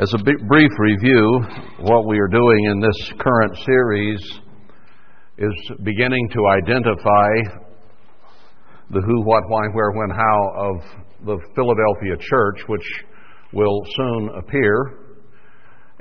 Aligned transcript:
As 0.00 0.14
a 0.14 0.18
brief 0.18 0.70
review, 0.78 1.40
what 1.80 2.06
we 2.06 2.20
are 2.20 2.28
doing 2.28 2.64
in 2.70 2.78
this 2.78 3.12
current 3.18 3.56
series 3.66 4.20
is 5.38 5.72
beginning 5.82 6.28
to 6.34 6.46
identify 6.46 7.58
the 8.90 9.00
who, 9.00 9.22
what, 9.24 9.42
why, 9.48 9.66
where, 9.72 9.90
when, 9.90 10.10
how 10.10 10.52
of 10.54 10.76
the 11.26 11.36
Philadelphia 11.56 12.16
church, 12.16 12.62
which 12.68 12.86
will 13.52 13.80
soon 13.96 14.30
appear. 14.38 15.00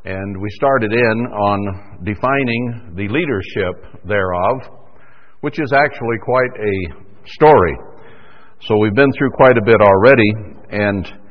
And 0.05 0.39
we 0.39 0.49
started 0.51 0.93
in 0.93 1.25
on 1.33 2.03
defining 2.03 2.93
the 2.95 3.07
leadership 3.07 4.05
thereof, 4.07 4.77
which 5.41 5.59
is 5.59 5.73
actually 5.73 6.19
quite 6.23 6.51
a 6.59 6.75
story. 7.25 7.75
So 8.61 8.77
we've 8.77 8.93
been 8.93 9.11
through 9.17 9.31
quite 9.31 9.57
a 9.57 9.65
bit 9.65 9.81
already, 9.81 10.31
and 10.69 11.26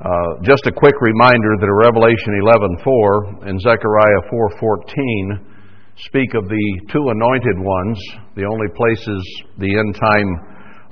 uh, 0.00 0.40
just 0.42 0.64
a 0.64 0.72
quick 0.72 0.94
reminder 1.00 1.60
that 1.60 1.68
Revelation 1.68 2.32
11:4 2.40 3.48
and 3.48 3.60
Zechariah 3.60 4.22
4:14 4.32 5.44
speak 5.96 6.32
of 6.32 6.48
the 6.48 6.80
two 6.88 7.04
anointed 7.10 7.58
ones, 7.58 8.00
the 8.34 8.46
only 8.46 8.68
places 8.74 9.20
the 9.58 9.68
end 9.68 9.94
time 9.94 10.28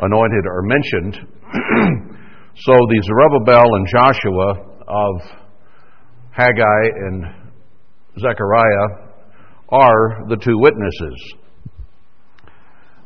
anointed 0.00 0.44
are 0.44 0.62
mentioned. 0.62 1.14
so 2.56 2.72
the 2.76 3.00
Zerubbabel 3.02 3.64
and 3.76 3.86
Joshua 3.88 4.48
of 4.86 5.14
Haggai 6.32 6.82
and 7.08 7.24
Zechariah 8.20 9.08
are 9.70 10.28
the 10.28 10.36
two 10.36 10.58
witnesses. 10.58 11.34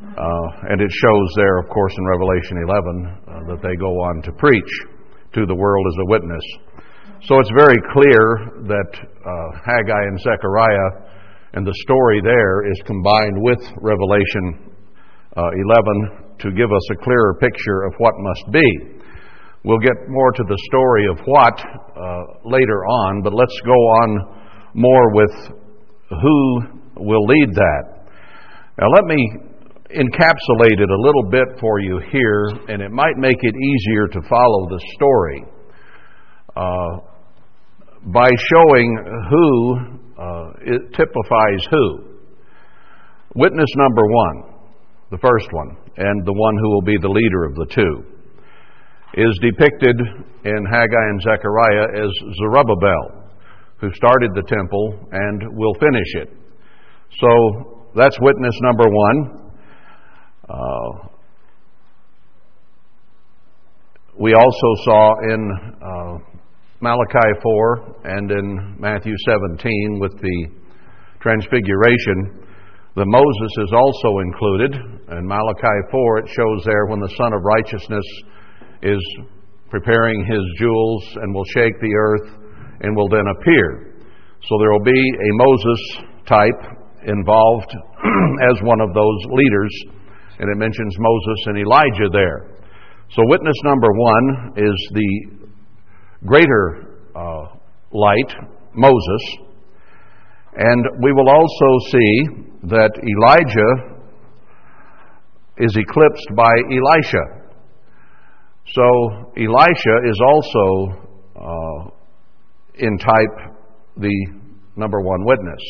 Uh, 0.02 0.68
and 0.68 0.80
it 0.80 0.90
shows 0.90 1.28
there, 1.36 1.58
of 1.58 1.68
course, 1.68 1.94
in 1.96 2.04
Revelation 2.06 2.58
11 2.66 3.06
uh, 3.06 3.54
that 3.54 3.62
they 3.62 3.76
go 3.76 4.00
on 4.02 4.20
to 4.22 4.32
preach 4.32 4.91
to 5.34 5.46
the 5.46 5.54
world 5.54 5.86
as 5.88 5.98
a 6.00 6.10
witness. 6.10 6.44
So 7.28 7.38
it's 7.38 7.52
very 7.56 7.78
clear 7.92 8.66
that 8.66 8.90
uh, 8.98 9.58
Haggai 9.64 10.02
and 10.10 10.18
Zechariah 10.20 11.12
and 11.54 11.66
the 11.66 11.74
story 11.84 12.20
there 12.22 12.66
is 12.70 12.80
combined 12.86 13.36
with 13.38 13.60
Revelation 13.80 14.72
uh, 15.36 15.42
11 16.12 16.36
to 16.40 16.50
give 16.50 16.72
us 16.72 16.86
a 16.90 16.96
clearer 17.04 17.38
picture 17.40 17.84
of 17.84 17.94
what 17.98 18.14
must 18.18 18.44
be. 18.52 18.68
We'll 19.64 19.78
get 19.78 19.94
more 20.08 20.32
to 20.32 20.42
the 20.48 20.58
story 20.66 21.06
of 21.06 21.18
what 21.24 21.56
uh, 21.62 22.22
later 22.44 22.84
on, 22.84 23.22
but 23.22 23.32
let's 23.32 23.58
go 23.64 23.78
on 24.02 24.42
more 24.74 25.14
with 25.14 25.30
who 26.10 26.60
will 26.96 27.24
lead 27.26 27.54
that. 27.54 28.02
Now, 28.80 28.88
let 28.88 29.04
me 29.04 29.51
encapsulate 29.94 30.80
it 30.80 30.90
a 30.90 31.00
little 31.00 31.28
bit 31.30 31.60
for 31.60 31.80
you 31.80 32.00
here, 32.10 32.46
and 32.68 32.82
it 32.82 32.90
might 32.90 33.16
make 33.16 33.38
it 33.40 33.54
easier 33.54 34.08
to 34.08 34.28
follow 34.28 34.68
the 34.68 34.80
story 34.94 35.44
uh, 36.56 36.96
by 38.12 38.28
showing 38.28 38.88
who 39.30 39.76
uh, 40.18 40.50
it 40.60 40.82
typifies 40.94 41.66
who. 41.70 42.12
Witness 43.34 43.68
number 43.76 44.02
one, 44.06 44.42
the 45.10 45.18
first 45.18 45.48
one, 45.52 45.76
and 45.96 46.26
the 46.26 46.32
one 46.32 46.56
who 46.60 46.70
will 46.70 46.82
be 46.82 46.96
the 47.00 47.08
leader 47.08 47.44
of 47.44 47.54
the 47.54 47.66
two, 47.74 48.04
is 49.14 49.38
depicted 49.42 49.96
in 50.44 50.66
Haggai 50.70 51.04
and 51.10 51.20
Zechariah 51.20 52.04
as 52.04 52.10
Zerubbabel, 52.40 53.30
who 53.78 53.92
started 53.92 54.30
the 54.34 54.42
temple 54.48 55.08
and 55.12 55.42
will 55.56 55.74
finish 55.74 56.14
it. 56.14 56.28
So 57.20 57.90
that's 57.94 58.18
witness 58.20 58.54
number 58.62 58.84
one. 58.88 59.41
Uh, 60.52 61.08
we 64.20 64.34
also 64.34 64.68
saw 64.84 65.14
in 65.32 65.50
uh, 65.80 66.18
Malachi 66.80 67.40
4 67.42 67.96
and 68.04 68.30
in 68.30 68.76
Matthew 68.78 69.14
17 69.24 69.98
with 69.98 70.12
the 70.20 70.46
transfiguration 71.20 72.44
that 72.96 73.06
Moses 73.06 73.52
is 73.64 73.72
also 73.72 74.18
included. 74.18 74.74
In 75.16 75.26
Malachi 75.26 75.78
4, 75.90 76.18
it 76.18 76.28
shows 76.28 76.64
there 76.66 76.84
when 76.86 77.00
the 77.00 77.14
Son 77.16 77.32
of 77.32 77.40
Righteousness 77.42 78.04
is 78.82 79.00
preparing 79.70 80.26
his 80.26 80.44
jewels 80.58 81.02
and 81.22 81.34
will 81.34 81.48
shake 81.56 81.80
the 81.80 81.94
earth 81.96 82.28
and 82.82 82.94
will 82.94 83.08
then 83.08 83.24
appear. 83.40 83.96
So 84.42 84.58
there 84.60 84.72
will 84.72 84.84
be 84.84 84.90
a 84.92 85.30
Moses 85.32 85.80
type 86.26 86.76
involved 87.06 87.72
as 88.52 88.60
one 88.60 88.82
of 88.82 88.92
those 88.92 89.18
leaders 89.32 90.01
and 90.42 90.50
it 90.50 90.58
mentions 90.58 90.96
Moses 90.98 91.38
and 91.46 91.58
Elijah 91.58 92.10
there. 92.12 92.50
So, 93.14 93.22
witness 93.26 93.54
number 93.62 93.86
one 93.92 94.52
is 94.56 94.90
the 94.92 95.46
greater 96.26 96.98
uh, 97.14 97.46
light, 97.92 98.34
Moses. 98.74 99.36
And 100.56 100.84
we 101.00 101.12
will 101.12 101.28
also 101.28 101.90
see 101.92 102.44
that 102.64 102.90
Elijah 102.98 104.00
is 105.58 105.76
eclipsed 105.76 106.30
by 106.34 106.52
Elisha. 106.72 107.24
So, 108.72 109.32
Elisha 109.36 109.96
is 110.10 110.20
also 110.26 111.06
uh, 111.36 111.90
in 112.80 112.98
type 112.98 113.54
the 113.96 114.26
number 114.74 115.00
one 115.02 115.24
witness. 115.24 115.62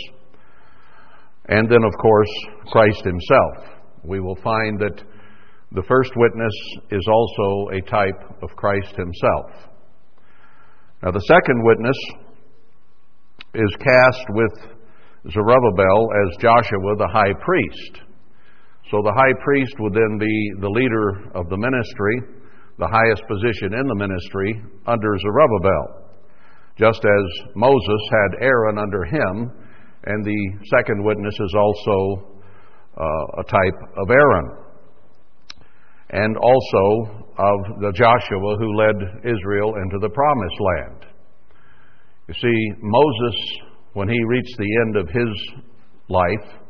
And 1.49 1.69
then, 1.69 1.85
of 1.85 1.93
course, 2.01 2.31
Christ 2.69 3.05
himself 3.05 3.72
we 4.05 4.21
will 4.21 4.37
find 4.43 4.79
that 4.81 5.03
the 5.73 5.83
first 5.89 6.13
witness 6.17 6.53
is 6.91 7.07
also 7.09 7.69
a 7.71 7.81
type 7.83 8.43
of 8.43 8.51
Christ 8.57 8.95
himself. 8.97 9.71
Now, 11.03 11.11
the 11.11 11.21
second 11.21 11.65
witness 11.65 11.97
is 13.55 13.77
cast 13.79 14.27
with 14.31 14.53
Zerubbabel 15.31 16.09
as 16.25 16.37
Joshua 16.41 16.97
the 16.99 17.09
high 17.11 17.33
priest. 17.45 18.03
So 18.91 19.01
the 19.03 19.13
high 19.17 19.33
priest 19.43 19.75
would 19.79 19.95
then 19.95 20.19
be 20.19 20.53
the 20.61 20.69
leader 20.69 21.31
of 21.35 21.49
the 21.49 21.57
ministry, 21.57 22.43
the 22.79 22.89
highest 22.89 23.23
position 23.27 23.73
in 23.73 23.87
the 23.87 23.95
ministry 23.95 24.63
under 24.87 25.19
Zerubbabel. 25.19 26.03
Just 26.77 27.05
as 27.05 27.55
Moses 27.55 28.03
had 28.11 28.43
Aaron 28.43 28.79
under 28.79 29.05
him, 29.05 29.51
and 30.05 30.25
the 30.25 30.59
second 30.77 31.05
witness 31.05 31.35
is 31.39 31.55
also 31.57 32.32
uh, 32.97 33.41
a 33.41 33.45
type 33.45 33.79
of 33.97 34.11
Aaron, 34.11 34.57
and 36.11 36.37
also 36.37 37.25
of 37.39 37.81
the 37.81 37.93
Joshua 37.95 38.57
who 38.59 38.77
led 38.77 38.97
Israel 39.25 39.75
into 39.83 39.99
the 40.01 40.11
promised 40.11 40.61
land. 40.61 41.07
You 42.29 42.35
see, 42.35 42.73
Moses, 42.81 43.37
when 43.95 44.09
he 44.09 44.19
reached 44.27 44.57
the 44.59 44.79
end 44.87 44.97
of 44.97 45.09
his 45.09 45.63
life, 46.09 46.63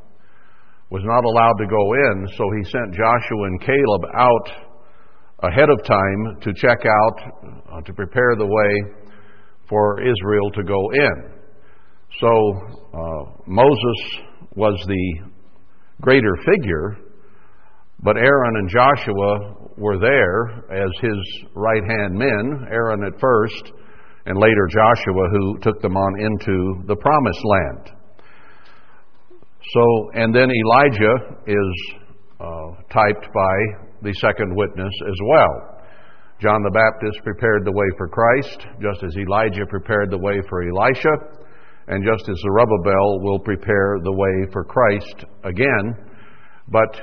was 0.91 1.03
not 1.05 1.25
allowed 1.25 1.56
to 1.59 1.66
go 1.66 1.94
in, 1.94 2.28
so 2.37 2.44
he 2.56 2.71
sent 2.71 2.94
Joshua 2.94 3.44
and 3.47 3.61
Caleb 3.61 4.03
out 4.15 4.72
ahead 5.50 5.71
of 5.71 5.82
time 5.84 6.41
to 6.43 6.53
check 6.55 6.78
out, 6.87 7.19
uh, 7.72 7.81
to 7.81 7.93
prepare 7.94 8.37
the 8.37 8.47
way 8.47 8.94
for 9.69 10.00
Israel 10.00 10.50
to 10.53 10.62
go 10.62 10.91
in. 10.93 11.32
So 12.21 12.28
uh, 12.93 13.43
Moses 13.47 14.21
was 14.55 14.78
the 14.87 15.31
greater 16.03 16.37
figure, 16.45 16.99
but 18.03 18.17
Aaron 18.17 18.57
and 18.57 18.69
Joshua 18.69 19.55
were 19.79 19.99
there 19.99 20.49
as 20.71 20.91
his 21.01 21.45
right 21.55 21.83
hand 21.83 22.15
men, 22.15 22.67
Aaron 22.71 23.05
at 23.05 23.19
first, 23.21 23.73
and 24.27 24.37
later 24.39 24.67
Joshua, 24.69 25.29
who 25.31 25.59
took 25.61 25.81
them 25.81 25.97
on 25.97 26.21
into 26.21 26.83
the 26.87 26.97
promised 26.97 27.45
land. 27.45 27.97
So, 29.73 30.11
and 30.15 30.35
then 30.35 30.51
Elijah 30.51 31.15
is 31.47 31.95
uh, 32.41 32.83
typed 32.93 33.33
by 33.33 33.57
the 34.03 34.12
second 34.15 34.55
witness 34.55 34.93
as 35.09 35.19
well. 35.29 35.79
John 36.41 36.61
the 36.65 36.75
Baptist 36.75 37.23
prepared 37.23 37.65
the 37.65 37.73
way 37.73 37.87
for 37.97 38.09
Christ, 38.09 38.67
just 38.82 39.05
as 39.05 39.17
Elijah 39.17 39.65
prepared 39.71 40.11
the 40.11 40.19
way 40.19 40.41
for 40.49 40.69
Elisha 40.69 41.42
and 41.88 42.05
just 42.05 42.29
as 42.29 42.37
Zerubbabel 42.38 43.20
will 43.20 43.38
prepare 43.38 43.99
the 44.02 44.12
way 44.12 44.52
for 44.52 44.64
Christ 44.64 45.25
again. 45.44 45.94
But 46.69 47.00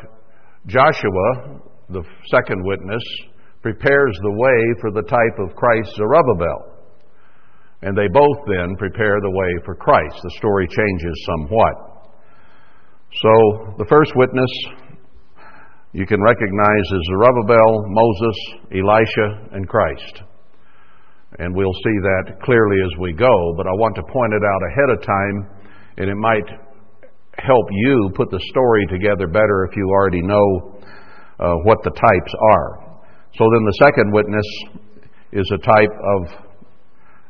Joshua, 0.67 1.59
the 1.89 2.03
second 2.31 2.63
witness, 2.63 3.03
prepares 3.61 4.17
the 4.21 4.31
way 4.31 4.79
for 4.81 4.91
the 4.91 5.07
type 5.07 5.39
of 5.39 5.55
Christ 5.55 5.95
Zerubbabel. 5.95 6.79
And 7.81 7.97
they 7.97 8.07
both 8.11 8.37
then 8.47 8.75
prepare 8.77 9.19
the 9.21 9.31
way 9.31 9.63
for 9.65 9.75
Christ. 9.75 10.15
The 10.23 10.35
story 10.37 10.67
changes 10.67 11.25
somewhat. 11.25 11.75
So 13.21 13.75
the 13.77 13.85
first 13.89 14.11
witness 14.15 14.49
you 15.91 16.05
can 16.05 16.21
recognize 16.21 16.85
as 16.93 17.01
Zerubbabel, 17.09 17.85
Moses, 17.87 18.37
Elisha, 18.71 19.49
and 19.53 19.67
Christ. 19.67 20.21
And 21.39 21.55
we'll 21.55 21.73
see 21.73 21.97
that 22.03 22.43
clearly 22.43 22.75
as 22.83 22.91
we 22.99 23.13
go, 23.13 23.53
but 23.55 23.65
I 23.65 23.71
want 23.79 23.95
to 23.95 24.03
point 24.03 24.33
it 24.35 24.43
out 24.43 24.61
ahead 24.67 24.89
of 24.91 24.99
time, 25.07 25.47
and 25.97 26.09
it 26.11 26.19
might 26.19 26.43
help 27.39 27.65
you 27.71 28.11
put 28.13 28.29
the 28.29 28.41
story 28.51 28.85
together 28.91 29.25
better 29.27 29.63
if 29.69 29.77
you 29.77 29.87
already 29.87 30.21
know 30.21 30.81
uh, 31.39 31.55
what 31.63 31.81
the 31.83 31.91
types 31.91 32.33
are. 32.51 32.99
So 33.39 33.47
then 33.55 33.63
the 33.63 33.77
second 33.79 34.11
witness 34.11 34.43
is 35.31 35.49
a 35.55 35.59
type 35.63 35.95
of 35.95 36.27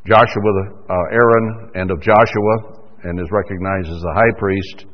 Joshua, 0.08 0.52
uh, 0.90 0.96
Aaron, 1.14 1.70
and 1.76 1.92
of 1.92 2.02
Joshua, 2.02 2.80
and 3.04 3.20
is 3.20 3.28
recognized 3.32 3.90
as 3.90 4.02
the 4.02 4.14
high 4.16 4.32
priest. 4.40 4.86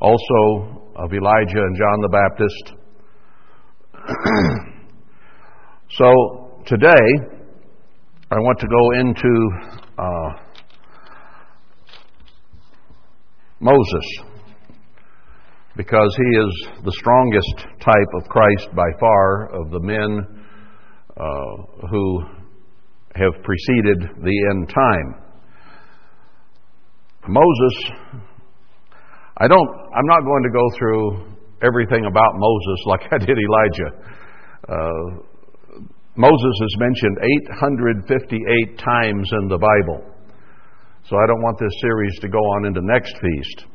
Also 0.00 0.80
of 0.96 1.12
Elijah 1.12 1.58
and 1.58 1.76
John 1.76 2.00
the 2.02 2.08
Baptist. 2.08 2.72
so 5.90 6.62
today, 6.66 7.33
I 8.34 8.38
want 8.38 8.58
to 8.58 8.66
go 8.66 8.90
into 8.98 9.32
uh, 9.96 10.30
Moses 13.60 14.06
because 15.76 16.16
he 16.16 16.38
is 16.40 16.68
the 16.84 16.90
strongest 16.90 17.78
type 17.80 18.10
of 18.16 18.28
Christ 18.28 18.74
by 18.74 18.90
far 18.98 19.54
of 19.54 19.70
the 19.70 19.78
men 19.78 20.26
uh, 21.16 21.86
who 21.88 22.24
have 23.14 23.40
preceded 23.44 24.02
the 24.24 24.48
end 24.50 24.68
time. 24.68 25.14
Moses, 27.28 27.92
I 29.36 29.46
don't, 29.46 29.70
I'm 29.94 30.06
not 30.06 30.22
going 30.24 30.42
to 30.42 30.50
go 30.50 30.70
through 30.76 31.36
everything 31.62 32.04
about 32.04 32.32
Moses 32.34 32.82
like 32.86 33.02
I 33.12 33.18
did 33.18 33.38
Elijah. 33.38 33.90
Uh, 34.68 35.33
Moses 36.16 36.56
is 36.62 36.76
mentioned 36.78 37.18
858 37.48 38.78
times 38.78 39.28
in 39.42 39.48
the 39.48 39.58
Bible. 39.58 40.14
So 41.08 41.16
I 41.16 41.26
don't 41.26 41.42
want 41.42 41.58
this 41.58 41.74
series 41.80 42.18
to 42.20 42.28
go 42.28 42.38
on 42.38 42.66
into 42.66 42.80
next 42.82 43.14
feast. 43.20 43.66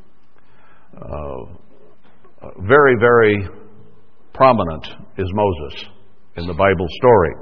Uh, 0.96 2.50
very, 2.66 2.96
very 3.00 3.48
prominent 4.34 4.88
is 5.18 5.30
Moses 5.34 5.86
in 6.38 6.48
the 6.48 6.54
Bible 6.54 6.88
story. 7.02 7.36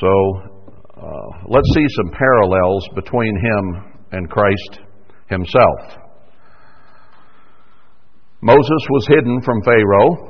So 0.00 0.08
uh, 0.96 1.46
let's 1.48 1.68
see 1.74 1.86
some 1.96 2.10
parallels 2.12 2.88
between 2.94 3.36
him 3.36 3.92
and 4.12 4.30
Christ 4.30 4.80
himself. 5.28 6.00
Moses 8.40 8.82
was 8.88 9.06
hidden 9.08 9.42
from 9.42 9.62
Pharaoh. 9.62 10.29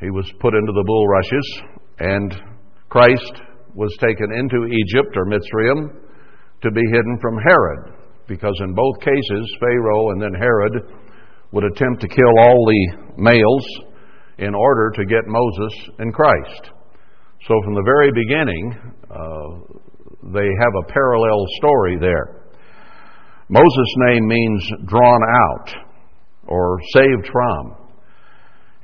He 0.00 0.10
was 0.10 0.30
put 0.40 0.54
into 0.54 0.72
the 0.72 0.84
bulrushes, 0.84 1.62
and 1.98 2.42
Christ 2.88 3.32
was 3.74 3.94
taken 4.00 4.32
into 4.32 4.66
Egypt 4.66 5.16
or 5.16 5.26
Mitzrayim 5.26 5.88
to 6.62 6.70
be 6.70 6.82
hidden 6.92 7.18
from 7.20 7.38
Herod 7.38 7.96
because 8.28 8.54
in 8.60 8.74
both 8.74 9.00
cases, 9.00 9.56
Pharaoh 9.60 10.10
and 10.10 10.20
then 10.20 10.34
Herod 10.34 10.82
would 11.52 11.64
attempt 11.64 12.00
to 12.02 12.08
kill 12.08 12.34
all 12.40 12.66
the 12.66 12.96
males 13.16 13.66
in 14.38 14.54
order 14.54 14.90
to 14.96 15.04
get 15.04 15.26
Moses 15.26 15.72
and 15.98 16.12
Christ. 16.12 16.70
So 17.46 17.54
from 17.64 17.74
the 17.74 17.84
very 17.84 18.10
beginning, 18.12 18.74
uh, 19.10 19.76
they 20.32 20.48
have 20.60 20.74
a 20.82 20.92
parallel 20.92 21.44
story 21.58 21.96
there. 22.00 22.42
Moses' 23.48 23.94
name 24.08 24.26
means 24.26 24.70
drawn 24.86 25.20
out 25.22 25.74
or 26.48 26.80
saved 26.94 27.28
from. 27.30 27.85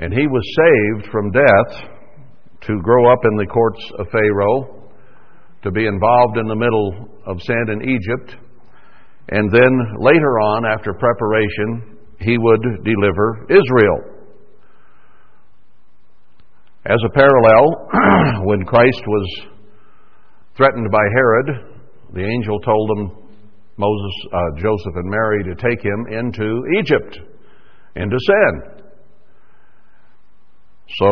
And 0.03 0.13
he 0.13 0.27
was 0.27 0.43
saved 0.59 1.13
from 1.13 1.31
death 1.31 1.89
to 2.63 2.83
grow 2.83 3.13
up 3.13 3.21
in 3.23 3.37
the 3.37 3.47
courts 3.47 3.79
of 4.01 4.09
Pharaoh, 4.11 4.91
to 5.63 5.71
be 5.71 5.87
involved 5.87 6.39
in 6.39 6.49
the 6.49 6.57
middle 6.57 7.09
of 7.25 7.41
sin 7.41 7.67
in 7.71 7.89
Egypt, 7.89 8.35
and 9.29 9.49
then 9.53 9.71
later 10.01 10.41
on, 10.41 10.67
after 10.67 10.93
preparation, 10.93 11.99
he 12.19 12.37
would 12.37 12.63
deliver 12.83 13.47
Israel. 13.49 14.27
As 16.85 16.99
a 17.07 17.15
parallel, 17.15 18.43
when 18.43 18.65
Christ 18.65 19.03
was 19.07 19.47
threatened 20.57 20.91
by 20.91 21.05
Herod, 21.15 21.47
the 22.13 22.27
angel 22.27 22.59
told 22.59 22.91
him, 22.99 23.11
Moses, 23.77 24.15
uh, 24.33 24.61
Joseph, 24.61 24.97
and 24.97 25.09
Mary 25.09 25.45
to 25.45 25.55
take 25.55 25.81
him 25.81 26.07
into 26.11 26.65
Egypt, 26.81 27.21
into 27.95 28.19
sin. 28.19 28.82
So 30.89 31.09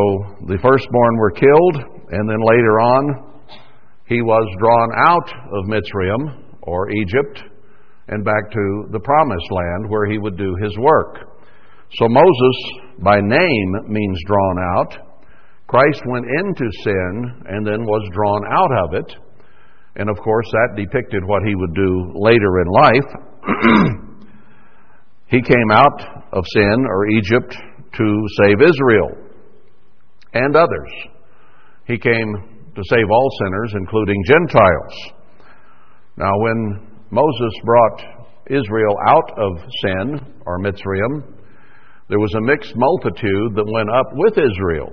the 0.46 0.58
firstborn 0.60 1.16
were 1.16 1.30
killed, 1.30 1.76
and 2.10 2.28
then 2.28 2.42
later 2.42 2.80
on, 2.80 3.30
he 4.06 4.20
was 4.20 4.44
drawn 4.58 4.90
out 5.06 5.28
of 5.54 5.70
Mitzrayim, 5.70 6.44
or 6.62 6.90
Egypt, 6.90 7.42
and 8.08 8.24
back 8.24 8.50
to 8.50 8.84
the 8.90 9.00
promised 9.00 9.50
land 9.50 9.88
where 9.88 10.06
he 10.10 10.18
would 10.18 10.36
do 10.36 10.56
his 10.62 10.76
work. 10.78 11.30
So 11.94 12.08
Moses, 12.08 12.56
by 12.98 13.20
name, 13.20 13.72
means 13.88 14.18
drawn 14.26 14.58
out. 14.76 14.98
Christ 15.66 16.02
went 16.06 16.26
into 16.26 16.68
sin 16.82 17.42
and 17.46 17.66
then 17.66 17.84
was 17.84 18.02
drawn 18.12 18.42
out 18.50 18.72
of 18.84 18.94
it. 18.94 19.16
And 19.96 20.10
of 20.10 20.16
course, 20.18 20.46
that 20.50 20.76
depicted 20.76 21.22
what 21.24 21.42
he 21.46 21.54
would 21.54 21.74
do 21.74 22.12
later 22.16 22.60
in 22.60 22.66
life. 22.68 23.08
he 25.26 25.40
came 25.40 25.70
out 25.72 26.26
of 26.32 26.44
sin 26.52 26.86
or 26.88 27.06
Egypt 27.08 27.56
to 27.94 28.26
save 28.42 28.60
Israel 28.60 29.29
and 30.34 30.56
others. 30.56 30.90
He 31.86 31.98
came 31.98 32.70
to 32.74 32.82
save 32.88 33.10
all 33.10 33.28
sinners, 33.42 33.72
including 33.74 34.22
Gentiles. 34.26 34.94
Now, 36.16 36.32
when 36.38 36.88
Moses 37.10 37.54
brought 37.64 38.02
Israel 38.46 38.96
out 39.08 39.30
of 39.38 39.58
sin, 39.82 40.20
or 40.46 40.58
Mitzrayim, 40.58 41.34
there 42.08 42.18
was 42.18 42.34
a 42.34 42.40
mixed 42.40 42.74
multitude 42.76 43.54
that 43.54 43.70
went 43.72 43.90
up 43.90 44.06
with 44.12 44.38
Israel. 44.38 44.92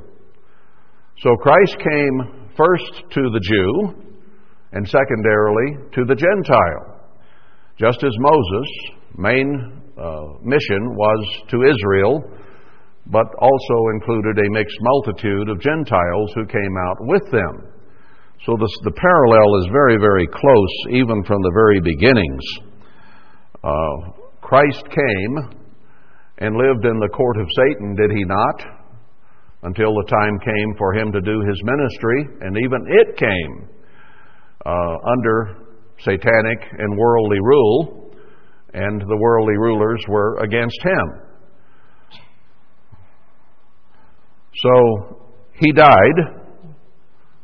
So 1.20 1.36
Christ 1.36 1.78
came 1.80 2.50
first 2.56 3.04
to 3.12 3.22
the 3.22 3.40
Jew, 3.42 4.04
and 4.74 4.88
secondarily 4.88 5.90
to 5.94 6.06
the 6.06 6.16
Gentile. 6.16 7.00
Just 7.80 8.04
as 8.04 8.12
Moses' 8.20 8.72
main 9.18 9.82
uh, 9.98 10.38
mission 10.44 10.96
was 10.96 11.44
to 11.50 11.64
Israel, 11.64 12.24
but 13.10 13.28
also 13.40 13.78
included 13.94 14.38
a 14.38 14.52
mixed 14.52 14.78
multitude 14.82 15.50
of 15.50 15.62
Gentiles 15.62 16.32
who 16.36 16.46
came 16.46 16.76
out 16.88 16.98
with 17.02 17.24
them. 17.32 17.72
So 18.46 18.56
this, 18.60 18.74
the 18.84 18.92
parallel 18.92 19.50
is 19.64 19.72
very, 19.72 19.98
very 19.98 20.28
close, 20.28 20.76
even 20.92 21.24
from 21.24 21.42
the 21.42 21.52
very 21.56 21.80
beginnings. 21.80 22.44
Uh, 23.64 24.12
Christ 24.42 24.84
came 24.90 25.34
and 26.40 26.56
lived 26.56 26.86
in 26.86 27.00
the 27.00 27.10
court 27.10 27.38
of 27.38 27.48
Satan, 27.56 27.96
did 27.96 28.12
he 28.12 28.24
not? 28.26 28.62
Until 29.64 29.92
the 29.96 30.08
time 30.08 30.38
came 30.40 30.76
for 30.78 30.94
him 30.94 31.12
to 31.12 31.22
do 31.22 31.42
his 31.48 31.60
ministry, 31.64 32.20
and 32.42 32.58
even 32.58 32.86
it 32.88 33.18
came 33.18 33.70
uh, 34.66 34.96
under 35.18 35.68
satanic 36.00 36.60
and 36.78 36.98
worldly 36.98 37.40
rule, 37.42 38.14
and 38.74 39.02
the 39.02 39.18
worldly 39.18 39.58
rulers 39.58 40.04
were 40.08 40.38
against 40.44 40.78
him. 40.84 41.27
So 44.64 45.18
he 45.54 45.72
died 45.72 46.18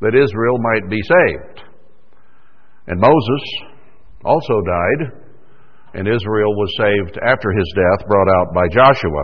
that 0.02 0.16
Israel 0.16 0.58
might 0.60 0.90
be 0.90 1.00
saved. 1.02 1.62
And 2.88 3.00
Moses 3.00 3.44
also 4.26 4.62
died, 4.62 5.24
and 5.94 6.08
Israel 6.08 6.56
was 6.56 6.76
saved 6.78 7.18
after 7.26 7.52
his 7.52 7.74
death, 7.76 8.08
brought 8.08 8.28
out 8.28 8.54
by 8.54 8.68
Joshua. 8.68 9.24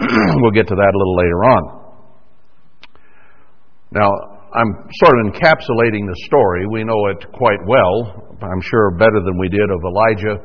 we'll 0.40 0.50
get 0.50 0.68
to 0.68 0.74
that 0.74 0.92
a 0.94 0.98
little 0.98 1.16
later 1.16 1.44
on. 1.44 1.80
Now, 3.92 4.10
I'm 4.52 4.72
sort 5.04 5.14
of 5.18 5.32
encapsulating 5.32 6.06
the 6.06 6.16
story. 6.26 6.66
We 6.70 6.84
know 6.84 7.06
it 7.10 7.24
quite 7.32 7.60
well, 7.66 8.36
I'm 8.42 8.60
sure 8.62 8.90
better 8.92 9.20
than 9.24 9.38
we 9.38 9.48
did 9.48 9.70
of 9.70 9.80
Elijah 9.84 10.36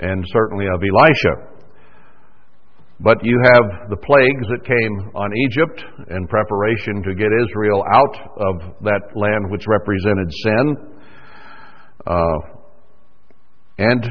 and 0.00 0.24
certainly 0.32 0.66
of 0.66 0.82
Elisha. 0.82 1.57
But 3.00 3.18
you 3.22 3.40
have 3.44 3.90
the 3.90 3.96
plagues 3.96 4.46
that 4.50 4.66
came 4.66 5.10
on 5.14 5.30
Egypt 5.46 5.84
in 6.10 6.26
preparation 6.26 7.02
to 7.04 7.14
get 7.14 7.28
Israel 7.46 7.84
out 7.86 8.16
of 8.36 8.74
that 8.82 9.02
land 9.14 9.50
which 9.50 9.64
represented 9.68 10.28
sin. 10.42 10.76
Uh, 12.04 12.38
and 13.78 14.04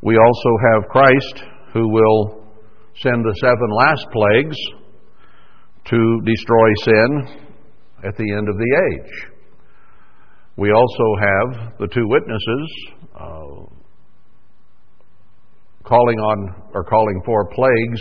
we 0.00 0.16
also 0.16 0.50
have 0.72 0.88
Christ 0.88 1.44
who 1.74 1.88
will 1.88 2.44
send 3.02 3.24
the 3.24 3.34
seven 3.40 3.68
last 3.76 4.06
plagues 4.10 4.56
to 5.86 6.20
destroy 6.24 6.68
sin 6.84 7.44
at 8.04 8.16
the 8.16 8.32
end 8.32 8.48
of 8.48 8.56
the 8.56 8.80
age. 8.92 9.30
We 10.56 10.70
also 10.70 11.06
have 11.20 11.78
the 11.78 11.88
two 11.88 12.06
witnesses, 12.06 12.68
uh, 13.14 13.73
calling 15.84 16.18
on 16.18 16.70
or 16.74 16.84
calling 16.84 17.22
for 17.24 17.46
plagues 17.50 18.00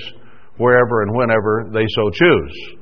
wherever 0.58 1.04
and 1.04 1.16
whenever 1.16 1.70
they 1.74 1.86
so 1.96 2.10
choose, 2.10 2.78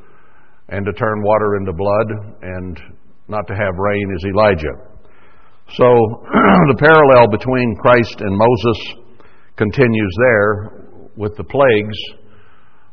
and 0.70 0.86
to 0.86 0.94
turn 0.94 1.22
water 1.24 1.56
into 1.58 1.74
blood 1.74 2.08
and 2.42 2.80
not 3.28 3.48
to 3.48 3.56
have 3.56 3.74
rain 3.78 4.14
is 4.16 4.26
Elijah. 4.26 4.92
So 5.76 5.86
the 6.68 6.78
parallel 6.80 7.28
between 7.32 7.76
Christ 7.82 8.20
and 8.20 8.38
Moses 8.38 8.96
continues 9.56 10.16
there 10.20 10.88
with 11.16 11.36
the 11.38 11.44
plagues 11.44 11.98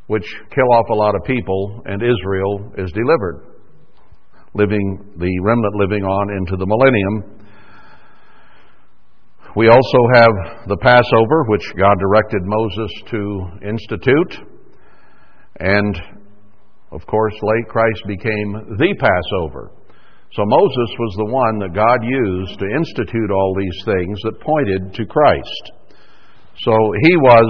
which 0.06 0.26
kill 0.54 0.72
off 0.72 0.86
a 0.90 0.94
lot 0.94 1.14
of 1.14 1.22
people 1.24 1.82
and 1.86 2.02
Israel 2.02 2.72
is 2.78 2.90
delivered. 2.92 3.44
living, 4.54 5.14
the 5.18 5.32
remnant 5.42 5.74
living 5.74 6.04
on 6.04 6.30
into 6.36 6.56
the 6.56 6.66
millennium. 6.66 7.37
We 9.56 9.68
also 9.68 10.00
have 10.14 10.68
the 10.68 10.76
Passover, 10.76 11.44
which 11.48 11.64
God 11.78 11.96
directed 11.98 12.42
Moses 12.44 12.92
to 13.10 13.20
institute. 13.68 14.32
And, 15.60 16.00
of 16.92 17.06
course, 17.06 17.34
late 17.42 17.68
Christ 17.68 18.02
became 18.06 18.76
the 18.78 18.94
Passover. 19.00 19.72
So 20.32 20.44
Moses 20.44 20.90
was 21.00 21.14
the 21.16 21.32
one 21.32 21.58
that 21.60 21.72
God 21.72 22.04
used 22.04 22.58
to 22.60 22.76
institute 22.76 23.30
all 23.30 23.56
these 23.56 23.80
things 23.84 24.20
that 24.24 24.40
pointed 24.40 24.92
to 24.94 25.06
Christ. 25.06 25.64
So 26.60 26.72
he 27.00 27.16
was 27.16 27.48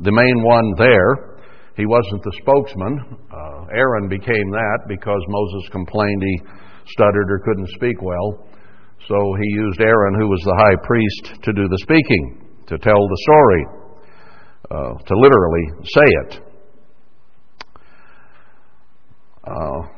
the 0.00 0.12
main 0.12 0.42
one 0.42 0.72
there. 0.78 1.36
He 1.76 1.84
wasn't 1.84 2.22
the 2.24 2.32
spokesman. 2.40 3.18
Uh, 3.28 3.76
Aaron 3.76 4.08
became 4.08 4.50
that 4.50 4.78
because 4.88 5.20
Moses 5.28 5.68
complained 5.70 6.22
he 6.22 6.40
stuttered 6.86 7.30
or 7.30 7.42
couldn't 7.44 7.68
speak 7.76 8.00
well. 8.00 8.48
So 9.08 9.14
he 9.38 9.48
used 9.54 9.80
Aaron, 9.80 10.14
who 10.18 10.28
was 10.28 10.42
the 10.44 10.56
high 10.58 10.86
priest, 10.86 11.42
to 11.44 11.52
do 11.52 11.68
the 11.68 11.78
speaking, 11.82 12.48
to 12.66 12.78
tell 12.78 13.08
the 13.08 13.18
story, 13.22 13.66
uh, 14.70 14.94
to 14.98 15.14
literally 15.16 15.66
say 15.84 16.04
it. 16.24 16.40
Uh, 19.46 19.88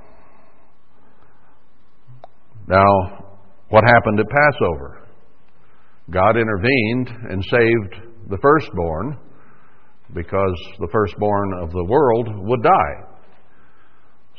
now, 2.66 3.24
what 3.70 3.84
happened 3.84 4.20
at 4.20 4.26
Passover? 4.28 5.08
God 6.10 6.36
intervened 6.36 7.08
and 7.30 7.42
saved 7.44 8.10
the 8.28 8.38
firstborn 8.42 9.18
because 10.14 10.58
the 10.80 10.88
firstborn 10.92 11.52
of 11.62 11.70
the 11.70 11.84
world 11.84 12.28
would 12.46 12.62
die. 12.62 13.08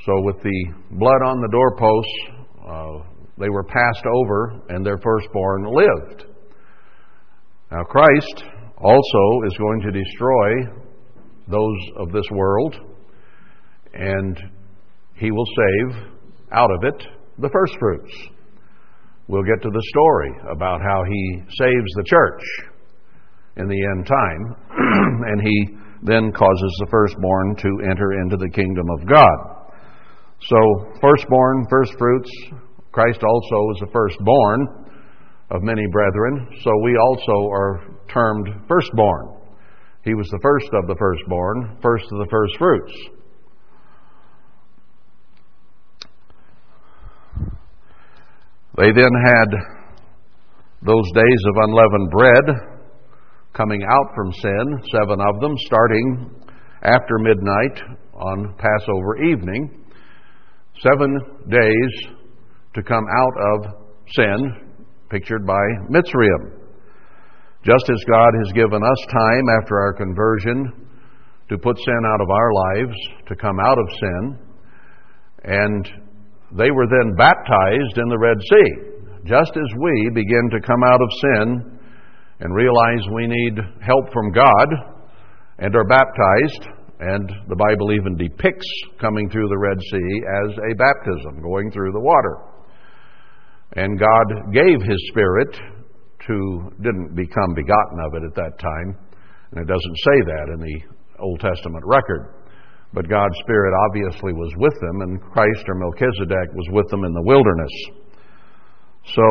So, 0.06 0.14
with 0.24 0.42
the 0.42 0.74
blood 0.92 1.22
on 1.26 1.42
the 1.42 1.50
doorposts, 1.52 2.40
uh, 2.68 3.09
they 3.40 3.50
were 3.50 3.64
passed 3.64 4.06
over 4.06 4.62
and 4.70 4.86
their 4.86 4.98
firstborn 4.98 5.66
lived. 5.66 6.26
Now, 7.72 7.84
Christ 7.84 8.44
also 8.78 9.48
is 9.48 9.58
going 9.58 9.82
to 9.82 9.92
destroy 9.92 10.52
those 11.48 11.78
of 11.98 12.12
this 12.12 12.26
world, 12.32 12.76
and 13.94 14.38
he 15.16 15.32
will 15.32 15.46
save 15.46 16.04
out 16.52 16.70
of 16.72 16.84
it 16.84 17.04
the 17.38 17.50
firstfruits. 17.50 18.14
We'll 19.28 19.44
get 19.44 19.62
to 19.62 19.70
the 19.70 19.84
story 19.90 20.32
about 20.52 20.82
how 20.82 21.04
he 21.08 21.42
saves 21.50 21.92
the 21.96 22.04
church 22.06 22.42
in 23.58 23.68
the 23.68 23.86
end 23.96 24.08
time, 24.08 24.56
and 25.28 25.42
he 25.42 25.78
then 26.02 26.32
causes 26.32 26.78
the 26.80 26.88
firstborn 26.90 27.56
to 27.58 27.90
enter 27.90 28.22
into 28.22 28.38
the 28.38 28.50
kingdom 28.50 28.88
of 28.90 29.08
God. 29.08 29.60
So, 30.42 30.94
firstborn, 31.02 31.68
firstfruits, 31.70 32.32
Christ 32.92 33.22
also 33.24 33.70
is 33.76 33.80
the 33.82 33.92
firstborn 33.94 34.68
of 35.52 35.62
many 35.64 35.86
brethren, 35.92 36.48
so 36.64 36.72
we 36.84 36.98
also 36.98 37.50
are 37.52 37.82
termed 38.12 38.48
firstborn. 38.68 39.36
He 40.04 40.14
was 40.14 40.28
the 40.30 40.40
first 40.42 40.70
of 40.74 40.88
the 40.88 40.96
firstborn, 40.98 41.78
first 41.82 42.06
of 42.12 42.20
the 42.20 42.28
firstfruits. 42.30 42.94
They 48.78 48.92
then 48.96 49.12
had 49.26 49.50
those 50.82 51.12
days 51.14 51.42
of 51.48 51.70
unleavened 51.70 52.10
bread 52.12 52.46
coming 53.54 53.84
out 53.84 54.16
from 54.16 54.32
sin, 54.32 54.82
seven 54.94 55.20
of 55.20 55.42
them, 55.42 55.54
starting 55.66 56.32
after 56.84 57.20
midnight 57.20 57.82
on 58.14 58.56
Passover 58.58 59.18
evening. 59.24 59.86
Seven 60.82 61.20
days 61.50 62.19
to 62.76 62.84
come 62.84 63.06
out 63.18 63.34
of 63.54 63.66
sin, 64.16 64.86
pictured 65.10 65.46
by 65.46 65.64
Mitzrayim. 65.90 66.60
Just 67.64 67.90
as 67.90 68.04
God 68.10 68.32
has 68.44 68.54
given 68.54 68.82
us 68.82 69.06
time 69.12 69.46
after 69.62 69.80
our 69.80 69.94
conversion 69.94 70.88
to 71.50 71.58
put 71.58 71.78
sin 71.78 72.02
out 72.14 72.22
of 72.22 72.30
our 72.30 72.54
lives, 72.54 72.96
to 73.28 73.36
come 73.36 73.60
out 73.60 73.78
of 73.78 73.98
sin, 74.00 74.40
and 75.44 75.90
they 76.58 76.72
were 76.72 76.88
then 76.88 77.16
baptized 77.18 77.98
in 77.98 78.08
the 78.08 78.18
Red 78.18 78.38
Sea. 78.40 78.90
Just 79.26 79.52
as 79.52 79.70
we 79.82 80.10
begin 80.14 80.50
to 80.52 80.62
come 80.62 80.84
out 80.84 81.02
of 81.02 81.10
sin 81.22 81.80
and 82.40 82.56
realize 82.56 83.02
we 83.14 83.28
need 83.28 83.58
help 83.82 84.14
from 84.14 84.32
God 84.32 84.68
and 85.58 85.76
are 85.76 85.88
baptized, 85.88 86.70
and 87.02 87.30
the 87.50 87.56
Bible 87.56 87.92
even 87.94 88.16
depicts 88.16 88.68
coming 89.02 89.30
through 89.30 89.48
the 89.50 89.58
Red 89.58 89.80
Sea 89.82 90.22
as 90.44 90.58
a 90.58 90.76
baptism, 90.76 91.42
going 91.42 91.72
through 91.72 91.92
the 91.92 92.00
water. 92.00 92.49
And 93.74 94.00
God 94.00 94.54
gave 94.54 94.82
His 94.82 95.02
Spirit 95.10 95.54
to, 96.28 96.72
didn't 96.82 97.16
become 97.16 97.54
begotten 97.56 98.00
of 98.02 98.14
it 98.16 98.24
at 98.26 98.36
that 98.36 98.60
time, 98.60 98.98
and 99.52 99.62
it 99.62 99.68
doesn't 99.68 99.98
say 100.06 100.18
that 100.26 100.54
in 100.54 100.60
the 100.60 100.78
Old 101.20 101.40
Testament 101.40 101.84
record. 101.86 102.34
But 102.94 103.08
God's 103.08 103.38
Spirit 103.46 103.74
obviously 103.90 104.34
was 104.34 104.52
with 104.58 104.74
them, 104.82 105.02
and 105.02 105.22
Christ 105.22 105.64
or 105.68 105.76
Melchizedek 105.76 106.50
was 106.56 106.68
with 106.72 106.88
them 106.90 107.04
in 107.04 107.14
the 107.14 107.22
wilderness. 107.22 107.74
So 109.14 109.26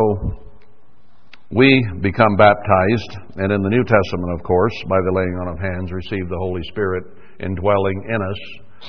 we 1.50 1.84
become 2.00 2.36
baptized, 2.36 3.12
and 3.36 3.50
in 3.50 3.62
the 3.62 3.70
New 3.70 3.82
Testament, 3.82 4.38
of 4.38 4.42
course, 4.44 4.74
by 4.88 4.98
the 5.02 5.14
laying 5.14 5.36
on 5.42 5.48
of 5.48 5.58
hands, 5.58 5.90
receive 5.90 6.28
the 6.28 6.38
Holy 6.38 6.62
Spirit 6.70 7.02
indwelling 7.40 8.04
in 8.08 8.22
us, 8.22 8.40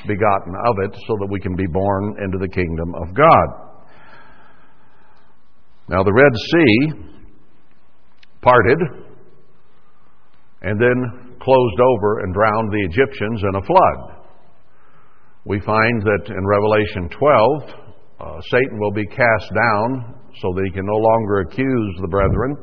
begotten 0.06 0.54
of 0.66 0.76
it, 0.86 0.94
so 1.08 1.18
that 1.20 1.30
we 1.32 1.40
can 1.40 1.56
be 1.56 1.66
born 1.66 2.16
into 2.22 2.38
the 2.38 2.50
kingdom 2.50 2.94
of 2.96 3.16
God. 3.16 3.69
Now, 5.90 6.04
the 6.04 6.14
Red 6.14 6.34
Sea 6.38 7.10
parted 8.42 8.78
and 10.62 10.80
then 10.80 11.36
closed 11.42 11.80
over 11.82 12.20
and 12.20 12.32
drowned 12.32 12.72
the 12.72 12.86
Egyptians 12.86 13.42
in 13.42 13.56
a 13.56 13.66
flood. 13.66 14.22
We 15.46 15.60
find 15.62 16.04
that 16.04 16.30
in 16.30 16.46
Revelation 16.46 17.10
12, 17.10 17.90
uh, 18.20 18.42
Satan 18.52 18.78
will 18.80 18.92
be 18.92 19.08
cast 19.08 19.50
down 19.50 20.14
so 20.40 20.54
that 20.54 20.64
he 20.66 20.72
can 20.72 20.86
no 20.86 21.00
longer 21.00 21.42
accuse 21.42 21.96
the 22.02 22.08
brethren, 22.08 22.56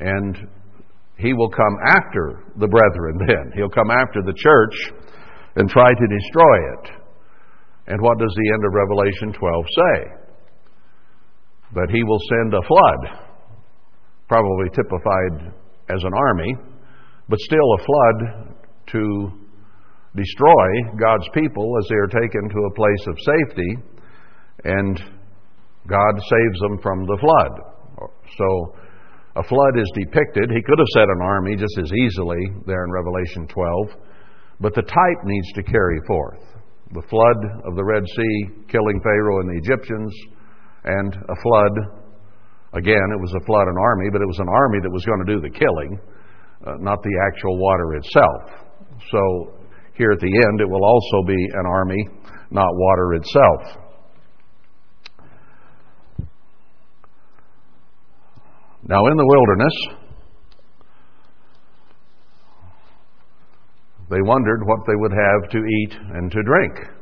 and 0.00 0.48
he 1.18 1.32
will 1.32 1.50
come 1.50 1.76
after 1.86 2.42
the 2.56 2.66
brethren 2.66 3.20
then. 3.28 3.52
He'll 3.54 3.70
come 3.70 3.92
after 3.92 4.20
the 4.22 4.34
church 4.34 4.74
and 5.54 5.70
try 5.70 5.88
to 5.88 6.06
destroy 6.18 6.56
it. 6.74 6.90
And 7.86 8.02
what 8.02 8.18
does 8.18 8.34
the 8.34 8.50
end 8.52 8.64
of 8.66 8.74
Revelation 8.74 9.32
12 9.32 9.64
say? 9.64 10.25
But 11.76 11.92
he 11.92 12.02
will 12.02 12.18
send 12.32 12.54
a 12.54 12.66
flood, 12.66 13.02
probably 14.28 14.72
typified 14.72 15.52
as 15.92 16.02
an 16.02 16.14
army, 16.16 16.56
but 17.28 17.38
still 17.40 17.68
a 17.74 17.84
flood 17.84 18.56
to 18.92 19.30
destroy 20.16 20.66
God's 20.98 21.28
people 21.34 21.68
as 21.76 21.86
they 21.90 21.96
are 21.96 22.08
taken 22.08 22.48
to 22.48 22.60
a 22.64 22.74
place 22.74 23.04
of 23.06 23.18
safety, 23.20 23.70
and 24.64 24.96
God 25.86 26.14
saves 26.16 26.60
them 26.60 26.78
from 26.82 27.04
the 27.04 27.18
flood. 27.20 27.52
So 28.38 28.74
a 29.36 29.42
flood 29.44 29.76
is 29.76 29.92
depicted. 29.94 30.50
He 30.50 30.62
could 30.62 30.78
have 30.78 30.94
said 30.96 31.08
an 31.08 31.20
army 31.20 31.56
just 31.56 31.76
as 31.78 31.92
easily 31.92 32.40
there 32.64 32.84
in 32.86 32.90
Revelation 32.90 33.46
12, 33.48 33.88
but 34.60 34.74
the 34.74 34.80
type 34.80 35.24
needs 35.24 35.52
to 35.52 35.62
carry 35.62 36.00
forth. 36.06 36.40
The 36.94 37.06
flood 37.10 37.36
of 37.68 37.76
the 37.76 37.84
Red 37.84 38.04
Sea 38.06 38.64
killing 38.72 39.00
Pharaoh 39.02 39.40
and 39.40 39.50
the 39.50 39.60
Egyptians, 39.60 40.14
and 40.86 41.14
a 41.14 41.36
flood. 41.42 41.74
Again, 42.72 43.06
it 43.12 43.20
was 43.20 43.34
a 43.34 43.44
flood, 43.44 43.66
an 43.68 43.76
army, 43.78 44.08
but 44.12 44.22
it 44.22 44.26
was 44.26 44.38
an 44.38 44.48
army 44.48 44.78
that 44.82 44.90
was 44.90 45.04
going 45.04 45.24
to 45.26 45.32
do 45.34 45.40
the 45.40 45.50
killing, 45.50 45.98
uh, 46.66 46.78
not 46.78 47.02
the 47.02 47.14
actual 47.26 47.58
water 47.58 47.94
itself. 47.94 48.66
So 49.10 49.20
here 49.94 50.12
at 50.12 50.20
the 50.20 50.26
end, 50.26 50.60
it 50.60 50.68
will 50.68 50.84
also 50.84 51.26
be 51.26 51.36
an 51.54 51.66
army, 51.66 52.08
not 52.50 52.68
water 52.70 53.14
itself. 53.14 53.82
Now, 58.88 59.04
in 59.06 59.16
the 59.16 59.26
wilderness, 59.26 59.72
they 64.10 64.22
wondered 64.22 64.60
what 64.64 64.78
they 64.86 64.94
would 64.94 65.10
have 65.10 65.50
to 65.50 65.58
eat 65.58 65.98
and 66.14 66.30
to 66.30 66.42
drink. 66.42 66.95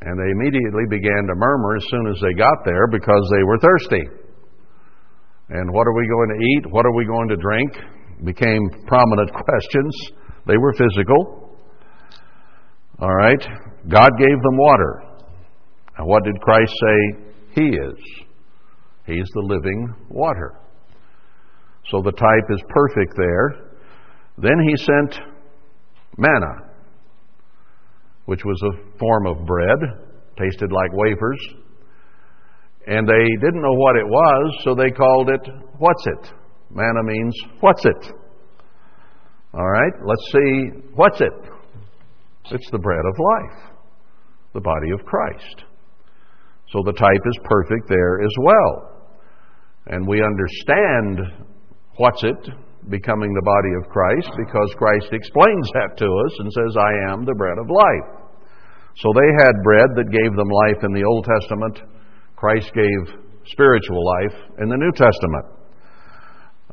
And 0.00 0.18
they 0.18 0.30
immediately 0.30 0.84
began 0.88 1.26
to 1.26 1.34
murmur 1.34 1.76
as 1.76 1.84
soon 1.90 2.06
as 2.08 2.20
they 2.22 2.34
got 2.34 2.64
there 2.64 2.86
because 2.86 3.32
they 3.34 3.42
were 3.42 3.58
thirsty. 3.58 4.04
And 5.50 5.72
what 5.72 5.86
are 5.86 5.94
we 5.94 6.06
going 6.06 6.28
to 6.28 6.44
eat? 6.44 6.72
What 6.72 6.86
are 6.86 6.94
we 6.94 7.04
going 7.04 7.28
to 7.28 7.36
drink? 7.36 7.72
Became 8.24 8.60
prominent 8.86 9.30
questions. 9.46 10.10
They 10.46 10.56
were 10.56 10.72
physical. 10.74 11.58
All 13.00 13.14
right. 13.14 13.42
God 13.88 14.10
gave 14.18 14.42
them 14.42 14.56
water. 14.56 15.02
And 15.96 16.06
what 16.06 16.22
did 16.24 16.40
Christ 16.40 16.72
say 16.72 17.32
He 17.54 17.66
is? 17.68 17.98
He's 19.06 19.28
the 19.34 19.42
living 19.42 19.94
water. 20.10 20.60
So 21.90 22.02
the 22.02 22.12
type 22.12 22.50
is 22.50 22.62
perfect 22.68 23.16
there. 23.16 23.70
Then 24.36 24.60
He 24.68 24.76
sent 24.76 25.20
manna 26.18 26.67
which 28.28 28.44
was 28.44 28.60
a 28.62 28.98
form 28.98 29.26
of 29.26 29.46
bread, 29.46 29.78
tasted 30.36 30.70
like 30.70 30.92
wafers. 30.92 31.40
And 32.86 33.08
they 33.08 33.24
didn't 33.40 33.62
know 33.62 33.72
what 33.72 33.96
it 33.96 34.04
was, 34.04 34.60
so 34.64 34.74
they 34.74 34.90
called 34.90 35.30
it 35.30 35.40
What's 35.78 36.06
It? 36.06 36.30
Manna 36.70 37.02
means 37.04 37.34
What's 37.60 37.86
It? 37.86 38.12
All 39.54 39.66
right, 39.66 39.92
let's 40.04 40.30
see 40.30 40.90
What's 40.94 41.22
It? 41.22 41.32
It's 42.50 42.70
the 42.70 42.78
bread 42.78 43.00
of 43.00 43.18
life, 43.18 43.72
the 44.52 44.60
body 44.60 44.90
of 44.92 45.06
Christ. 45.06 45.64
So 46.70 46.82
the 46.84 46.92
type 46.92 47.24
is 47.24 47.38
perfect 47.44 47.88
there 47.88 48.20
as 48.20 48.34
well. 48.42 49.08
And 49.86 50.06
we 50.06 50.22
understand 50.22 51.48
what's 51.96 52.22
it 52.24 52.50
becoming 52.90 53.32
the 53.32 53.42
body 53.42 53.72
of 53.80 53.90
Christ 53.90 54.30
because 54.36 54.74
Christ 54.76 55.08
explains 55.12 55.70
that 55.72 55.96
to 55.96 56.04
us 56.04 56.32
and 56.40 56.52
says, 56.52 56.76
I 56.76 57.12
am 57.12 57.24
the 57.24 57.34
bread 57.34 57.56
of 57.56 57.70
life. 57.70 58.17
So 58.98 59.12
they 59.14 59.30
had 59.44 59.62
bread 59.62 59.90
that 59.94 60.10
gave 60.10 60.34
them 60.34 60.50
life 60.50 60.82
in 60.82 60.92
the 60.92 61.04
Old 61.04 61.24
Testament. 61.24 61.78
Christ 62.34 62.72
gave 62.74 63.14
spiritual 63.46 64.04
life 64.04 64.36
in 64.58 64.68
the 64.68 64.76
New 64.76 64.90
Testament. 64.92 65.46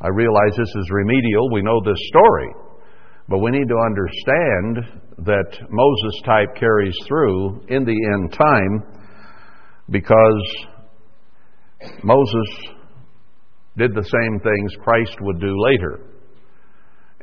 I 0.01 0.07
realize 0.09 0.57
this 0.57 0.75
is 0.75 0.89
remedial. 0.91 1.51
We 1.51 1.61
know 1.61 1.79
this 1.85 2.01
story. 2.09 2.49
But 3.29 3.39
we 3.39 3.51
need 3.51 3.67
to 3.69 3.77
understand 3.77 5.01
that 5.25 5.67
Moses 5.69 6.21
type 6.25 6.55
carries 6.59 6.97
through 7.07 7.63
in 7.69 7.85
the 7.85 7.97
end 8.13 8.33
time 8.33 8.83
because 9.89 10.65
Moses 12.03 12.47
did 13.77 13.93
the 13.93 14.03
same 14.03 14.39
things 14.39 14.83
Christ 14.83 15.17
would 15.21 15.39
do 15.39 15.53
later. 15.59 15.99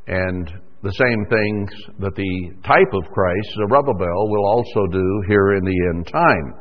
And 0.07 0.53
the 0.83 0.93
same 0.93 1.25
things 1.31 1.71
that 2.01 2.15
the 2.17 2.51
type 2.67 2.93
of 2.93 3.11
Christ, 3.15 3.49
Zerubbabel, 3.55 4.29
will 4.29 4.47
also 4.47 4.87
do 4.91 5.23
here 5.29 5.55
in 5.55 5.65
the 5.65 5.79
end 5.95 6.07
time. 6.07 6.55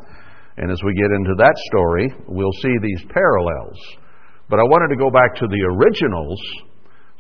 And 0.58 0.72
as 0.72 0.82
we 0.84 0.94
get 0.94 1.10
into 1.12 1.34
that 1.38 1.58
story, 1.72 2.14
we'll 2.28 2.54
see 2.62 2.76
these 2.82 3.04
parallels. 3.10 3.78
But 4.50 4.60
I 4.60 4.64
wanted 4.64 4.94
to 4.94 5.00
go 5.02 5.10
back 5.10 5.36
to 5.36 5.48
the 5.48 5.64
originals 5.74 6.40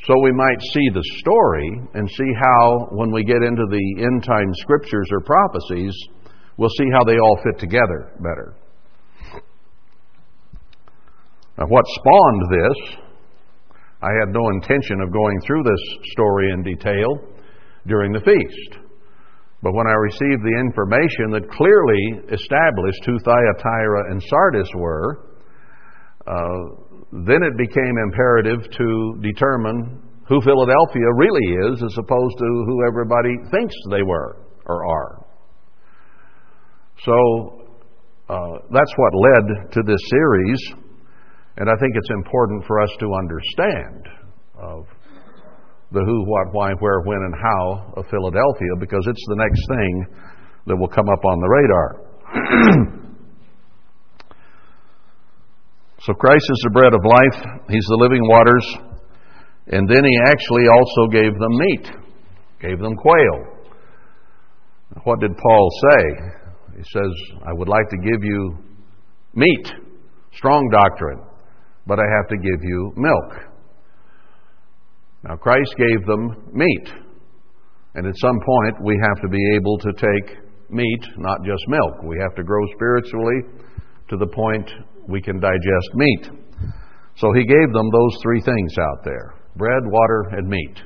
so 0.08 0.15
we 0.24 0.31
might 0.31 0.60
see 0.74 0.89
the 0.93 1.03
story 1.20 1.81
and 1.93 2.10
see 2.10 2.31
how, 2.39 2.88
when 2.91 3.12
we 3.12 3.24
get 3.24 3.43
into 3.43 3.65
the 3.70 4.03
end 4.03 4.24
time 4.24 4.51
scriptures 4.55 5.08
or 5.12 5.22
prophecies, 5.22 5.96
we'll 6.58 6.74
see 6.77 6.88
how 6.91 7.03
they 7.03 7.17
all 7.20 7.38
fit 7.43 7.60
together 7.60 8.12
better. 8.17 8.55
Now, 11.60 11.67
what 11.67 11.86
spawned 11.88 12.43
this, 12.51 12.98
I 14.01 14.10
had 14.20 14.34
no 14.34 14.50
intention 14.50 15.01
of 15.01 15.13
going 15.13 15.39
through 15.46 15.63
this 15.63 16.12
story 16.13 16.51
in 16.51 16.63
detail 16.63 17.22
during 17.88 18.12
the 18.12 18.22
feast. 18.22 18.81
But 19.62 19.74
when 19.74 19.86
I 19.86 19.93
received 19.93 20.41
the 20.41 20.58
information 20.58 21.29
that 21.38 21.51
clearly 21.51 22.34
established 22.34 23.05
who 23.05 23.20
Thyatira 23.20 24.12
and 24.12 24.22
Sardis 24.24 24.70
were, 24.75 25.29
uh, 26.25 26.91
then 27.12 27.43
it 27.43 27.58
became 27.58 27.96
imperative 28.10 28.72
to 28.72 29.20
determine 29.22 30.01
who 30.27 30.41
Philadelphia 30.41 31.10
really 31.15 31.74
is 31.74 31.84
as 31.84 31.96
opposed 31.98 32.38
to 32.38 32.50
who 32.65 32.88
everybody 32.88 33.36
thinks 33.51 33.75
they 33.91 34.01
were 34.01 34.48
or 34.65 34.86
are. 34.88 35.25
So 37.03 37.67
uh, 38.29 38.65
that's 38.72 38.93
what 38.96 39.13
led 39.13 39.72
to 39.74 39.81
this 39.86 40.00
series. 40.10 40.74
And 41.62 41.70
I 41.70 41.77
think 41.77 41.94
it's 41.94 42.10
important 42.10 42.65
for 42.65 42.82
us 42.82 42.89
to 42.98 43.13
understand 43.13 44.10
of 44.58 44.88
the 45.91 46.00
who, 46.00 46.25
what, 46.25 46.51
why, 46.53 46.72
where, 46.80 47.01
when, 47.01 47.22
and 47.22 47.36
how 47.38 47.94
of 47.98 48.08
Philadelphia 48.10 48.75
because 48.80 49.06
it's 49.06 49.24
the 49.30 49.36
next 49.36 49.62
thing 49.70 50.08
that 50.65 50.75
will 50.75 50.88
come 50.88 51.08
up 51.08 51.24
on 51.24 51.39
the 51.39 51.50
radar. 51.53 52.01
so 56.01 56.14
Christ 56.14 56.50
is 56.50 56.62
the 56.64 56.72
bread 56.74 56.96
of 56.96 57.05
life, 57.05 57.46
He's 57.70 57.86
the 57.90 57.98
living 58.01 58.27
waters, 58.27 58.66
and 59.68 59.88
then 59.88 60.03
He 60.03 60.18
actually 60.25 60.68
also 60.68 61.05
gave 61.12 61.38
them 61.38 61.59
meat, 61.59 61.92
gave 62.59 62.79
them 62.79 62.96
quail. 62.96 63.46
What 65.03 65.20
did 65.20 65.38
Paul 65.38 65.70
say? 65.92 66.16
He 66.77 66.83
says, 66.92 67.12
I 67.46 67.53
would 67.53 67.68
like 67.68 67.88
to 67.92 67.98
give 67.98 68.24
you 68.24 68.57
meat, 69.36 69.72
strong 70.33 70.68
doctrine 70.72 71.22
but 71.87 72.00
I 72.00 72.03
have 72.17 72.27
to 72.29 72.37
give 72.37 72.63
you 72.63 72.94
milk. 72.96 73.51
Now, 75.24 75.35
Christ 75.35 75.75
gave 75.77 76.05
them 76.05 76.50
meat. 76.53 76.89
And 77.94 78.07
at 78.07 78.17
some 78.17 78.39
point, 78.46 78.83
we 78.83 79.00
have 79.01 79.22
to 79.22 79.27
be 79.27 79.55
able 79.55 79.77
to 79.79 79.91
take 79.94 80.37
meat, 80.70 81.03
not 81.17 81.44
just 81.44 81.61
milk. 81.67 82.03
We 82.03 82.17
have 82.22 82.35
to 82.35 82.44
grow 82.44 82.65
spiritually 82.75 83.41
to 84.09 84.17
the 84.17 84.27
point 84.27 84.70
we 85.07 85.22
can 85.22 85.39
digest 85.39 85.89
meat. 85.94 86.29
So 87.17 87.33
he 87.33 87.46
gave 87.46 87.74
them 87.74 87.89
those 87.91 88.17
three 88.24 88.41
things 88.41 88.74
out 88.79 89.03
there 89.03 89.35
bread, 89.57 89.83
water, 89.85 90.29
and 90.31 90.48
meat. 90.48 90.81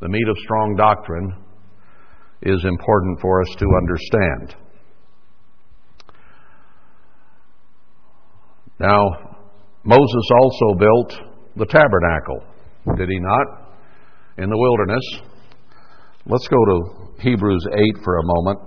The 0.00 0.08
meat 0.08 0.28
of 0.28 0.36
strong 0.38 0.74
doctrine 0.76 1.32
is 2.42 2.64
important 2.64 3.20
for 3.20 3.40
us 3.42 3.48
to 3.58 3.66
understand. 3.82 4.56
Now, 8.80 9.29
Moses 9.84 10.30
also 10.40 10.78
built 10.78 11.14
the 11.56 11.66
tabernacle, 11.66 12.42
did 12.96 13.08
he 13.08 13.18
not? 13.18 13.46
In 14.38 14.48
the 14.48 14.56
wilderness. 14.56 15.02
Let's 16.26 16.46
go 16.48 16.56
to 16.56 17.22
Hebrews 17.22 17.66
8 17.72 18.04
for 18.04 18.18
a 18.18 18.22
moment. 18.24 18.58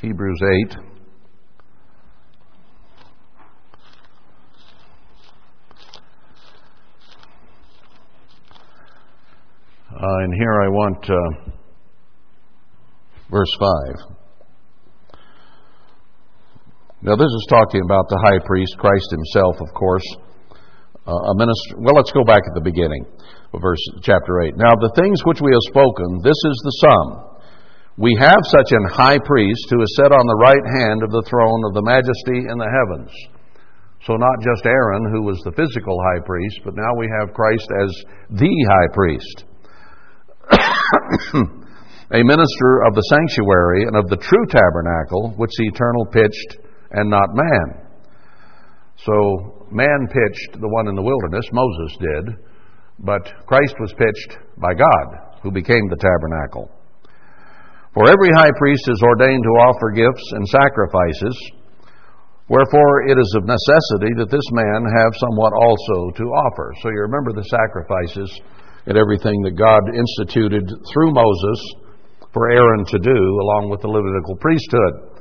Hebrews 0.00 0.40
8. 0.72 0.76
Uh, 9.94 10.18
and 10.24 10.34
here 10.34 10.60
I 10.62 10.68
want 10.68 11.08
uh, 11.08 11.14
verse 13.30 13.56
5. 13.58 14.13
Now, 17.04 17.20
this 17.20 17.28
is 17.28 17.52
talking 17.52 17.84
about 17.84 18.08
the 18.08 18.16
high 18.24 18.40
priest, 18.48 18.80
Christ 18.80 19.12
himself, 19.12 19.60
of 19.60 19.68
course. 19.76 20.08
Uh, 21.04 21.12
a 21.12 21.34
minister. 21.36 21.76
Well, 21.76 21.92
let's 22.00 22.16
go 22.16 22.24
back 22.24 22.40
at 22.48 22.56
the 22.56 22.64
beginning 22.64 23.04
of 23.52 23.60
verse 23.60 23.84
chapter 24.00 24.40
8. 24.40 24.56
Now, 24.56 24.72
the 24.72 24.88
things 24.96 25.20
which 25.28 25.44
we 25.44 25.52
have 25.52 25.68
spoken, 25.68 26.24
this 26.24 26.40
is 26.48 26.56
the 26.64 26.76
sum. 26.80 27.06
We 28.00 28.16
have 28.24 28.40
such 28.48 28.72
an 28.72 28.88
high 28.88 29.20
priest 29.20 29.68
who 29.68 29.84
is 29.84 29.92
set 30.00 30.16
on 30.16 30.24
the 30.24 30.40
right 30.48 30.64
hand 30.80 31.04
of 31.04 31.12
the 31.12 31.28
throne 31.28 31.60
of 31.68 31.76
the 31.76 31.84
majesty 31.84 32.48
in 32.48 32.56
the 32.56 32.72
heavens. 32.72 33.12
So, 34.08 34.16
not 34.16 34.40
just 34.40 34.64
Aaron, 34.64 35.04
who 35.12 35.28
was 35.28 35.36
the 35.44 35.52
physical 35.52 36.00
high 36.00 36.24
priest, 36.24 36.64
but 36.64 36.72
now 36.72 36.92
we 36.96 37.04
have 37.20 37.36
Christ 37.36 37.68
as 37.84 37.92
the 38.32 38.48
high 38.48 38.88
priest. 38.96 39.44
a 42.16 42.24
minister 42.24 42.70
of 42.88 42.96
the 42.96 43.04
sanctuary 43.12 43.92
and 43.92 43.96
of 44.00 44.08
the 44.08 44.16
true 44.24 44.46
tabernacle, 44.48 45.36
which 45.36 45.52
the 45.60 45.68
eternal 45.68 46.08
pitched 46.08 46.63
and 46.94 47.10
not 47.10 47.34
man. 47.34 47.84
So 49.04 49.66
man 49.70 50.06
pitched 50.06 50.60
the 50.60 50.70
one 50.70 50.88
in 50.88 50.94
the 50.94 51.02
wilderness, 51.02 51.44
Moses 51.52 51.92
did, 51.98 52.24
but 53.00 53.26
Christ 53.46 53.74
was 53.80 53.92
pitched 53.92 54.38
by 54.56 54.72
God, 54.72 55.06
who 55.42 55.50
became 55.50 55.90
the 55.90 55.98
tabernacle. 55.98 56.70
For 57.94 58.10
every 58.10 58.30
high 58.34 58.54
priest 58.58 58.86
is 58.90 59.02
ordained 59.02 59.42
to 59.42 59.58
offer 59.66 59.90
gifts 59.90 60.26
and 60.32 60.46
sacrifices, 60.48 61.36
wherefore 62.48 63.06
it 63.10 63.18
is 63.18 63.30
of 63.38 63.46
necessity 63.46 64.14
that 64.18 64.30
this 64.30 64.48
man 64.50 64.82
have 64.86 65.14
somewhat 65.18 65.54
also 65.54 66.10
to 66.14 66.26
offer. 66.50 66.74
So 66.82 66.90
you 66.90 67.06
remember 67.06 67.34
the 67.34 67.46
sacrifices 67.50 68.30
and 68.86 68.98
everything 68.98 69.42
that 69.42 69.58
God 69.58 69.82
instituted 69.94 70.66
through 70.90 71.14
Moses 71.14 71.60
for 72.34 72.50
Aaron 72.50 72.84
to 72.86 72.98
do, 72.98 73.18
along 73.46 73.70
with 73.70 73.80
the 73.80 73.88
Levitical 73.88 74.36
priesthood. 74.42 75.13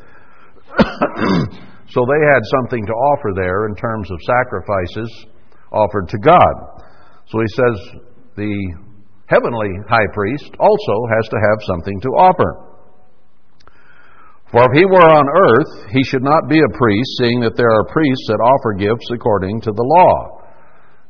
so 1.94 2.06
they 2.06 2.22
had 2.34 2.44
something 2.58 2.86
to 2.86 2.94
offer 2.94 3.32
there 3.36 3.68
in 3.68 3.76
terms 3.76 4.10
of 4.12 4.18
sacrifices 4.22 5.10
offered 5.72 6.08
to 6.10 6.18
God. 6.20 6.54
So 7.28 7.40
he 7.40 7.48
says 7.48 7.76
the 8.36 8.56
heavenly 9.28 9.72
high 9.90 10.10
priest 10.14 10.52
also 10.60 10.96
has 11.16 11.26
to 11.30 11.38
have 11.38 11.60
something 11.66 12.00
to 12.02 12.10
offer. 12.10 12.74
For 14.54 14.62
if 14.70 14.78
he 14.78 14.86
were 14.86 15.10
on 15.10 15.26
earth, 15.26 15.90
he 15.90 16.04
should 16.04 16.22
not 16.22 16.48
be 16.48 16.60
a 16.62 16.78
priest, 16.78 17.10
seeing 17.18 17.42
that 17.42 17.58
there 17.58 17.74
are 17.74 17.90
priests 17.90 18.28
that 18.30 18.38
offer 18.38 18.78
gifts 18.78 19.10
according 19.10 19.62
to 19.62 19.72
the 19.72 19.88
law. 19.98 20.46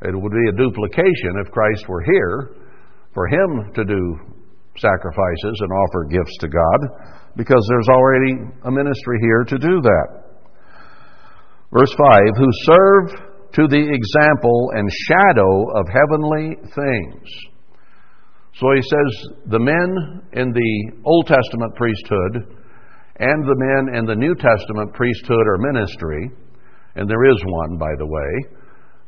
It 0.00 0.16
would 0.16 0.32
be 0.32 0.48
a 0.48 0.56
duplication 0.56 1.44
if 1.44 1.52
Christ 1.52 1.84
were 1.88 2.02
here 2.02 2.56
for 3.12 3.28
him 3.28 3.72
to 3.74 3.84
do 3.84 4.18
sacrifices 4.78 5.56
and 5.60 5.70
offer 5.72 6.04
gifts 6.10 6.36
to 6.40 6.48
God 6.48 6.80
because 7.36 7.64
there's 7.68 7.88
already 7.88 8.34
a 8.64 8.70
ministry 8.70 9.18
here 9.20 9.44
to 9.44 9.58
do 9.58 9.80
that. 9.80 10.08
Verse 11.72 11.92
5 11.92 12.20
Who 12.38 12.48
serve 12.64 13.34
to 13.54 13.68
the 13.68 13.82
example 13.82 14.70
and 14.74 14.90
shadow 15.06 15.70
of 15.78 15.86
heavenly 15.86 16.56
things. 16.74 17.26
So 18.54 18.66
he 18.74 18.82
says 18.82 19.10
the 19.46 19.58
men 19.58 20.22
in 20.32 20.52
the 20.52 21.02
Old 21.04 21.26
Testament 21.26 21.74
priesthood 21.74 22.54
and 23.18 23.44
the 23.44 23.58
men 23.58 23.98
in 23.98 24.04
the 24.06 24.14
New 24.14 24.34
Testament 24.34 24.92
priesthood 24.94 25.46
or 25.46 25.58
ministry, 25.58 26.30
and 26.96 27.08
there 27.08 27.24
is 27.30 27.42
one, 27.46 27.78
by 27.78 27.90
the 27.98 28.06
way. 28.06 28.60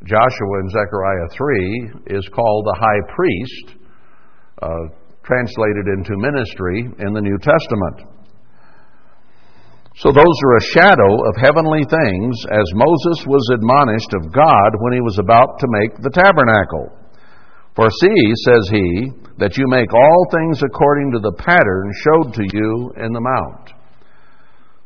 Joshua 0.05 0.61
in 0.63 0.71
Zechariah 0.71 1.29
3 1.33 2.17
is 2.19 2.29
called 2.35 2.67
the 2.67 2.77
high 2.79 3.15
priest, 3.15 3.79
uh, 4.63 5.06
translated 5.27 5.91
into 5.91 6.17
ministry 6.17 6.87
in 7.03 7.13
the 7.13 7.21
New 7.21 7.37
Testament. 7.43 8.17
So 9.97 10.13
those 10.13 10.37
are 10.45 10.57
a 10.57 10.69
shadow 10.77 11.13
of 11.27 11.41
heavenly 11.41 11.83
things, 11.83 12.37
as 12.53 12.79
Moses 12.79 13.27
was 13.27 13.43
admonished 13.55 14.13
of 14.15 14.33
God 14.33 14.71
when 14.81 14.93
he 14.93 15.01
was 15.01 15.19
about 15.19 15.59
to 15.59 15.67
make 15.69 15.97
the 15.99 16.13
tabernacle. 16.13 16.93
For 17.75 17.89
see, 17.91 18.21
says 18.45 18.69
he, 18.71 19.11
that 19.39 19.57
you 19.57 19.65
make 19.69 19.93
all 19.93 20.27
things 20.31 20.63
according 20.63 21.13
to 21.13 21.21
the 21.21 21.37
pattern 21.37 21.93
showed 22.05 22.35
to 22.35 22.45
you 22.53 22.93
in 23.05 23.13
the 23.13 23.21
mount. 23.21 23.73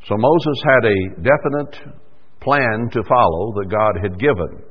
So 0.06 0.16
Moses 0.16 0.58
had 0.64 0.84
a 0.86 0.98
definite 1.22 1.98
plan 2.40 2.88
to 2.92 3.02
follow 3.06 3.52
that 3.58 3.70
God 3.70 3.98
had 4.02 4.18
given. 4.18 4.62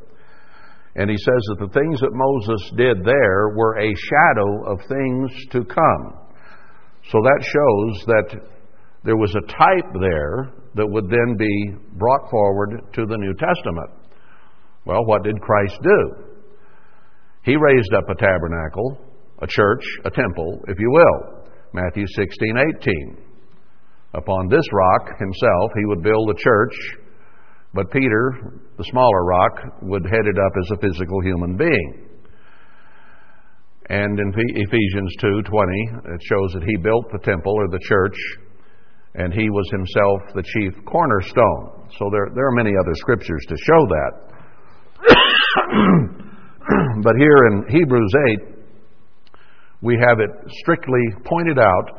And 0.95 1.10
he 1.10 1.17
says 1.17 1.41
that 1.49 1.60
the 1.60 1.73
things 1.73 1.99
that 1.99 2.12
Moses 2.12 2.71
did 2.75 3.06
there 3.06 3.49
were 3.56 3.78
a 3.78 3.93
shadow 3.93 4.71
of 4.71 4.80
things 4.88 5.32
to 5.52 5.63
come. 5.63 6.19
So 7.12 7.19
that 7.21 7.41
shows 7.41 8.06
that 8.06 8.41
there 9.04 9.17
was 9.17 9.34
a 9.36 9.47
type 9.47 9.93
there 9.99 10.54
that 10.75 10.88
would 10.88 11.10
then 11.10 11.36
be 11.38 11.75
brought 11.93 12.30
forward 12.30 12.82
to 12.93 13.06
the 13.06 13.17
New 13.17 13.34
Testament. 13.34 13.89
Well, 14.86 15.06
what 15.06 15.23
did 15.23 15.39
Christ 15.41 15.78
do? 15.82 16.25
He 17.43 17.56
raised 17.56 17.93
up 17.93 18.10
a 18.10 18.15
tabernacle, 18.15 18.97
a 19.41 19.47
church, 19.47 19.84
a 20.06 20.10
temple, 20.10 20.62
if 20.67 20.78
you 20.80 20.91
will. 20.91 21.45
Matthew 21.73 22.06
16, 22.08 22.58
18. 22.82 23.17
Upon 24.15 24.47
this 24.49 24.65
rock 24.73 25.19
himself 25.19 25.71
he 25.75 25.86
would 25.86 26.02
build 26.02 26.30
a 26.32 26.34
church, 26.34 26.73
but 27.73 27.89
Peter, 27.91 28.62
the 28.77 28.84
smaller 28.86 29.25
rock, 29.25 29.82
would 29.84 30.05
head 30.05 30.25
it 30.25 30.38
up 30.38 30.51
as 30.60 30.71
a 30.71 30.77
physical 30.82 31.21
human 31.21 31.55
being. 31.55 32.10
And 33.89 34.19
in 34.19 34.34
Ephesians 34.36 35.15
2:20, 35.19 36.13
it 36.13 36.21
shows 36.23 36.53
that 36.53 36.63
he 36.63 36.77
built 36.77 37.12
the 37.12 37.19
temple 37.19 37.53
or 37.53 37.67
the 37.67 37.79
church 37.84 38.15
and 39.15 39.34
he 39.34 39.49
was 39.49 39.67
himself 39.71 40.21
the 40.36 40.43
chief 40.43 40.75
cornerstone. 40.86 41.89
So 41.97 42.12
there, 42.12 42.27
there 42.36 42.45
are 42.47 42.51
many 42.51 42.77
other 42.79 42.93
scriptures 42.93 43.43
to 43.49 43.58
show 43.58 43.88
that. 43.88 44.12
but 47.03 47.15
here 47.17 47.38
in 47.49 47.65
Hebrews 47.69 48.13
8, 48.29 48.39
we 49.82 49.95
have 49.95 50.19
it 50.19 50.29
strictly 50.62 51.01
pointed 51.25 51.58
out 51.58 51.89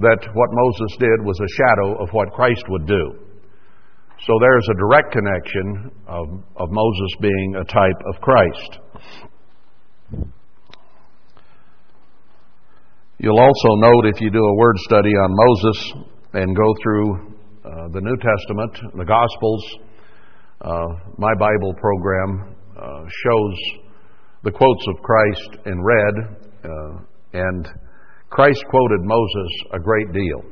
that 0.00 0.28
what 0.34 0.50
Moses 0.52 0.96
did 0.98 1.22
was 1.24 1.40
a 1.40 1.48
shadow 1.56 1.94
of 2.02 2.12
what 2.12 2.30
Christ 2.32 2.68
would 2.68 2.84
do. 2.86 3.14
So 4.26 4.34
there's 4.38 4.68
a 4.70 4.74
direct 4.74 5.12
connection 5.12 5.90
of, 6.06 6.28
of 6.56 6.68
Moses 6.70 7.10
being 7.22 7.54
a 7.56 7.64
type 7.64 7.96
of 8.06 8.20
Christ. 8.20 8.78
You'll 13.16 13.40
also 13.40 13.68
note 13.76 14.04
if 14.14 14.20
you 14.20 14.30
do 14.30 14.44
a 14.44 14.56
word 14.56 14.76
study 14.80 15.08
on 15.08 15.30
Moses 15.30 15.92
and 16.34 16.54
go 16.54 16.74
through 16.82 17.34
uh, 17.64 17.88
the 17.94 18.00
New 18.02 18.16
Testament, 18.16 18.94
the 18.98 19.06
Gospels, 19.06 19.64
uh, 20.60 20.86
my 21.16 21.32
Bible 21.38 21.72
program 21.80 22.54
uh, 22.76 23.04
shows 23.24 23.54
the 24.44 24.50
quotes 24.50 24.86
of 24.88 25.02
Christ 25.02 25.64
in 25.64 25.82
red, 25.82 26.14
uh, 26.64 26.98
and 27.32 27.68
Christ 28.28 28.62
quoted 28.68 29.00
Moses 29.00 29.50
a 29.72 29.78
great 29.78 30.12
deal 30.12 30.44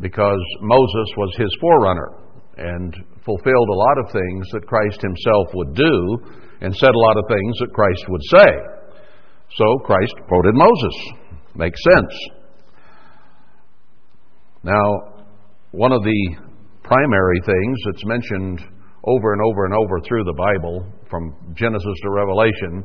because 0.00 0.40
Moses 0.62 1.08
was 1.18 1.34
his 1.36 1.54
forerunner 1.60 2.27
and 2.58 2.94
fulfilled 3.24 3.68
a 3.70 3.78
lot 3.78 3.98
of 3.98 4.12
things 4.12 4.46
that 4.52 4.66
Christ 4.66 5.00
himself 5.00 5.48
would 5.54 5.74
do 5.74 6.18
and 6.60 6.74
said 6.74 6.90
a 6.90 6.98
lot 6.98 7.16
of 7.16 7.24
things 7.28 7.56
that 7.60 7.72
Christ 7.72 8.04
would 8.08 8.22
say. 8.30 8.50
So 9.56 9.78
Christ 9.84 10.14
quoted 10.26 10.54
Moses. 10.54 10.96
Makes 11.54 11.80
sense. 11.84 12.14
Now, 14.64 15.24
one 15.70 15.92
of 15.92 16.02
the 16.02 16.36
primary 16.82 17.40
things 17.46 17.78
that's 17.86 18.04
mentioned 18.04 18.60
over 19.04 19.32
and 19.32 19.42
over 19.42 19.64
and 19.64 19.74
over 19.74 20.00
through 20.00 20.24
the 20.24 20.34
Bible, 20.36 20.84
from 21.08 21.54
Genesis 21.54 21.94
to 22.02 22.10
Revelation, 22.10 22.84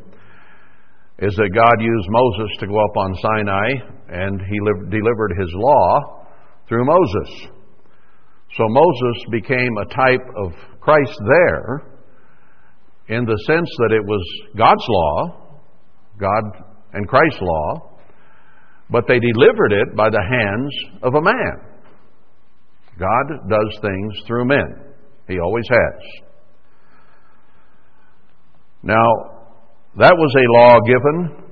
is 1.20 1.36
that 1.36 1.50
God 1.54 1.82
used 1.82 2.08
Moses 2.10 2.58
to 2.60 2.68
go 2.68 2.76
up 2.76 2.98
on 2.98 3.16
Sinai 3.22 3.70
and 4.10 4.42
he 4.42 4.60
delivered 4.90 5.34
his 5.40 5.50
law 5.54 6.26
through 6.68 6.86
Moses. 6.86 7.48
So 8.58 8.64
Moses 8.70 9.24
became 9.32 9.78
a 9.78 9.86
type 9.86 10.26
of 10.38 10.54
Christ 10.80 11.18
there 11.26 11.84
in 13.08 13.26
the 13.26 13.38
sense 13.48 13.70
that 13.80 13.92
it 13.92 14.06
was 14.06 14.24
God's 14.56 14.86
law, 14.88 15.58
God 16.20 16.44
and 16.94 17.08
Christ's 17.08 17.42
law, 17.42 17.98
but 18.90 19.06
they 19.08 19.20
delivered 19.20 19.74
it 19.74 19.96
by 19.96 20.10
the 20.10 20.22
hands 20.22 20.72
of 21.02 21.16
a 21.16 21.22
man. 21.22 21.74
God 23.00 23.50
does 23.50 23.80
things 23.82 24.14
through 24.28 24.46
men. 24.46 24.94
He 25.28 25.40
always 25.40 25.66
has. 25.70 26.24
Now, 28.84 29.08
that 29.98 30.14
was 30.14 30.36
a 30.36 30.52
law 30.60 30.80
given 30.86 31.44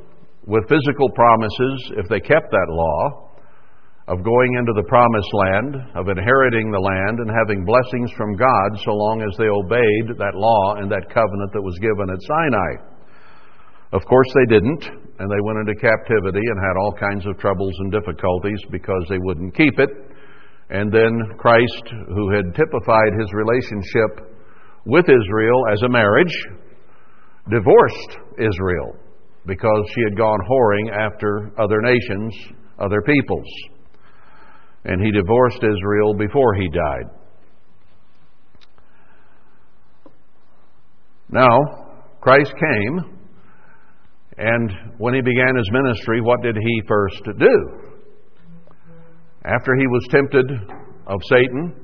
with 0.46 0.70
physical 0.70 1.10
promises, 1.16 1.92
if 1.98 2.08
they 2.10 2.20
kept 2.20 2.52
that 2.52 2.68
law, 2.70 3.31
of 4.12 4.28
going 4.28 4.52
into 4.60 4.76
the 4.76 4.84
promised 4.92 5.32
land, 5.32 5.72
of 5.96 6.12
inheriting 6.12 6.68
the 6.68 6.84
land, 6.84 7.24
and 7.24 7.32
having 7.32 7.64
blessings 7.64 8.12
from 8.20 8.36
God 8.36 8.70
so 8.84 8.92
long 8.92 9.24
as 9.24 9.32
they 9.40 9.48
obeyed 9.48 10.20
that 10.20 10.36
law 10.36 10.76
and 10.84 10.92
that 10.92 11.08
covenant 11.16 11.56
that 11.56 11.64
was 11.64 11.80
given 11.80 12.12
at 12.12 12.20
Sinai. 12.28 12.92
Of 13.96 14.04
course, 14.04 14.28
they 14.36 14.52
didn't, 14.52 14.84
and 14.84 15.32
they 15.32 15.40
went 15.48 15.64
into 15.64 15.80
captivity 15.80 16.44
and 16.44 16.60
had 16.60 16.76
all 16.76 16.92
kinds 16.92 17.24
of 17.24 17.40
troubles 17.40 17.72
and 17.80 17.88
difficulties 17.88 18.60
because 18.68 19.00
they 19.08 19.20
wouldn't 19.24 19.56
keep 19.56 19.80
it. 19.80 19.92
And 20.68 20.92
then 20.92 21.16
Christ, 21.40 21.84
who 22.12 22.36
had 22.36 22.52
typified 22.52 23.16
his 23.16 23.32
relationship 23.32 24.28
with 24.92 25.08
Israel 25.08 25.72
as 25.72 25.80
a 25.88 25.90
marriage, 25.90 26.36
divorced 27.48 28.12
Israel 28.36 28.92
because 29.48 29.84
she 29.96 30.04
had 30.04 30.20
gone 30.20 30.40
whoring 30.44 30.92
after 30.92 31.52
other 31.56 31.80
nations, 31.80 32.36
other 32.76 33.00
peoples. 33.08 33.48
And 34.84 35.02
he 35.02 35.12
divorced 35.12 35.64
Israel 35.64 36.14
before 36.16 36.56
he 36.56 36.70
died. 36.70 37.06
Now, 41.30 41.58
Christ 42.20 42.54
came 42.60 43.22
and 44.42 44.72
when 44.98 45.14
he 45.14 45.22
began 45.22 45.56
his 45.56 45.70
ministry, 45.72 46.20
what 46.20 46.42
did 46.42 46.56
he 46.56 46.82
first 46.88 47.22
do? 47.38 47.56
After 49.46 49.76
he 49.76 49.88
was 49.88 50.08
tempted 50.10 50.46
of 51.06 51.20
Satan 51.30 51.76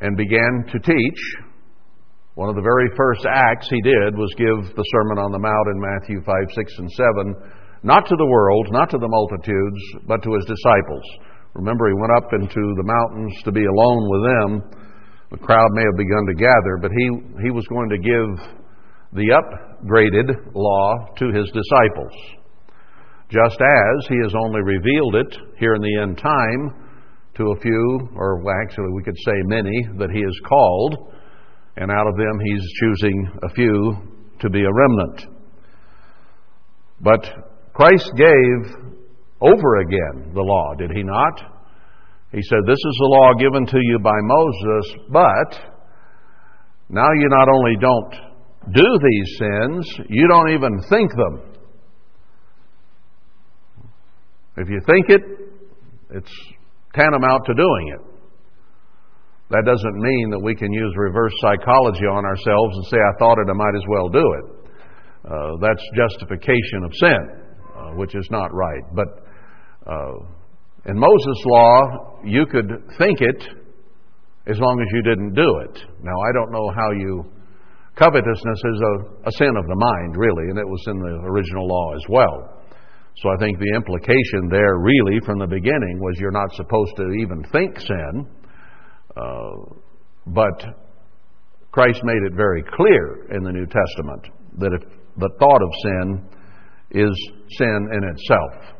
and 0.00 0.16
began 0.16 0.64
to 0.72 0.78
teach, 0.78 1.20
one 2.34 2.50
of 2.50 2.56
the 2.56 2.62
very 2.62 2.88
first 2.96 3.24
acts 3.26 3.68
he 3.70 3.80
did 3.80 4.16
was 4.16 4.34
give 4.36 4.76
the 4.76 4.84
Sermon 4.92 5.18
on 5.18 5.32
the 5.32 5.38
Mount 5.38 5.68
in 5.72 5.80
Matthew 5.80 6.20
5, 6.24 6.34
6, 6.54 6.72
and 6.78 6.90
7, 6.90 7.34
not 7.82 8.06
to 8.06 8.16
the 8.16 8.26
world, 8.26 8.68
not 8.70 8.90
to 8.90 8.98
the 8.98 9.08
multitudes, 9.08 9.80
but 10.06 10.22
to 10.22 10.34
his 10.34 10.44
disciples. 10.44 11.04
Remember, 11.54 11.88
he 11.88 11.94
went 11.94 12.12
up 12.12 12.32
into 12.32 12.74
the 12.76 12.84
mountains 12.84 13.34
to 13.44 13.52
be 13.52 13.64
alone 13.64 14.08
with 14.08 14.22
them. 14.22 14.80
The 15.32 15.38
crowd 15.38 15.68
may 15.72 15.82
have 15.82 15.96
begun 15.96 16.26
to 16.26 16.34
gather, 16.34 16.78
but 16.80 16.90
he, 16.90 17.06
he 17.44 17.50
was 17.50 17.66
going 17.66 17.88
to 17.90 17.98
give 17.98 18.60
the 19.12 19.34
upgraded 19.34 20.54
law 20.54 21.06
to 21.16 21.26
his 21.32 21.50
disciples. 21.50 22.12
Just 23.28 23.60
as 23.60 24.08
he 24.08 24.16
has 24.22 24.34
only 24.34 24.60
revealed 24.62 25.14
it 25.14 25.36
here 25.58 25.74
in 25.74 25.82
the 25.82 26.00
end 26.02 26.18
time 26.18 26.88
to 27.36 27.52
a 27.52 27.60
few, 27.60 28.08
or 28.16 28.42
actually 28.62 28.92
we 28.94 29.02
could 29.02 29.16
say 29.24 29.34
many, 29.44 29.88
that 29.98 30.10
he 30.10 30.20
has 30.20 30.48
called, 30.48 31.12
and 31.76 31.90
out 31.90 32.06
of 32.06 32.16
them 32.16 32.40
he's 32.44 32.72
choosing 32.80 33.30
a 33.42 33.54
few 33.54 33.96
to 34.40 34.50
be 34.50 34.62
a 34.62 34.72
remnant. 34.72 35.26
But 37.00 37.24
Christ 37.72 38.10
gave 38.16 38.89
over 39.40 39.76
again 39.80 40.32
the 40.34 40.42
law, 40.42 40.74
did 40.78 40.90
he 40.94 41.02
not? 41.02 41.40
He 42.32 42.42
said, 42.42 42.60
This 42.66 42.78
is 42.78 42.96
the 43.00 43.10
law 43.10 43.34
given 43.38 43.66
to 43.66 43.78
you 43.78 43.98
by 43.98 44.16
Moses, 44.22 44.94
but 45.10 45.70
now 46.88 47.10
you 47.12 47.28
not 47.28 47.48
only 47.48 47.76
don't 47.80 48.14
do 48.72 48.98
these 49.02 49.38
sins, 49.38 50.06
you 50.08 50.28
don't 50.28 50.50
even 50.50 50.80
think 50.88 51.10
them. 51.10 51.50
If 54.56 54.68
you 54.68 54.80
think 54.86 55.08
it, 55.08 55.22
it's 56.10 56.32
tantamount 56.94 57.46
to 57.46 57.54
doing 57.54 57.94
it. 57.94 58.10
That 59.50 59.64
doesn't 59.66 59.98
mean 59.98 60.30
that 60.30 60.38
we 60.38 60.54
can 60.54 60.72
use 60.72 60.92
reverse 60.96 61.32
psychology 61.40 62.06
on 62.06 62.24
ourselves 62.24 62.76
and 62.76 62.86
say, 62.86 62.98
I 62.98 63.18
thought 63.18 63.38
it, 63.38 63.50
I 63.50 63.54
might 63.54 63.74
as 63.74 63.82
well 63.88 64.08
do 64.08 64.22
it. 64.22 64.60
Uh, 65.26 65.56
that's 65.60 65.82
justification 65.96 66.84
of 66.84 66.92
sin, 66.94 67.18
uh, 67.76 67.90
which 67.96 68.14
is 68.14 68.28
not 68.30 68.54
right. 68.54 68.82
But 68.94 69.08
uh, 69.86 70.12
In 70.86 70.98
Moses' 70.98 71.44
law, 71.46 72.20
you 72.24 72.46
could 72.46 72.70
think 72.98 73.20
it 73.20 73.42
as 74.46 74.58
long 74.58 74.80
as 74.80 74.88
you 74.92 75.02
didn't 75.02 75.34
do 75.34 75.58
it. 75.68 75.84
Now, 76.02 76.18
I 76.20 76.32
don't 76.32 76.52
know 76.52 76.70
how 76.74 76.90
you. 76.92 77.24
Covetousness 77.96 78.58
is 78.64 78.80
a, 78.80 79.28
a 79.28 79.32
sin 79.32 79.54
of 79.56 79.66
the 79.66 79.76
mind, 79.76 80.16
really, 80.16 80.48
and 80.48 80.58
it 80.58 80.66
was 80.66 80.82
in 80.86 80.98
the 80.98 81.14
original 81.28 81.66
law 81.66 81.94
as 81.94 82.02
well. 82.08 82.62
So 83.16 83.28
I 83.28 83.36
think 83.38 83.58
the 83.58 83.72
implication 83.76 84.48
there, 84.50 84.78
really, 84.78 85.20
from 85.26 85.38
the 85.38 85.46
beginning, 85.46 86.00
was 86.00 86.16
you're 86.18 86.30
not 86.30 86.50
supposed 86.54 86.96
to 86.96 87.10
even 87.20 87.44
think 87.52 87.78
sin. 87.78 88.26
Uh, 89.16 89.74
but 90.26 90.64
Christ 91.72 92.00
made 92.04 92.22
it 92.24 92.34
very 92.34 92.62
clear 92.62 93.26
in 93.36 93.44
the 93.44 93.52
New 93.52 93.66
Testament 93.66 94.28
that 94.58 94.72
if 94.72 94.88
the 95.18 95.30
thought 95.38 95.62
of 95.62 95.70
sin 95.82 96.28
is 96.92 97.30
sin 97.58 97.88
in 97.92 98.04
itself. 98.04 98.79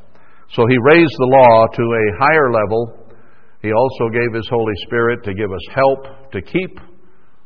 So 0.52 0.66
he 0.66 0.76
raised 0.82 1.14
the 1.18 1.30
law 1.30 1.66
to 1.66 1.82
a 1.82 2.18
higher 2.18 2.52
level. 2.52 3.06
He 3.62 3.72
also 3.72 4.08
gave 4.12 4.34
his 4.34 4.48
Holy 4.48 4.74
Spirit 4.86 5.22
to 5.24 5.34
give 5.34 5.52
us 5.52 5.74
help 5.74 6.32
to 6.32 6.42
keep 6.42 6.80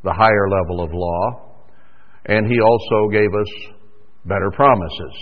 the 0.05 0.13
higher 0.13 0.49
level 0.49 0.83
of 0.83 0.91
law. 0.93 1.67
And 2.27 2.47
he 2.47 2.61
also 2.61 3.09
gave 3.13 3.29
us 3.29 3.75
better 4.25 4.51
promises 4.53 5.15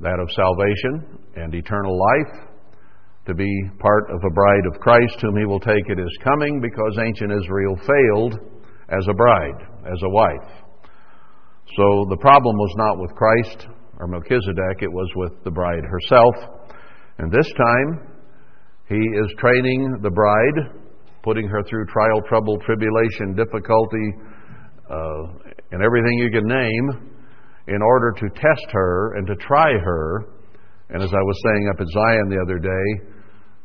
that 0.00 0.18
of 0.20 0.30
salvation 0.30 1.18
and 1.36 1.54
eternal 1.54 1.98
life, 1.98 2.48
to 3.26 3.34
be 3.34 3.50
part 3.78 4.10
of 4.10 4.20
a 4.24 4.34
bride 4.34 4.66
of 4.72 4.80
Christ 4.80 5.16
whom 5.20 5.36
he 5.36 5.46
will 5.46 5.60
take 5.60 5.88
at 5.90 5.98
his 5.98 6.18
coming 6.24 6.60
because 6.60 6.98
ancient 6.98 7.32
Israel 7.32 7.76
failed 7.86 8.34
as 8.88 9.06
a 9.08 9.14
bride, 9.14 9.62
as 9.86 10.02
a 10.02 10.08
wife. 10.08 10.50
So 11.76 12.06
the 12.10 12.18
problem 12.20 12.56
was 12.56 12.74
not 12.76 12.98
with 12.98 13.14
Christ 13.14 13.66
or 13.98 14.06
Melchizedek, 14.06 14.82
it 14.82 14.92
was 14.92 15.08
with 15.16 15.44
the 15.44 15.50
bride 15.50 15.84
herself. 15.84 16.34
And 17.18 17.30
this 17.30 17.50
time, 17.56 18.08
he 18.88 18.96
is 18.96 19.34
training 19.38 20.00
the 20.02 20.10
bride, 20.10 20.82
putting 21.22 21.46
her 21.48 21.62
through 21.64 21.86
trial, 21.86 22.20
trouble, 22.28 22.58
tribulation, 22.66 23.34
difficulty, 23.36 24.08
uh, 24.90 25.52
and 25.70 25.82
everything 25.82 26.18
you 26.18 26.30
can 26.30 26.46
name 26.46 27.12
in 27.68 27.80
order 27.80 28.12
to 28.18 28.28
test 28.34 28.66
her 28.72 29.14
and 29.16 29.26
to 29.26 29.36
try 29.36 29.72
her. 29.72 30.26
And 30.90 31.02
as 31.02 31.10
I 31.12 31.22
was 31.22 31.40
saying 31.44 31.70
up 31.72 31.80
at 31.80 31.86
Zion 31.88 32.28
the 32.28 32.42
other 32.42 32.58
day, 32.58 33.12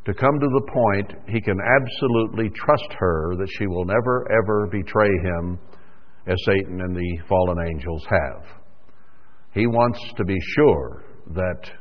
to 0.05 0.13
come 0.13 0.39
to 0.39 0.47
the 0.47 0.71
point 0.71 1.13
he 1.27 1.41
can 1.41 1.57
absolutely 1.59 2.49
trust 2.55 2.87
her 2.97 3.35
that 3.37 3.49
she 3.57 3.67
will 3.67 3.83
never, 3.83 4.25
ever 4.31 4.67
betray 4.71 5.09
him 5.09 5.59
as 6.27 6.37
Satan 6.45 6.79
and 6.79 6.95
the 6.95 7.19
fallen 7.27 7.57
angels 7.67 8.05
have. 8.09 8.56
He 9.57 9.65
wants 9.65 9.99
to 10.17 10.23
be 10.23 10.37
sure 10.55 11.03
that 11.33 11.71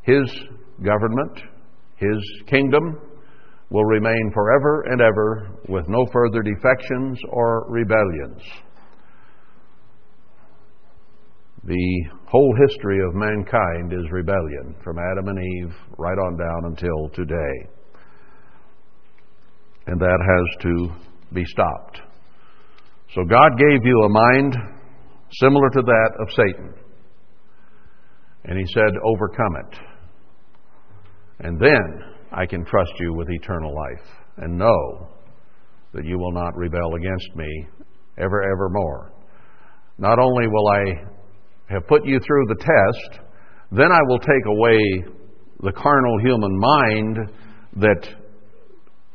his 0.00 0.32
government, 0.82 1.38
his 1.96 2.42
kingdom, 2.46 2.98
will 3.68 3.84
remain 3.84 4.30
forever 4.32 4.84
and 4.88 5.02
ever 5.02 5.50
with 5.68 5.84
no 5.88 6.06
further 6.10 6.40
defections 6.40 7.20
or 7.28 7.66
rebellions. 7.68 8.40
The 11.64 12.04
whole 12.26 12.54
history 12.66 12.98
of 13.06 13.14
mankind 13.14 13.92
is 13.92 14.10
rebellion, 14.10 14.74
from 14.82 14.96
Adam 14.98 15.28
and 15.28 15.38
Eve 15.38 15.74
right 15.98 16.16
on 16.16 16.38
down 16.38 16.64
until 16.64 17.10
today. 17.10 17.68
And 19.86 20.00
that 20.00 20.18
has 20.18 20.62
to 20.62 20.88
be 21.34 21.44
stopped. 21.44 22.00
So 23.14 23.22
God 23.24 23.58
gave 23.58 23.84
you 23.84 24.02
a 24.04 24.08
mind 24.08 24.56
similar 25.32 25.68
to 25.68 25.82
that 25.82 26.10
of 26.20 26.28
Satan. 26.30 26.87
And 28.48 28.58
He 28.58 28.64
said, 28.72 28.90
overcome 29.04 29.56
it. 29.56 29.78
And 31.40 31.60
then 31.60 32.04
I 32.32 32.46
can 32.46 32.64
trust 32.64 32.92
you 32.98 33.14
with 33.14 33.28
eternal 33.30 33.74
life 33.74 34.06
and 34.38 34.58
know 34.58 35.08
that 35.92 36.04
you 36.04 36.18
will 36.18 36.32
not 36.32 36.56
rebel 36.56 36.94
against 36.94 37.36
me 37.36 37.68
ever, 38.18 38.42
ever 38.42 38.68
more. 38.70 39.12
Not 39.98 40.18
only 40.18 40.46
will 40.48 40.68
I 40.68 41.74
have 41.74 41.86
put 41.86 42.06
you 42.06 42.18
through 42.20 42.46
the 42.46 42.56
test, 42.56 43.20
then 43.70 43.92
I 43.92 44.00
will 44.06 44.18
take 44.18 44.46
away 44.46 44.78
the 45.60 45.72
carnal 45.72 46.18
human 46.20 46.58
mind 46.58 47.18
that 47.76 48.08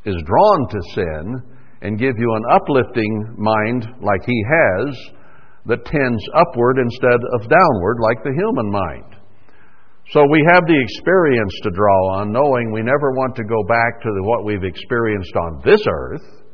is 0.04 0.22
drawn 0.24 0.68
to 0.68 0.80
sin 0.94 1.42
and 1.82 1.98
give 1.98 2.14
you 2.16 2.34
an 2.34 2.44
uplifting 2.52 3.34
mind 3.36 3.86
like 4.00 4.24
He 4.24 4.44
has 4.48 4.96
that 5.66 5.84
tends 5.84 6.22
upward 6.34 6.78
instead 6.78 7.20
of 7.34 7.48
downward 7.48 7.98
like 8.00 8.22
the 8.22 8.34
human 8.36 8.70
mind. 8.70 9.13
So 10.12 10.22
we 10.30 10.44
have 10.52 10.62
the 10.66 10.80
experience 10.80 11.54
to 11.62 11.70
draw 11.70 12.20
on, 12.20 12.32
knowing 12.32 12.72
we 12.72 12.82
never 12.82 13.12
want 13.12 13.34
to 13.36 13.44
go 13.44 13.62
back 13.64 14.02
to 14.02 14.10
what 14.22 14.44
we've 14.44 14.64
experienced 14.64 15.34
on 15.34 15.62
this 15.64 15.80
earth 15.88 16.44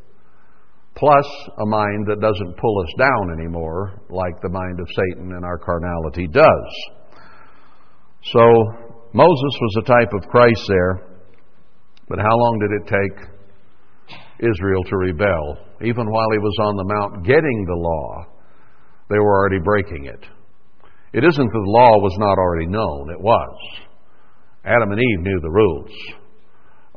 plus 1.01 1.27
a 1.59 1.67
mind 1.67 2.07
that 2.07 2.21
doesn't 2.21 2.57
pull 2.59 2.83
us 2.83 2.93
down 2.99 3.33
anymore, 3.41 4.03
like 4.11 4.35
the 4.43 4.49
mind 4.51 4.79
of 4.79 4.87
Satan 4.89 5.33
and 5.33 5.45
our 5.45 5.59
carnality 5.59 6.27
does. 6.27 6.69
So, 8.25 8.45
Moses 9.15 9.55
was 9.61 9.77
a 9.79 9.87
type 9.87 10.13
of 10.13 10.29
Christ 10.29 10.63
there, 10.69 11.19
but 12.09 12.19
how 12.19 12.37
long 12.37 12.59
did 12.61 12.71
it 12.83 12.87
take 12.87 14.51
Israel 14.51 14.85
to 14.85 14.97
rebel? 14.97 15.59
Even 15.83 16.11
while 16.11 16.31
he 16.33 16.39
was 16.39 16.57
on 16.61 16.77
the 16.77 16.95
mount 16.95 17.25
getting 17.25 17.65
the 17.67 17.81
law, 17.81 18.27
they 19.09 19.19
were 19.19 19.41
already 19.41 19.61
breaking 19.65 20.05
it. 20.05 20.25
It 21.13 21.25
isn't 21.25 21.47
that 21.47 21.65
the 21.65 21.77
law 21.79 21.99
was 21.99 22.15
not 22.19 22.39
already 22.39 22.67
known, 22.67 23.11
it 23.11 23.21
was. 23.21 23.57
Adam 24.65 24.93
and 24.93 25.01
Eve 25.01 25.21
knew 25.21 25.41
the 25.41 25.51
rules. 25.51 25.91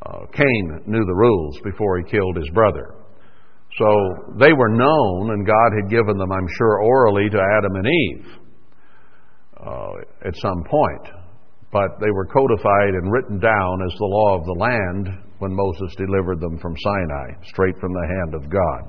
Uh, 0.05 0.25
Cain 0.33 0.81
knew 0.85 1.05
the 1.05 1.15
rules 1.15 1.57
before 1.63 1.97
he 1.97 2.11
killed 2.11 2.35
his 2.35 2.49
brother. 2.53 2.95
So 3.77 3.87
they 4.37 4.53
were 4.53 4.69
known, 4.69 5.31
and 5.31 5.47
God 5.47 5.71
had 5.81 5.89
given 5.89 6.17
them, 6.17 6.31
I'm 6.31 6.47
sure, 6.57 6.83
orally 6.83 7.29
to 7.29 7.39
Adam 7.57 7.75
and 7.75 7.87
Eve 7.87 8.27
uh, 9.65 9.93
at 10.27 10.35
some 10.35 10.63
point. 10.69 11.07
But 11.71 11.97
they 11.99 12.11
were 12.11 12.27
codified 12.27 12.93
and 12.93 13.11
written 13.11 13.39
down 13.39 13.81
as 13.81 13.97
the 13.97 14.05
law 14.05 14.37
of 14.37 14.45
the 14.45 14.59
land 14.59 15.23
when 15.39 15.55
Moses 15.55 15.95
delivered 15.97 16.39
them 16.39 16.59
from 16.59 16.75
Sinai, 16.77 17.33
straight 17.47 17.79
from 17.79 17.93
the 17.93 18.07
hand 18.07 18.35
of 18.35 18.51
God. 18.51 18.81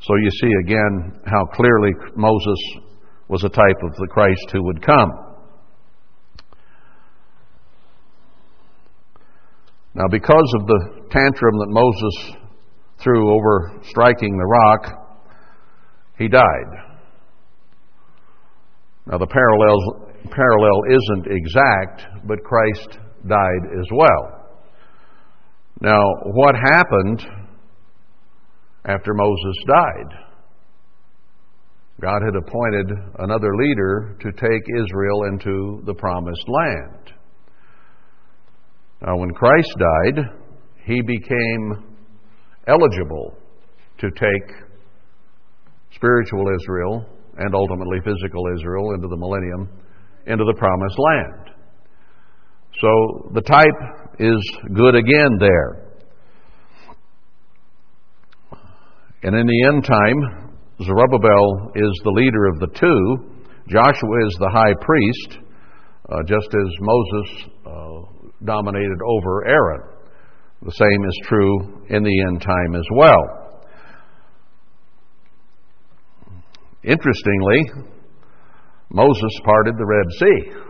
So 0.00 0.14
you 0.16 0.30
see 0.30 0.52
again 0.66 1.20
how 1.24 1.46
clearly 1.54 1.92
Moses 2.16 2.58
was 3.32 3.44
a 3.44 3.48
type 3.48 3.82
of 3.82 3.96
the 3.96 4.06
Christ 4.10 4.50
who 4.52 4.62
would 4.62 4.84
come. 4.84 5.10
Now, 9.94 10.04
because 10.10 10.54
of 10.60 10.66
the 10.66 11.06
tantrum 11.10 11.56
that 11.56 11.70
Moses 11.70 12.36
threw 13.02 13.34
over 13.34 13.80
striking 13.84 14.36
the 14.36 14.44
rock, 14.44 15.16
he 16.18 16.28
died. 16.28 16.44
Now, 19.06 19.16
the 19.16 19.26
parallel, 19.26 20.12
parallel 20.30 20.82
isn't 20.90 21.26
exact, 21.32 22.26
but 22.26 22.44
Christ 22.44 22.98
died 23.26 23.64
as 23.80 23.86
well. 23.92 24.58
Now, 25.80 26.04
what 26.34 26.54
happened 26.54 27.26
after 28.84 29.14
Moses 29.14 29.56
died? 29.66 30.31
God 32.02 32.20
had 32.20 32.34
appointed 32.34 32.90
another 33.20 33.54
leader 33.54 34.16
to 34.20 34.32
take 34.32 34.62
Israel 34.76 35.22
into 35.30 35.82
the 35.86 35.94
promised 35.94 36.44
land. 36.48 37.12
Now, 39.06 39.18
when 39.18 39.30
Christ 39.30 39.72
died, 39.78 40.24
he 40.84 41.00
became 41.00 41.94
eligible 42.66 43.36
to 43.98 44.10
take 44.10 44.56
spiritual 45.94 46.44
Israel 46.60 47.06
and 47.38 47.54
ultimately 47.54 47.98
physical 48.04 48.42
Israel 48.56 48.94
into 48.94 49.06
the 49.06 49.16
millennium, 49.16 49.68
into 50.26 50.44
the 50.44 50.54
promised 50.58 50.98
land. 50.98 51.50
So 52.80 53.30
the 53.32 53.42
type 53.42 54.18
is 54.18 54.58
good 54.74 54.96
again 54.96 55.38
there. 55.38 55.92
And 59.22 59.36
in 59.36 59.46
the 59.46 59.64
end 59.68 59.84
time, 59.84 60.41
Zerubbabel 60.84 61.72
is 61.74 62.00
the 62.04 62.10
leader 62.10 62.46
of 62.46 62.60
the 62.60 62.68
two. 62.78 63.32
Joshua 63.68 64.26
is 64.26 64.36
the 64.38 64.50
high 64.50 64.74
priest, 64.80 65.38
uh, 66.08 66.22
just 66.26 66.48
as 66.48 66.68
Moses 66.80 67.50
uh, 67.66 68.26
dominated 68.44 68.98
over 69.06 69.46
Aaron. 69.46 69.82
The 70.62 70.72
same 70.72 71.04
is 71.04 71.20
true 71.24 71.84
in 71.88 72.02
the 72.02 72.24
end 72.28 72.40
time 72.40 72.74
as 72.74 72.86
well. 72.94 73.42
Interestingly, 76.84 77.88
Moses 78.90 79.40
parted 79.44 79.74
the 79.76 79.86
Red 79.86 80.06
Sea. 80.18 80.62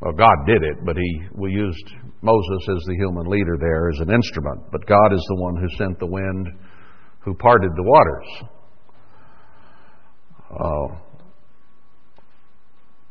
Well, 0.00 0.12
God 0.12 0.36
did 0.46 0.62
it, 0.62 0.84
but 0.84 0.96
he, 0.96 1.22
we 1.34 1.52
used 1.52 1.90
Moses 2.20 2.68
as 2.76 2.84
the 2.86 2.96
human 2.96 3.26
leader 3.26 3.56
there 3.58 3.88
as 3.88 4.00
an 4.00 4.12
instrument. 4.12 4.60
But 4.70 4.86
God 4.86 5.12
is 5.12 5.24
the 5.28 5.40
one 5.40 5.56
who 5.56 5.68
sent 5.78 5.98
the 5.98 6.06
wind, 6.06 6.48
who 7.24 7.34
parted 7.34 7.70
the 7.74 7.82
waters. 7.82 8.28
Uh, 10.50 10.96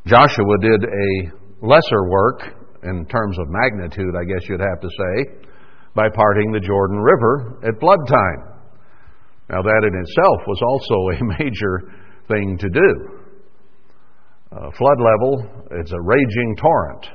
Joshua 0.06 0.58
did 0.62 0.84
a 0.84 1.66
lesser 1.66 2.10
work 2.10 2.42
in 2.84 3.06
terms 3.06 3.40
of 3.40 3.48
magnitude, 3.50 4.14
I 4.16 4.26
guess 4.26 4.48
you'd 4.48 4.60
have 4.60 4.82
to 4.82 4.90
say, 4.90 5.48
by 5.96 6.10
parting 6.14 6.52
the 6.52 6.60
Jordan 6.60 6.98
River 6.98 7.60
at 7.64 7.80
flood 7.80 8.00
time. 8.08 8.54
Now, 9.50 9.62
that 9.62 9.84
in 9.84 9.94
itself 9.96 10.48
was 10.48 10.62
also 10.62 10.96
a 11.16 11.38
major 11.40 11.92
thing 12.28 12.58
to 12.60 12.70
do. 12.70 13.20
Uh, 14.52 14.70
flood 14.78 15.00
level, 15.00 15.50
it's 15.72 15.92
a 15.92 16.02
raging 16.02 16.56
torrent. 16.60 17.08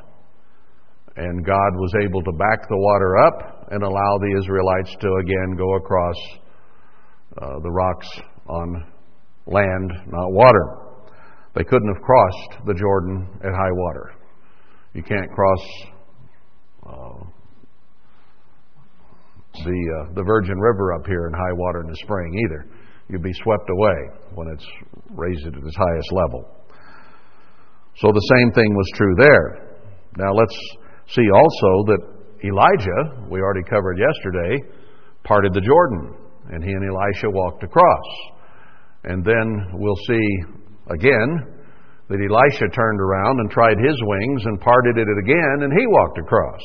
And 1.17 1.45
God 1.45 1.73
was 1.75 1.93
able 2.03 2.23
to 2.23 2.33
back 2.33 2.69
the 2.69 2.77
water 2.77 3.19
up 3.19 3.69
and 3.71 3.83
allow 3.83 4.19
the 4.19 4.39
Israelites 4.39 4.95
to 5.01 5.09
again 5.21 5.57
go 5.57 5.77
across 5.77 6.17
uh, 7.41 7.61
the 7.61 7.71
rocks 7.71 8.09
on 8.49 8.85
land, 9.47 9.91
not 10.09 10.33
water. 10.33 10.79
They 11.55 11.65
couldn't 11.65 11.93
have 11.95 12.03
crossed 12.03 12.67
the 12.67 12.75
Jordan 12.75 13.29
at 13.43 13.53
high 13.53 13.73
water. 13.73 14.13
You 14.95 15.03
can't 15.03 15.31
cross 15.31 15.59
uh, 16.87 17.25
the, 19.65 19.81
uh, 20.01 20.15
the 20.15 20.23
Virgin 20.23 20.59
River 20.59 20.95
up 20.95 21.07
here 21.07 21.27
in 21.27 21.33
high 21.33 21.55
water 21.55 21.81
in 21.83 21.89
the 21.89 21.97
spring 21.97 22.33
either. 22.47 22.67
You'd 23.09 23.23
be 23.23 23.33
swept 23.43 23.69
away 23.71 23.99
when 24.35 24.49
it's 24.49 24.67
raised 25.11 25.47
at 25.47 25.55
its 25.55 25.77
highest 25.77 26.13
level. 26.13 26.45
So 27.97 28.13
the 28.13 28.27
same 28.39 28.53
thing 28.53 28.75
was 28.75 28.91
true 28.95 29.15
there. 29.19 29.79
Now 30.17 30.33
let's 30.33 30.57
see 31.09 31.27
also 31.35 31.85
that 31.87 32.01
Elijah, 32.45 33.27
we 33.31 33.41
already 33.41 33.65
covered 33.69 33.99
yesterday, 33.99 34.63
parted 35.25 35.55
the 35.55 35.61
Jordan, 35.61 36.15
and 36.51 36.65
he 36.65 36.71
and 36.71 36.85
Elisha 36.89 37.31
walked 37.31 37.63
across. 37.63 38.09
And 39.05 39.25
then 39.25 39.71
we'll 39.75 40.03
see 40.07 40.27
again 40.91 41.55
that 42.09 42.19
Elisha 42.19 42.69
turned 42.75 43.01
around 43.01 43.39
and 43.41 43.51
tried 43.51 43.79
his 43.79 43.97
wings 44.03 44.43
and 44.45 44.61
parted 44.61 44.97
it 44.97 45.09
again, 45.23 45.63
and 45.63 45.73
he 45.73 45.87
walked 45.87 46.19
across. 46.19 46.63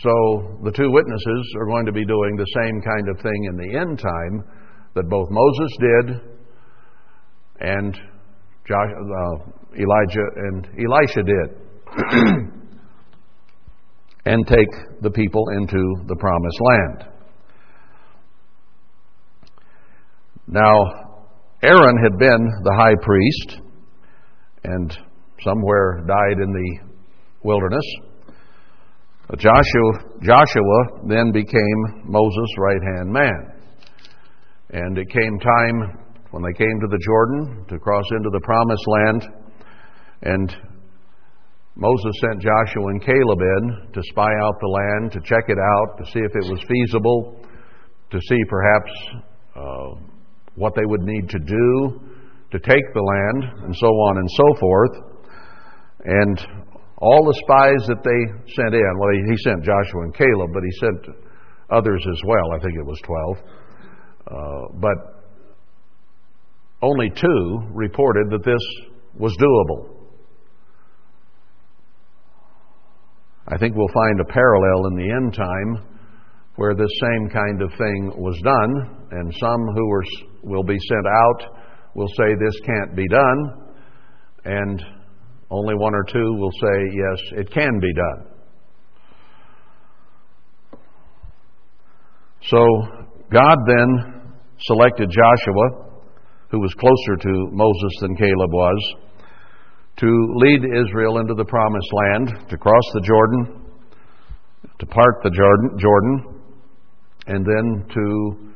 So 0.00 0.58
the 0.64 0.72
two 0.72 0.90
witnesses 0.90 1.54
are 1.60 1.66
going 1.66 1.86
to 1.86 1.92
be 1.92 2.04
doing 2.04 2.36
the 2.36 2.46
same 2.62 2.80
kind 2.82 3.08
of 3.08 3.22
thing 3.22 3.44
in 3.44 3.56
the 3.56 3.78
end 3.78 3.98
time 3.98 4.44
that 4.94 5.08
both 5.08 5.28
Moses 5.30 5.76
did 5.78 6.20
and 7.60 7.94
uh, 8.70 9.34
Elijah 9.78 10.26
and 10.36 10.68
Elisha 10.78 11.22
did. 11.22 12.52
and 14.24 14.46
take 14.46 15.00
the 15.00 15.10
people 15.10 15.44
into 15.56 15.82
the 16.06 16.16
promised 16.16 16.60
land. 16.60 17.12
Now, 20.46 21.02
Aaron 21.62 21.96
had 22.02 22.18
been 22.18 22.50
the 22.62 22.74
high 22.76 22.94
priest 23.02 23.60
and 24.64 24.96
somewhere 25.42 26.04
died 26.06 26.38
in 26.42 26.52
the 26.52 26.78
wilderness. 27.42 27.84
Joshua, 29.38 30.18
Joshua 30.22 31.08
then 31.08 31.32
became 31.32 32.02
Moses' 32.04 32.58
right 32.58 32.82
hand 32.96 33.12
man. 33.12 33.52
And 34.70 34.98
it 34.98 35.08
came 35.08 35.38
time 35.38 35.98
when 36.32 36.42
they 36.42 36.52
came 36.56 36.80
to 36.80 36.86
the 36.88 36.98
Jordan 37.04 37.64
to 37.68 37.78
cross 37.78 38.04
into 38.10 38.30
the 38.30 38.40
promised 38.42 38.86
land, 38.86 39.22
and 40.22 40.56
Moses 41.74 42.12
sent 42.20 42.42
Joshua 42.42 42.86
and 42.88 43.00
Caleb 43.00 43.40
in 43.40 43.92
to 43.92 44.02
spy 44.10 44.28
out 44.28 44.54
the 44.60 44.68
land, 44.68 45.12
to 45.12 45.20
check 45.20 45.44
it 45.48 45.58
out, 45.58 45.98
to 45.98 46.04
see 46.12 46.20
if 46.20 46.32
it 46.34 46.50
was 46.50 46.60
feasible, 46.68 47.40
to 48.10 48.20
see 48.28 48.38
perhaps 48.48 48.92
uh, 49.56 50.00
what 50.54 50.74
they 50.74 50.84
would 50.84 51.00
need 51.02 51.28
to 51.30 51.38
do 51.38 52.00
to 52.52 52.58
take 52.58 52.84
the 52.92 53.00
land, 53.00 53.64
and 53.64 53.74
so 53.74 53.86
on 53.86 54.18
and 54.18 54.28
so 54.30 54.60
forth. 54.60 54.94
And 56.04 56.46
all 56.98 57.24
the 57.24 57.40
spies 57.46 57.88
that 57.88 58.04
they 58.04 58.52
sent 58.52 58.74
in, 58.74 58.92
well, 58.98 59.08
he 59.26 59.36
sent 59.42 59.64
Joshua 59.64 60.02
and 60.02 60.14
Caleb, 60.14 60.50
but 60.52 60.62
he 60.62 60.72
sent 60.78 61.16
others 61.70 62.04
as 62.12 62.20
well. 62.26 62.52
I 62.52 62.58
think 62.60 62.74
it 62.76 62.84
was 62.84 63.00
12. 63.02 63.38
Uh, 64.22 64.78
but 64.78 64.98
only 66.82 67.08
two 67.10 67.60
reported 67.72 68.28
that 68.30 68.44
this 68.44 68.60
was 69.18 69.34
doable. 69.38 70.01
I 73.48 73.58
think 73.58 73.74
we'll 73.76 73.88
find 73.88 74.20
a 74.20 74.32
parallel 74.32 74.86
in 74.86 74.96
the 74.96 75.10
end 75.10 75.34
time 75.34 75.86
where 76.56 76.74
this 76.74 76.90
same 77.00 77.28
kind 77.30 77.62
of 77.62 77.70
thing 77.70 78.12
was 78.16 78.38
done, 78.44 79.06
and 79.10 79.34
some 79.40 79.66
who 79.74 79.88
were, 79.88 80.04
will 80.42 80.62
be 80.62 80.78
sent 80.78 81.06
out 81.06 81.56
will 81.94 82.08
say 82.16 82.34
this 82.34 82.60
can't 82.64 82.94
be 82.94 83.08
done, 83.08 83.72
and 84.44 84.82
only 85.50 85.74
one 85.74 85.94
or 85.94 86.04
two 86.04 86.34
will 86.34 86.52
say, 86.52 86.94
yes, 86.94 87.40
it 87.40 87.50
can 87.50 87.80
be 87.80 87.92
done. 87.94 88.26
So 92.44 92.66
God 93.32 93.56
then 93.66 94.32
selected 94.60 95.10
Joshua, 95.10 95.98
who 96.50 96.60
was 96.60 96.74
closer 96.74 97.16
to 97.22 97.48
Moses 97.50 97.92
than 98.00 98.16
Caleb 98.16 98.52
was, 98.52 98.94
to 99.98 100.08
lead 100.36 100.64
Israel 100.64 101.18
into 101.18 101.34
the 101.34 101.44
promised 101.44 101.92
land, 101.92 102.48
to 102.48 102.56
cross 102.56 102.82
the 102.94 103.00
Jordan, 103.00 103.62
to 104.78 104.86
part 104.86 105.22
the 105.22 105.30
Jordan, 105.78 106.42
and 107.26 107.44
then 107.44 107.86
to 107.94 108.52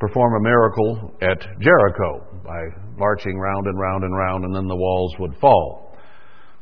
perform 0.00 0.34
a 0.34 0.42
miracle 0.42 1.14
at 1.22 1.38
Jericho 1.60 2.42
by 2.44 2.60
marching 2.96 3.38
round 3.38 3.66
and 3.66 3.78
round 3.78 4.04
and 4.04 4.16
round, 4.16 4.44
and 4.44 4.54
then 4.54 4.66
the 4.66 4.76
walls 4.76 5.14
would 5.18 5.34
fall. 5.40 5.96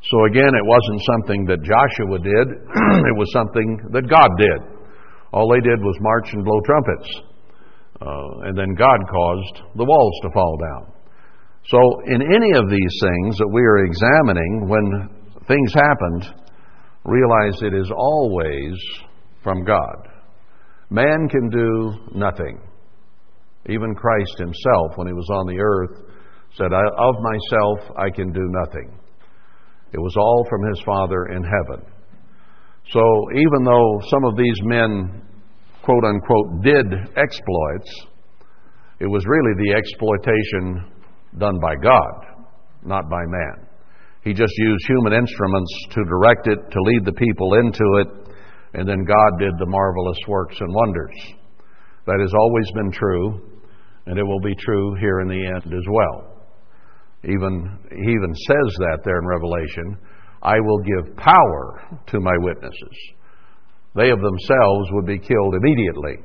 So 0.02 0.24
again, 0.26 0.52
it 0.54 0.66
wasn't 0.66 1.00
something 1.12 1.44
that 1.46 1.62
Joshua 1.62 2.18
did, 2.18 2.46
it 3.10 3.16
was 3.16 3.32
something 3.32 3.78
that 3.92 4.08
God 4.08 4.30
did. 4.38 4.76
All 5.32 5.48
they 5.50 5.60
did 5.60 5.80
was 5.80 5.96
march 6.00 6.32
and 6.32 6.44
blow 6.44 6.60
trumpets. 6.64 7.08
Uh, 8.00 8.48
and 8.48 8.58
then 8.58 8.74
God 8.74 9.00
caused 9.10 9.76
the 9.76 9.84
walls 9.84 10.14
to 10.22 10.30
fall 10.32 10.56
down. 10.60 10.95
So, 11.68 11.78
in 12.06 12.22
any 12.22 12.52
of 12.56 12.70
these 12.70 12.96
things 13.02 13.38
that 13.38 13.50
we 13.52 13.60
are 13.60 13.84
examining, 13.84 14.68
when 14.68 15.08
things 15.48 15.74
happened, 15.74 16.32
realize 17.04 17.60
it 17.60 17.74
is 17.74 17.90
always 17.90 18.72
from 19.42 19.64
God. 19.64 20.08
Man 20.90 21.28
can 21.28 21.50
do 21.50 21.92
nothing. 22.14 22.60
Even 23.68 23.96
Christ 23.96 24.38
himself, 24.38 24.92
when 24.94 25.08
he 25.08 25.12
was 25.12 25.28
on 25.32 25.46
the 25.48 25.58
earth, 25.60 26.06
said, 26.54 26.72
Of 26.72 27.14
myself 27.20 27.96
I 27.98 28.10
can 28.10 28.32
do 28.32 28.46
nothing. 28.62 28.98
It 29.92 29.98
was 29.98 30.14
all 30.16 30.46
from 30.48 30.62
his 30.68 30.80
Father 30.84 31.26
in 31.34 31.42
heaven. 31.42 31.84
So 32.92 33.00
even 33.34 33.64
though 33.64 34.00
some 34.08 34.24
of 34.24 34.36
these 34.36 34.60
men, 34.62 35.22
quote 35.82 36.04
unquote, 36.04 36.62
did 36.62 36.86
exploits, 37.16 38.06
it 39.00 39.06
was 39.06 39.24
really 39.26 39.54
the 39.58 39.74
exploitation 39.74 40.92
done 41.38 41.58
by 41.60 41.74
God, 41.82 42.46
not 42.84 43.08
by 43.10 43.22
man. 43.26 43.66
He 44.22 44.32
just 44.32 44.52
used 44.56 44.86
human 44.88 45.12
instruments 45.12 45.72
to 45.90 46.04
direct 46.04 46.48
it, 46.48 46.58
to 46.70 46.82
lead 46.82 47.04
the 47.04 47.12
people 47.12 47.54
into 47.54 47.84
it, 48.00 48.08
and 48.74 48.88
then 48.88 49.04
God 49.04 49.38
did 49.38 49.52
the 49.58 49.66
marvelous 49.66 50.18
works 50.26 50.56
and 50.60 50.74
wonders. 50.74 51.14
That 52.06 52.18
has 52.20 52.32
always 52.34 52.70
been 52.74 52.90
true, 52.90 53.40
and 54.06 54.18
it 54.18 54.24
will 54.24 54.40
be 54.40 54.54
true 54.56 54.96
here 55.00 55.20
in 55.20 55.28
the 55.28 55.46
end 55.46 55.72
as 55.72 55.86
well. 55.88 56.36
Even, 57.24 57.78
he 57.90 58.10
even 58.12 58.34
says 58.34 58.76
that 58.78 58.98
there 59.04 59.18
in 59.18 59.26
Revelation 59.26 59.98
I 60.42 60.60
will 60.60 60.78
give 60.78 61.16
power 61.16 62.00
to 62.08 62.20
my 62.20 62.34
witnesses. 62.38 62.96
They 63.94 64.10
of 64.10 64.20
themselves 64.20 64.88
would 64.92 65.06
be 65.06 65.18
killed 65.18 65.54
immediately. 65.54 66.16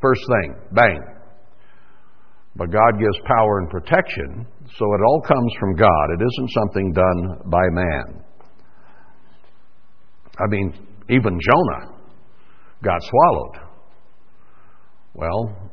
First 0.00 0.20
thing, 0.28 0.54
bang. 0.72 1.00
But 2.56 2.70
God 2.70 2.98
gives 2.98 3.18
power 3.26 3.58
and 3.58 3.70
protection, 3.70 4.46
so 4.76 4.84
it 4.94 5.00
all 5.06 5.20
comes 5.26 5.52
from 5.58 5.74
God. 5.74 6.06
It 6.18 6.22
isn't 6.22 6.50
something 6.50 6.92
done 6.92 7.50
by 7.50 7.62
man. 7.70 8.24
I 10.38 10.46
mean, 10.48 10.72
even 11.10 11.38
Jonah 11.40 11.98
got 12.82 13.00
swallowed. 13.02 13.56
Well, 15.14 15.70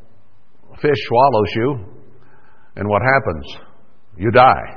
a 0.73 0.77
fish 0.77 0.97
swallows 1.07 1.55
you, 1.55 1.85
and 2.75 2.87
what 2.87 3.01
happens? 3.01 3.71
you 4.17 4.31
die. 4.31 4.69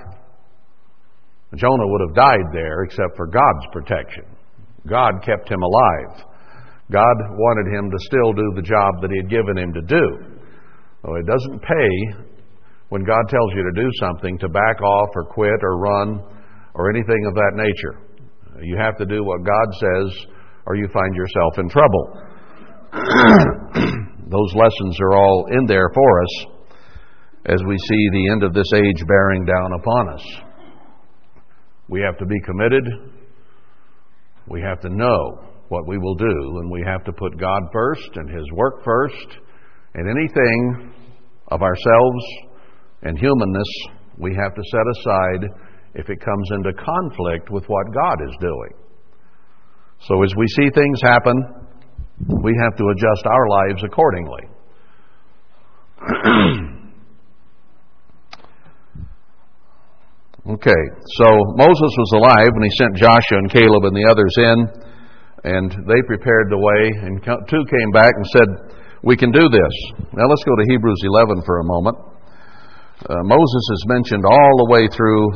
Jonah 1.57 1.87
would 1.87 2.01
have 2.09 2.17
died 2.17 2.47
there 2.53 2.83
except 2.83 3.17
for 3.17 3.27
God's 3.27 3.67
protection. 3.73 4.25
God 4.89 5.23
kept 5.25 5.51
him 5.51 5.63
alive. 5.63 6.25
God 6.91 7.17
wanted 7.31 7.73
him 7.73 7.91
to 7.91 7.99
still 8.01 8.33
do 8.33 8.53
the 8.57 8.63
job 8.63 9.01
that 9.01 9.11
He 9.11 9.17
had 9.19 9.31
given 9.31 9.57
him 9.57 9.73
to 9.73 9.83
do. 9.83 10.34
So 11.05 11.15
it 11.17 11.27
doesn't 11.27 11.61
pay 11.61 12.25
when 12.89 13.05
God 13.05 13.29
tells 13.29 13.53
you 13.55 13.63
to 13.63 13.83
do 13.83 13.91
something 14.01 14.39
to 14.39 14.49
back 14.49 14.81
off 14.81 15.09
or 15.15 15.25
quit 15.25 15.61
or 15.63 15.77
run 15.77 16.23
or 16.75 16.91
anything 16.91 17.27
of 17.27 17.35
that 17.35 17.53
nature. 17.55 18.01
You 18.63 18.79
have 18.79 18.97
to 18.99 19.05
do 19.05 19.23
what 19.23 19.45
God 19.45 19.69
says 19.75 20.27
or 20.67 20.77
you 20.77 20.89
find 20.93 21.15
yourself 21.15 21.59
in 21.59 21.69
trouble. 21.69 22.21
Those 24.31 24.55
lessons 24.55 24.99
are 25.01 25.13
all 25.15 25.47
in 25.51 25.67
there 25.67 25.91
for 25.93 26.23
us 26.23 26.47
as 27.47 27.61
we 27.69 27.77
see 27.77 28.09
the 28.13 28.31
end 28.33 28.43
of 28.43 28.55
this 28.55 28.73
age 28.75 29.07
bearing 29.07 29.45
down 29.45 29.73
upon 29.79 30.09
us. 30.09 30.27
We 31.89 32.01
have 32.01 32.17
to 32.19 32.25
be 32.25 32.41
committed. 32.41 32.85
We 34.49 34.63
have 34.63 34.81
to 34.81 34.89
know 34.89 35.51
what 35.69 35.87
we 35.87 35.99
will 35.99 36.15
do, 36.15 36.59
and 36.61 36.71
we 36.71 36.83
have 36.87 37.05
to 37.05 37.13
put 37.13 37.39
God 37.39 37.63
first 37.73 38.09
and 38.15 38.31
His 38.31 38.51
work 38.53 38.83
first, 38.85 39.39
and 39.95 40.09
anything 40.09 40.93
of 41.49 41.63
ourselves 41.63 42.25
and 43.03 43.19
humanness 43.19 43.69
we 44.19 44.35
have 44.35 44.55
to 44.55 44.63
set 44.71 44.87
aside 44.99 45.51
if 45.95 46.09
it 46.09 46.21
comes 46.21 46.49
into 46.53 46.73
conflict 46.73 47.51
with 47.51 47.65
what 47.67 47.93
God 47.95 48.23
is 48.29 48.35
doing. 48.41 48.73
So 50.01 50.23
as 50.23 50.35
we 50.37 50.47
see 50.49 50.71
things 50.75 51.01
happen, 51.03 51.43
we 52.43 52.57
have 52.63 52.77
to 52.77 52.89
adjust 52.89 53.27
our 53.27 53.49
lives 53.49 53.83
accordingly. 53.85 54.49
okay, 60.55 60.83
so 61.17 61.27
Moses 61.57 61.97
was 61.97 62.13
alive 62.15 62.51
when 62.53 62.65
he 62.65 62.71
sent 62.77 62.97
Joshua 62.97 63.39
and 63.39 63.51
Caleb 63.51 63.85
and 63.85 63.97
the 63.97 64.05
others 64.11 64.35
in, 64.39 64.69
and 65.45 65.71
they 65.71 66.03
prepared 66.07 66.51
the 66.51 66.59
way, 66.59 66.91
and 67.07 67.23
two 67.49 67.65
came 67.65 67.91
back 67.93 68.13
and 68.15 68.27
said, 68.27 68.49
We 69.05 69.19
can 69.19 69.31
do 69.31 69.51
this. 69.53 69.75
Now 70.17 70.25
let's 70.25 70.45
go 70.45 70.57
to 70.57 70.65
Hebrews 70.71 71.03
11 71.05 71.43
for 71.45 71.61
a 71.61 71.65
moment. 71.65 71.99
Uh, 73.05 73.21
Moses 73.25 73.65
is 73.77 73.85
mentioned 73.87 74.25
all 74.25 74.65
the 74.65 74.73
way 74.73 74.89
through 74.89 75.29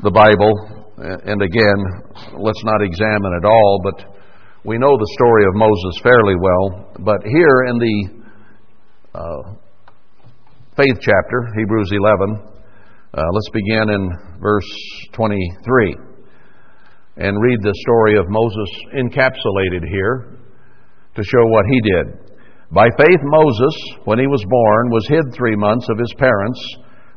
the 0.00 0.10
Bible, 0.10 0.48
and 0.96 1.42
again, 1.42 1.78
let's 2.40 2.64
not 2.64 2.80
examine 2.80 3.36
it 3.36 3.44
all, 3.44 3.80
but 3.84 4.16
we 4.64 4.78
know 4.78 4.96
the 4.96 5.12
story 5.12 5.44
of 5.44 5.60
Moses 5.60 6.00
fairly 6.02 6.36
well. 6.40 6.88
But 7.00 7.20
here 7.28 7.68
in 7.68 7.76
the 7.76 7.96
uh, 9.12 9.52
faith 10.74 10.96
chapter, 11.02 11.52
Hebrews 11.58 11.90
11, 11.92 12.48
uh, 13.12 13.22
let's 13.30 13.50
begin 13.52 13.90
in 13.90 14.08
verse 14.40 14.72
23 15.12 15.96
and 17.18 17.42
read 17.42 17.60
the 17.60 17.74
story 17.84 18.16
of 18.16 18.24
Moses 18.30 18.70
encapsulated 18.96 19.84
here 19.86 20.38
to 21.14 21.22
show 21.22 21.44
what 21.44 21.66
he 21.68 21.80
did. 21.82 22.29
By 22.72 22.86
faith, 22.96 23.20
Moses, 23.24 23.74
when 24.04 24.20
he 24.20 24.26
was 24.28 24.44
born, 24.48 24.90
was 24.90 25.06
hid 25.08 25.34
three 25.34 25.56
months 25.56 25.88
of 25.90 25.98
his 25.98 26.14
parents 26.18 26.60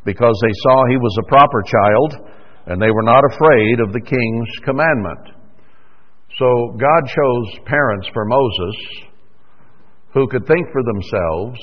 because 0.04 0.34
they 0.42 0.54
saw 0.64 0.86
he 0.88 0.98
was 0.98 1.16
a 1.20 1.28
proper 1.28 1.62
child 1.62 2.28
and 2.66 2.82
they 2.82 2.90
were 2.90 3.04
not 3.04 3.24
afraid 3.32 3.80
of 3.86 3.94
the 3.94 4.02
king's 4.02 4.50
commandment. 4.66 5.30
So 6.40 6.76
God 6.80 7.04
chose 7.06 7.66
parents 7.66 8.10
for 8.14 8.26
Moses 8.26 8.76
who 10.14 10.28
could 10.28 10.48
think 10.48 10.68
for 10.72 10.82
themselves, 10.84 11.60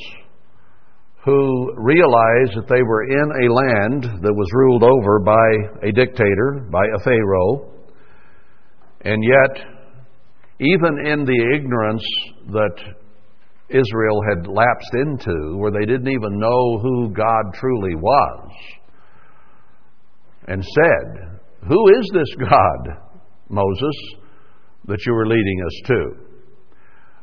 who 1.24 1.72
realized 1.76 2.55
that 2.57 2.68
they 2.68 2.82
were 2.82 3.05
in 3.05 3.28
a 3.43 3.53
land 3.53 4.22
that 4.22 4.34
was 4.34 4.49
ruled 4.53 4.84
over 4.84 5.18
by 5.18 5.88
a 5.88 5.93
dictator, 5.93 6.66
by 6.70 6.84
a 6.84 7.03
Pharaoh, 7.03 7.72
and 9.03 9.22
yet, 9.24 9.66
even 10.61 11.07
in 11.07 11.24
the 11.24 11.57
ignorance 11.57 12.05
that 12.49 12.76
Israel 13.70 14.20
had 14.28 14.46
lapsed 14.46 14.94
into, 14.94 15.56
where 15.56 15.70
they 15.70 15.86
didn't 15.86 16.08
even 16.08 16.38
know 16.38 16.78
who 16.82 17.12
God 17.14 17.54
truly 17.54 17.94
was, 17.94 18.50
and 20.48 20.64
said, 20.64 21.38
Who 21.68 21.98
is 21.98 22.10
this 22.12 22.34
God, 22.50 22.96
Moses, 23.48 23.96
that 24.86 24.98
you 25.06 25.14
are 25.14 25.26
leading 25.26 25.62
us 25.64 25.80
to? 25.86 26.30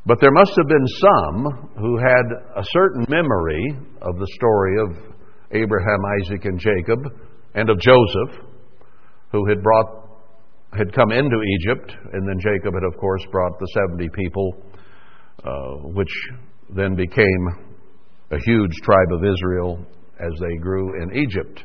But 0.06 0.22
there 0.22 0.32
must 0.32 0.54
have 0.56 0.68
been 0.68 0.88
some 0.88 1.70
who 1.80 1.98
had 1.98 2.26
a 2.56 2.64
certain 2.64 3.06
memory 3.10 3.78
of 4.02 4.18
the 4.18 4.28
story 4.36 4.80
of 4.80 5.14
Abraham, 5.52 6.00
Isaac, 6.22 6.46
and 6.46 6.60
Jacob, 6.60 7.00
and 7.56 7.70
of 7.70 7.78
Joseph, 7.80 8.46
who 9.32 9.46
had 9.50 9.62
brought 9.62 10.08
had 10.78 10.94
come 10.94 11.12
into 11.12 11.38
Egypt, 11.60 11.96
and 12.14 12.28
then 12.28 12.40
Jacob 12.40 12.74
had, 12.74 12.84
of 12.84 13.00
course, 13.00 13.22
brought 13.32 13.58
the 13.58 13.68
70 13.74 14.10
people 14.14 14.62
uh, 15.44 15.88
which 15.94 16.14
then 16.76 16.96
became 16.96 17.48
a 18.32 18.38
huge 18.46 18.74
tribe 18.84 19.12
of 19.14 19.24
Israel 19.24 19.80
as 20.20 20.34
they 20.40 20.58
grew 20.58 21.02
in 21.02 21.16
Egypt. 21.16 21.64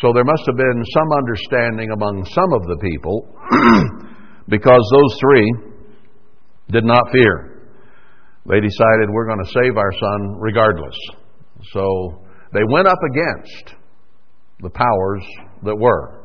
So 0.00 0.12
there 0.12 0.24
must 0.24 0.42
have 0.46 0.56
been 0.56 0.84
some 0.94 1.12
understanding 1.12 1.90
among 1.90 2.24
some 2.26 2.52
of 2.52 2.62
the 2.62 2.78
people 2.80 3.34
because 4.48 4.82
those 4.92 5.20
three 5.20 5.52
did 6.70 6.84
not 6.84 7.02
fear. 7.10 7.72
They 8.46 8.60
decided 8.60 9.10
we're 9.10 9.26
going 9.26 9.44
to 9.44 9.52
save 9.52 9.76
our 9.76 9.92
son 9.92 10.36
regardless. 10.38 10.96
So 11.72 12.22
they 12.52 12.62
went 12.70 12.86
up 12.86 12.98
against 13.10 13.74
the 14.60 14.70
powers 14.70 15.24
that 15.64 15.76
were. 15.76 16.18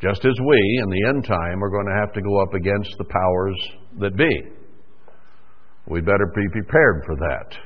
Just 0.00 0.24
as 0.24 0.34
we, 0.40 0.80
in 0.82 0.90
the 0.90 1.08
end 1.08 1.24
time, 1.24 1.62
are 1.62 1.70
going 1.70 1.86
to 1.86 2.00
have 2.00 2.12
to 2.14 2.22
go 2.22 2.40
up 2.40 2.54
against 2.54 2.94
the 2.98 3.04
powers 3.04 3.56
that 3.98 4.16
be. 4.16 4.57
We'd 5.88 6.04
better 6.04 6.30
be 6.34 6.48
prepared 6.52 7.02
for 7.06 7.16
that. 7.16 7.56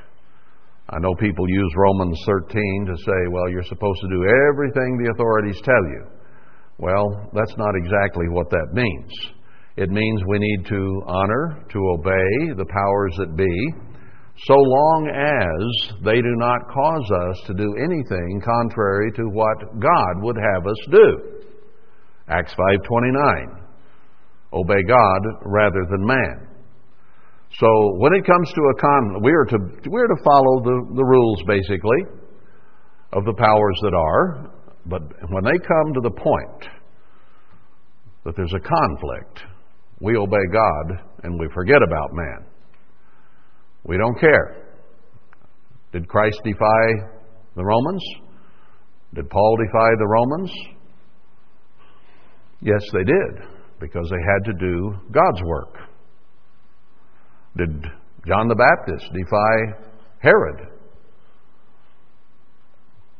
I 0.89 0.99
know 0.99 1.13
people 1.15 1.49
use 1.49 1.73
Romans 1.77 2.19
13 2.25 2.85
to 2.87 2.97
say, 2.97 3.27
well, 3.31 3.49
you're 3.49 3.63
supposed 3.63 3.99
to 4.01 4.09
do 4.09 4.23
everything 4.51 4.97
the 4.97 5.11
authorities 5.13 5.59
tell 5.63 5.83
you. 5.91 6.07
Well, 6.77 7.29
that's 7.33 7.55
not 7.57 7.75
exactly 7.75 8.27
what 8.29 8.49
that 8.49 8.73
means. 8.73 9.11
It 9.75 9.89
means 9.89 10.21
we 10.27 10.39
need 10.39 10.65
to 10.67 11.03
honor, 11.07 11.65
to 11.71 11.79
obey 11.97 12.53
the 12.55 12.65
powers 12.69 13.15
that 13.17 13.35
be, 13.35 13.73
so 14.45 14.55
long 14.55 15.07
as 15.07 16.03
they 16.03 16.21
do 16.21 16.35
not 16.37 16.67
cause 16.73 17.11
us 17.29 17.47
to 17.47 17.53
do 17.53 17.75
anything 17.77 18.41
contrary 18.43 19.11
to 19.13 19.23
what 19.29 19.79
God 19.79 20.21
would 20.21 20.37
have 20.37 20.67
us 20.67 20.77
do. 20.91 21.39
Acts 22.29 22.53
5:29. 22.55 23.61
Obey 24.53 24.83
God 24.83 25.21
rather 25.45 25.85
than 25.89 26.05
man. 26.05 26.52
So 27.59 27.67
when 27.97 28.13
it 28.13 28.25
comes 28.25 28.51
to 28.55 28.61
a 28.61 28.81
con, 28.81 29.21
we 29.21 29.31
are 29.31 29.45
to 29.45 29.57
we 29.89 30.01
are 30.01 30.07
to 30.07 30.23
follow 30.23 30.63
the, 30.63 30.95
the 30.95 31.03
rules 31.03 31.43
basically 31.45 32.01
of 33.13 33.25
the 33.25 33.33
powers 33.33 33.77
that 33.83 33.93
are. 33.93 34.51
But 34.85 35.01
when 35.29 35.43
they 35.43 35.59
come 35.59 35.93
to 35.93 36.01
the 36.01 36.11
point 36.11 36.71
that 38.25 38.35
there's 38.35 38.53
a 38.53 38.59
conflict, 38.59 39.43
we 40.01 40.17
obey 40.17 40.45
God 40.51 40.99
and 41.23 41.39
we 41.39 41.47
forget 41.53 41.81
about 41.85 42.09
man. 42.13 42.45
We 43.85 43.97
don't 43.97 44.19
care. 44.19 44.63
Did 45.91 46.07
Christ 46.07 46.41
defy 46.43 46.85
the 47.55 47.63
Romans? 47.63 48.03
Did 49.13 49.29
Paul 49.29 49.57
defy 49.57 49.89
the 49.99 50.07
Romans? 50.07 50.51
Yes, 52.61 52.81
they 52.93 53.03
did, 53.03 53.47
because 53.79 54.09
they 54.09 54.23
had 54.33 54.43
to 54.45 54.53
do 54.59 54.93
God's 55.11 55.43
work. 55.43 55.92
Did 57.57 57.85
John 58.25 58.47
the 58.47 58.55
Baptist 58.55 59.11
defy 59.13 59.87
Herod? 60.19 60.73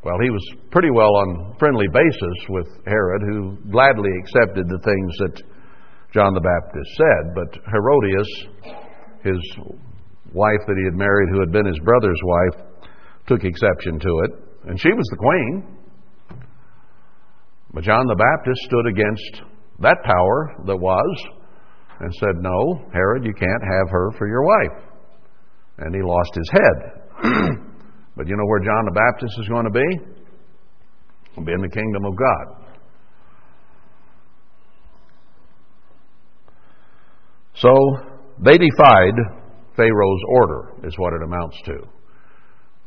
Well, 0.04 0.18
he 0.22 0.30
was 0.30 0.44
pretty 0.72 0.90
well 0.92 1.16
on 1.16 1.56
friendly 1.60 1.88
basis 1.94 2.50
with 2.50 2.68
Herod, 2.86 3.22
who 3.22 3.58
gladly 3.72 4.10
accepted 4.20 4.68
the 4.68 4.80
things 4.84 5.12
that 5.20 5.42
John 6.14 6.34
the 6.34 6.42
Baptist 6.42 6.90
said. 6.98 7.34
But 7.36 7.72
Herodias, 7.72 8.28
his 9.24 9.40
wife 10.34 10.60
that 10.68 10.78
he 10.78 10.86
had 10.86 10.96
married, 10.96 11.30
who 11.32 11.40
had 11.40 11.52
been 11.52 11.66
his 11.66 11.80
brother's 11.80 12.20
wife, 12.24 12.66
took 13.28 13.44
exception 13.44 14.00
to 14.00 14.20
it. 14.26 14.32
And 14.68 14.80
she 14.80 14.90
was 14.90 15.08
the 15.12 15.18
queen. 15.18 15.78
But 17.74 17.84
John 17.84 18.06
the 18.08 18.16
Baptist 18.16 18.62
stood 18.66 18.88
against 18.88 19.42
that 19.80 19.98
power 20.04 20.56
that 20.66 20.78
was 20.78 21.28
and 22.04 22.14
said, 22.16 22.36
No, 22.42 22.84
Herod, 22.92 23.24
you 23.24 23.34
can't 23.34 23.64
have 23.64 23.90
her 23.90 24.12
for 24.18 24.28
your 24.28 24.44
wife. 24.44 24.84
And 25.78 25.96
he 25.96 26.02
lost 26.04 26.36
his 26.36 26.50
head. 26.52 27.02
but 28.18 28.28
you 28.28 28.36
know 28.36 28.46
where 28.46 28.60
John 28.60 28.86
the 28.86 28.92
Baptist 28.92 29.40
is 29.40 29.48
going 29.48 29.64
to 29.64 29.72
be? 29.72 30.00
He'll 31.34 31.46
be 31.46 31.54
in 31.54 31.62
the 31.62 31.70
kingdom 31.70 32.04
of 32.06 32.16
God. 32.16 32.64
So 37.56 37.74
they 38.44 38.58
defied 38.58 39.14
Pharaoh's 39.78 40.22
order, 40.28 40.74
is 40.84 40.94
what 40.98 41.14
it 41.14 41.24
amounts 41.24 41.58
to, 41.66 41.78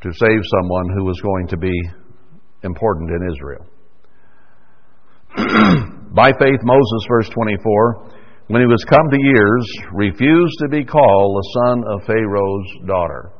to 0.03 0.13
save 0.13 0.41
someone 0.61 0.91
who 0.95 1.05
was 1.05 1.19
going 1.23 1.49
to 1.49 1.57
be 1.57 1.73
important 2.63 3.11
in 3.11 3.31
Israel. 3.33 3.67
By 6.15 6.33
faith, 6.39 6.61
Moses, 6.63 7.07
verse 7.09 7.29
24, 7.31 8.16
when 8.49 8.63
he 8.63 8.67
was 8.67 8.85
come 8.89 9.11
to 9.11 9.19
years, 9.21 9.67
refused 9.93 10.59
to 10.61 10.69
be 10.69 10.85
called 10.85 11.37
the 11.37 11.51
son 11.55 11.83
of 11.91 12.07
Pharaoh's 12.07 12.87
daughter. 12.87 13.33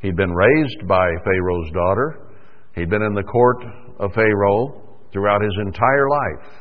He'd 0.00 0.16
been 0.16 0.32
raised 0.32 0.88
by 0.88 1.06
Pharaoh's 1.24 1.70
daughter. 1.72 2.28
He'd 2.74 2.90
been 2.90 3.02
in 3.02 3.14
the 3.14 3.22
court 3.22 3.64
of 4.00 4.12
Pharaoh 4.14 4.82
throughout 5.12 5.42
his 5.42 5.56
entire 5.64 6.08
life. 6.08 6.52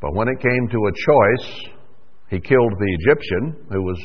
But 0.00 0.14
when 0.14 0.28
it 0.28 0.40
came 0.40 0.68
to 0.68 0.78
a 0.78 0.92
choice, 0.92 1.72
he 2.30 2.38
killed 2.38 2.72
the 2.78 2.96
Egyptian 3.00 3.66
who 3.70 3.82
was 3.82 3.98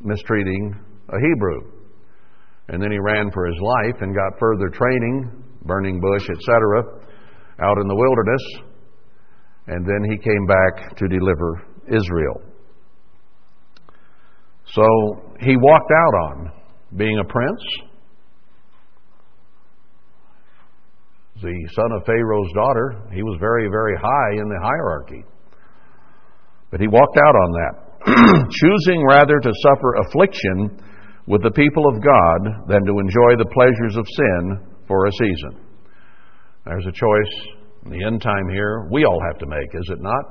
mistreating 0.00 0.74
a 1.08 1.18
Hebrew. 1.18 1.72
And 2.68 2.80
then 2.80 2.92
he 2.92 2.98
ran 2.98 3.30
for 3.32 3.46
his 3.46 3.58
life 3.60 4.00
and 4.00 4.14
got 4.14 4.38
further 4.38 4.68
training, 4.68 5.44
burning 5.64 6.00
bush, 6.00 6.28
etc. 6.30 6.82
out 7.62 7.78
in 7.78 7.88
the 7.88 7.96
wilderness, 7.96 8.75
and 9.66 9.84
then 9.84 10.10
he 10.10 10.18
came 10.18 10.46
back 10.46 10.96
to 10.96 11.08
deliver 11.08 11.62
Israel. 11.88 12.40
So 14.66 14.84
he 15.40 15.56
walked 15.56 15.90
out 15.90 16.14
on 16.30 16.52
being 16.96 17.18
a 17.18 17.24
prince, 17.24 17.62
the 21.42 21.68
son 21.74 21.92
of 21.92 22.06
Pharaoh's 22.06 22.52
daughter. 22.54 23.02
He 23.12 23.22
was 23.22 23.36
very, 23.38 23.68
very 23.68 23.96
high 23.96 24.32
in 24.32 24.48
the 24.48 24.60
hierarchy. 24.62 25.24
But 26.70 26.80
he 26.80 26.88
walked 26.88 27.16
out 27.16 27.34
on 27.36 27.52
that, 27.52 28.48
choosing 28.50 29.04
rather 29.06 29.38
to 29.38 29.52
suffer 29.62 29.94
affliction 30.06 30.82
with 31.26 31.42
the 31.42 31.50
people 31.50 31.84
of 31.88 32.02
God 32.02 32.68
than 32.68 32.84
to 32.86 32.98
enjoy 32.98 33.36
the 33.38 33.50
pleasures 33.52 33.96
of 33.96 34.06
sin 34.06 34.66
for 34.86 35.06
a 35.06 35.12
season. 35.12 35.60
There's 36.64 36.86
a 36.86 36.92
choice 36.92 37.56
the 37.90 38.04
end 38.04 38.20
time 38.22 38.48
here 38.52 38.88
we 38.90 39.04
all 39.04 39.20
have 39.26 39.38
to 39.38 39.46
make, 39.46 39.68
is 39.74 39.90
it 39.90 40.00
not? 40.00 40.24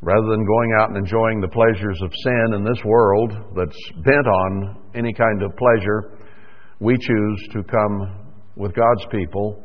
Rather 0.00 0.26
than 0.30 0.44
going 0.44 0.72
out 0.80 0.88
and 0.88 0.98
enjoying 0.98 1.40
the 1.40 1.48
pleasures 1.48 2.00
of 2.02 2.10
sin 2.24 2.54
in 2.54 2.64
this 2.64 2.82
world 2.84 3.32
that's 3.54 3.78
bent 4.04 4.26
on 4.26 4.76
any 4.94 5.12
kind 5.12 5.42
of 5.42 5.56
pleasure, 5.56 6.18
we 6.80 6.98
choose 6.98 7.48
to 7.52 7.62
come 7.62 8.34
with 8.56 8.74
God's 8.74 9.06
people 9.12 9.62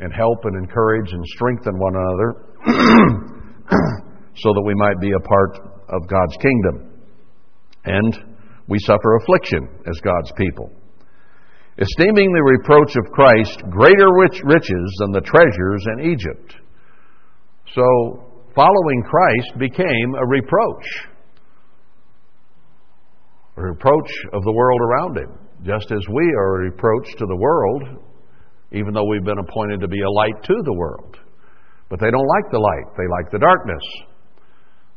and 0.00 0.12
help 0.12 0.44
and 0.44 0.56
encourage 0.56 1.12
and 1.12 1.24
strengthen 1.26 1.78
one 1.78 1.94
another 1.94 2.52
so 4.36 4.52
that 4.52 4.62
we 4.66 4.74
might 4.74 5.00
be 5.00 5.12
a 5.12 5.20
part 5.20 5.56
of 5.88 6.08
God's 6.08 6.36
kingdom. 6.36 6.90
And 7.84 8.36
we 8.68 8.78
suffer 8.80 9.16
affliction 9.16 9.68
as 9.88 9.98
God's 10.00 10.32
people. 10.36 10.70
Esteeming 11.78 12.32
the 12.32 12.42
reproach 12.42 12.96
of 12.96 13.12
Christ 13.12 13.62
greater 13.70 14.12
rich 14.20 14.40
riches 14.44 14.96
than 15.00 15.12
the 15.12 15.22
treasures 15.22 15.84
in 15.96 16.12
Egypt. 16.12 16.56
So, 17.74 17.82
following 18.54 19.02
Christ 19.08 19.58
became 19.58 20.14
a 20.20 20.26
reproach. 20.26 20.84
A 23.56 23.62
reproach 23.62 24.10
of 24.34 24.44
the 24.44 24.52
world 24.52 24.80
around 24.82 25.16
him, 25.16 25.38
just 25.64 25.90
as 25.90 26.00
we 26.12 26.24
are 26.38 26.56
a 26.56 26.64
reproach 26.70 27.08
to 27.16 27.26
the 27.26 27.36
world, 27.36 27.82
even 28.72 28.92
though 28.92 29.06
we've 29.06 29.24
been 29.24 29.38
appointed 29.38 29.80
to 29.80 29.88
be 29.88 30.00
a 30.00 30.10
light 30.10 30.42
to 30.44 30.54
the 30.64 30.74
world. 30.74 31.16
But 31.88 32.00
they 32.00 32.10
don't 32.10 32.28
like 32.28 32.52
the 32.52 32.58
light, 32.58 32.96
they 32.96 33.08
like 33.08 33.32
the 33.32 33.38
darkness. 33.38 33.82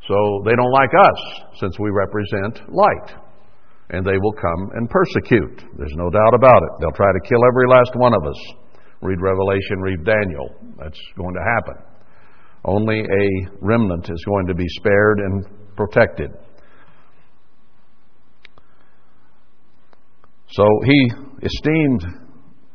So 0.07 0.43
they 0.45 0.55
don't 0.55 0.71
like 0.71 0.91
us, 0.91 1.41
since 1.59 1.79
we 1.79 1.89
represent 1.89 2.73
light. 2.73 3.24
And 3.89 4.05
they 4.05 4.17
will 4.17 4.33
come 4.33 4.71
and 4.75 4.89
persecute. 4.89 5.63
There's 5.77 5.93
no 5.95 6.09
doubt 6.09 6.33
about 6.33 6.61
it. 6.63 6.69
They'll 6.79 6.91
try 6.91 7.11
to 7.11 7.29
kill 7.29 7.39
every 7.45 7.67
last 7.67 7.91
one 7.95 8.13
of 8.15 8.25
us. 8.25 8.41
Read 9.01 9.19
Revelation, 9.21 9.79
read 9.81 10.03
Daniel. 10.03 10.49
That's 10.79 10.99
going 11.15 11.35
to 11.35 11.41
happen. 11.55 11.83
Only 12.65 12.99
a 13.01 13.49
remnant 13.61 14.09
is 14.09 14.25
going 14.25 14.47
to 14.47 14.55
be 14.55 14.65
spared 14.69 15.19
and 15.19 15.45
protected. 15.75 16.31
So 20.49 20.63
he 20.85 21.11
esteemed 21.43 22.05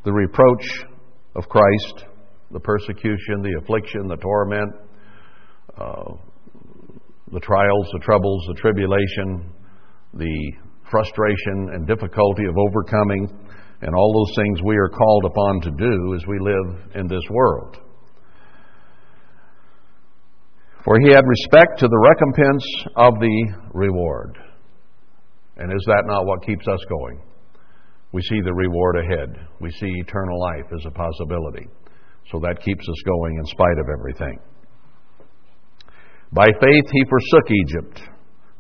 the 0.05 0.13
reproach 0.13 0.65
of 1.35 1.49
Christ, 1.49 2.05
the 2.51 2.61
persecution, 2.61 3.43
the 3.43 3.59
affliction, 3.63 4.07
the 4.07 4.17
torment, 4.17 4.75
uh, 5.77 6.15
the 7.33 7.41
trials, 7.41 7.89
the 7.93 8.01
troubles, 8.01 8.45
the 8.49 8.61
tribulation, 8.61 9.53
the 10.15 10.53
frustration 10.91 11.71
and 11.73 11.87
difficulty 11.87 12.45
of 12.47 12.57
overcoming, 12.59 13.29
and 13.83 13.95
all 13.95 14.13
those 14.13 14.37
things 14.37 14.61
we 14.63 14.77
are 14.77 14.89
called 14.89 15.25
upon 15.25 15.61
to 15.63 15.71
do 15.71 16.15
as 16.15 16.27
we 16.27 16.39
live 16.39 16.97
in 16.97 17.07
this 17.07 17.23
world. 17.31 17.79
For 20.85 20.99
he 21.01 21.13
had 21.13 21.25
respect 21.27 21.79
to 21.81 21.89
the 21.89 22.09
recompense 22.09 22.65
of 22.97 23.15
the 23.21 23.55
reward. 23.73 24.39
And 25.57 25.73
is 25.73 25.85
that 25.87 26.05
not 26.07 26.27
what 26.27 26.45
keeps 26.45 26.67
us 26.67 26.81
going? 26.89 27.21
We 28.13 28.23
see 28.23 28.41
the 28.41 28.55
reward 28.55 28.97
ahead. 28.97 29.47
We 29.61 29.71
see 29.71 29.93
eternal 29.99 30.41
life 30.41 30.67
as 30.73 30.85
a 30.87 30.91
possibility. 30.91 31.69
So 32.33 32.41
that 32.41 32.63
keeps 32.63 32.89
us 32.89 33.03
going 33.05 33.37
in 33.39 33.45
spite 33.47 33.79
of 33.79 33.87
everything. 33.93 34.39
By 36.33 36.47
faith 36.47 36.91
he 36.93 37.05
forsook 37.09 37.51
Egypt, 37.51 38.03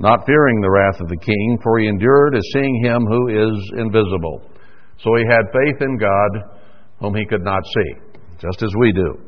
not 0.00 0.24
fearing 0.24 0.60
the 0.60 0.70
wrath 0.70 0.98
of 1.00 1.08
the 1.08 1.20
king, 1.20 1.58
for 1.62 1.78
he 1.78 1.86
endured 1.86 2.34
as 2.34 2.42
seeing 2.54 2.82
him 2.82 3.04
who 3.04 3.28
is 3.28 3.72
invisible. 3.76 4.40
So 5.04 5.12
he 5.16 5.24
had 5.28 5.52
faith 5.52 5.80
in 5.80 5.98
God 5.98 6.56
whom 7.00 7.14
he 7.14 7.26
could 7.26 7.44
not 7.44 7.62
see, 7.64 8.16
just 8.40 8.62
as 8.62 8.72
we 8.78 8.92
do. 8.92 9.20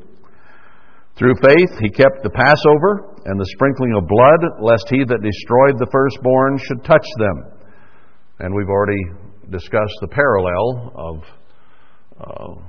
Through 1.18 1.34
faith 1.42 1.78
he 1.78 1.90
kept 1.90 2.24
the 2.24 2.32
Passover 2.32 3.20
and 3.26 3.38
the 3.38 3.52
sprinkling 3.52 3.92
of 3.96 4.08
blood, 4.08 4.64
lest 4.64 4.88
he 4.88 5.04
that 5.04 5.20
destroyed 5.20 5.76
the 5.78 5.92
firstborn 5.92 6.56
should 6.56 6.84
touch 6.84 7.06
them. 7.18 7.52
And 8.40 8.54
we've 8.54 8.68
already 8.68 9.04
discussed 9.50 9.98
the 10.00 10.08
parallel 10.08 10.92
of 10.96 11.16
uh, 12.18 12.62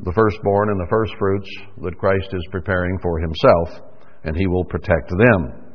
the 0.00 0.12
firstborn 0.12 0.70
and 0.70 0.80
the 0.80 0.88
firstfruits 0.88 1.50
that 1.82 1.98
Christ 1.98 2.28
is 2.32 2.48
preparing 2.50 2.98
for 3.02 3.20
himself, 3.20 3.84
and 4.24 4.34
he 4.34 4.46
will 4.46 4.64
protect 4.64 5.10
them. 5.10 5.69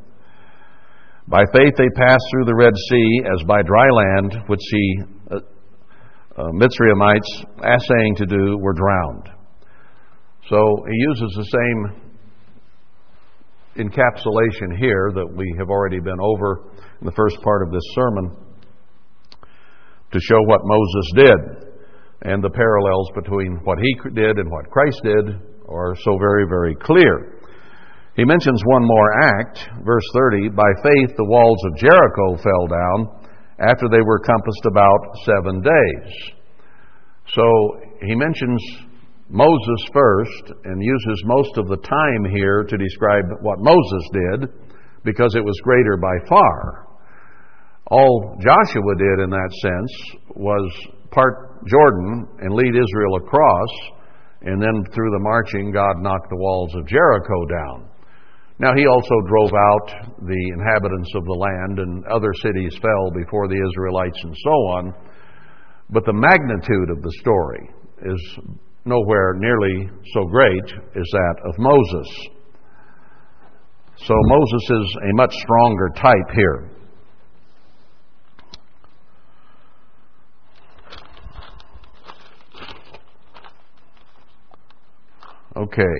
By 1.27 1.43
faith 1.53 1.73
they 1.75 1.89
passed 1.95 2.23
through 2.29 2.45
the 2.45 2.55
Red 2.55 2.73
Sea 2.89 3.21
as 3.33 3.43
by 3.47 3.63
dry 3.63 3.89
land, 3.89 4.43
which 4.45 4.59
the 4.59 5.05
uh, 5.31 5.39
uh, 6.37 6.51
Mitzrayimites, 6.51 7.45
assaying 7.63 8.15
to 8.17 8.25
do, 8.27 8.57
were 8.59 8.73
drowned. 8.73 9.29
So 10.47 10.57
he 10.87 10.97
uses 11.09 11.33
the 11.35 11.45
same 11.49 12.01
encapsulation 13.77 14.77
here 14.77 15.11
that 15.15 15.27
we 15.35 15.55
have 15.57 15.69
already 15.69 15.99
been 15.99 16.19
over 16.21 16.69
in 17.01 17.05
the 17.05 17.11
first 17.11 17.41
part 17.41 17.65
of 17.65 17.73
this 17.73 17.83
sermon 17.95 18.37
to 20.11 20.19
show 20.19 20.39
what 20.45 20.61
Moses 20.63 21.11
did. 21.15 21.73
And 22.21 22.43
the 22.43 22.51
parallels 22.51 23.09
between 23.15 23.59
what 23.63 23.79
he 23.79 24.09
did 24.13 24.37
and 24.37 24.51
what 24.51 24.69
Christ 24.69 25.01
did 25.03 25.41
are 25.67 25.95
so 26.03 26.17
very, 26.19 26.45
very 26.47 26.75
clear. 26.75 27.34
He 28.15 28.23
mentions 28.23 28.63
one 28.63 28.83
more 28.87 29.23
act, 29.23 29.69
verse 29.83 30.07
30 30.13 30.49
By 30.49 30.71
faith 30.83 31.11
the 31.17 31.27
walls 31.27 31.59
of 31.65 31.75
Jericho 31.75 32.37
fell 32.41 32.67
down 32.67 33.27
after 33.59 33.87
they 33.89 34.01
were 34.01 34.19
compassed 34.19 34.65
about 34.65 35.01
seven 35.25 35.61
days. 35.61 36.13
So 37.35 37.43
he 38.01 38.15
mentions 38.15 38.63
Moses 39.27 39.81
first 39.91 40.53
and 40.63 40.81
uses 40.81 41.23
most 41.25 41.57
of 41.57 41.67
the 41.67 41.77
time 41.77 42.31
here 42.31 42.63
to 42.63 42.77
describe 42.77 43.25
what 43.41 43.59
Moses 43.59 44.03
did 44.13 44.49
because 45.03 45.35
it 45.35 45.43
was 45.43 45.59
greater 45.63 45.97
by 45.97 46.15
far. 46.29 46.87
All 47.91 48.37
Joshua 48.39 48.95
did 48.97 49.23
in 49.23 49.29
that 49.29 49.51
sense 49.61 49.91
was 50.35 50.87
part 51.11 51.67
Jordan 51.67 52.27
and 52.39 52.53
lead 52.53 52.75
Israel 52.75 53.17
across, 53.17 53.69
and 54.41 54.61
then 54.61 54.85
through 54.93 55.11
the 55.11 55.19
marching, 55.19 55.71
God 55.71 56.01
knocked 56.01 56.29
the 56.29 56.37
walls 56.37 56.73
of 56.75 56.87
Jericho 56.87 57.45
down. 57.45 57.89
Now, 58.57 58.71
he 58.73 58.85
also 58.87 59.15
drove 59.27 59.51
out 59.51 60.15
the 60.21 60.51
inhabitants 60.53 61.11
of 61.15 61.25
the 61.25 61.33
land, 61.33 61.79
and 61.79 62.05
other 62.05 62.33
cities 62.41 62.77
fell 62.81 63.11
before 63.11 63.49
the 63.49 63.59
Israelites, 63.59 64.19
and 64.23 64.35
so 64.43 64.49
on. 64.49 64.93
But 65.89 66.05
the 66.05 66.13
magnitude 66.13 66.89
of 66.89 67.01
the 67.01 67.11
story 67.19 67.69
is 68.03 68.39
nowhere 68.85 69.33
nearly 69.37 69.89
so 70.13 70.25
great 70.25 70.63
as 70.95 71.03
that 71.11 71.35
of 71.43 71.57
Moses. 71.57 72.29
So 73.97 74.13
Moses 74.13 74.69
is 74.69 74.97
a 75.09 75.13
much 75.15 75.33
stronger 75.33 75.89
type 75.95 76.31
here. 76.33 76.69
Okay. 85.57 85.95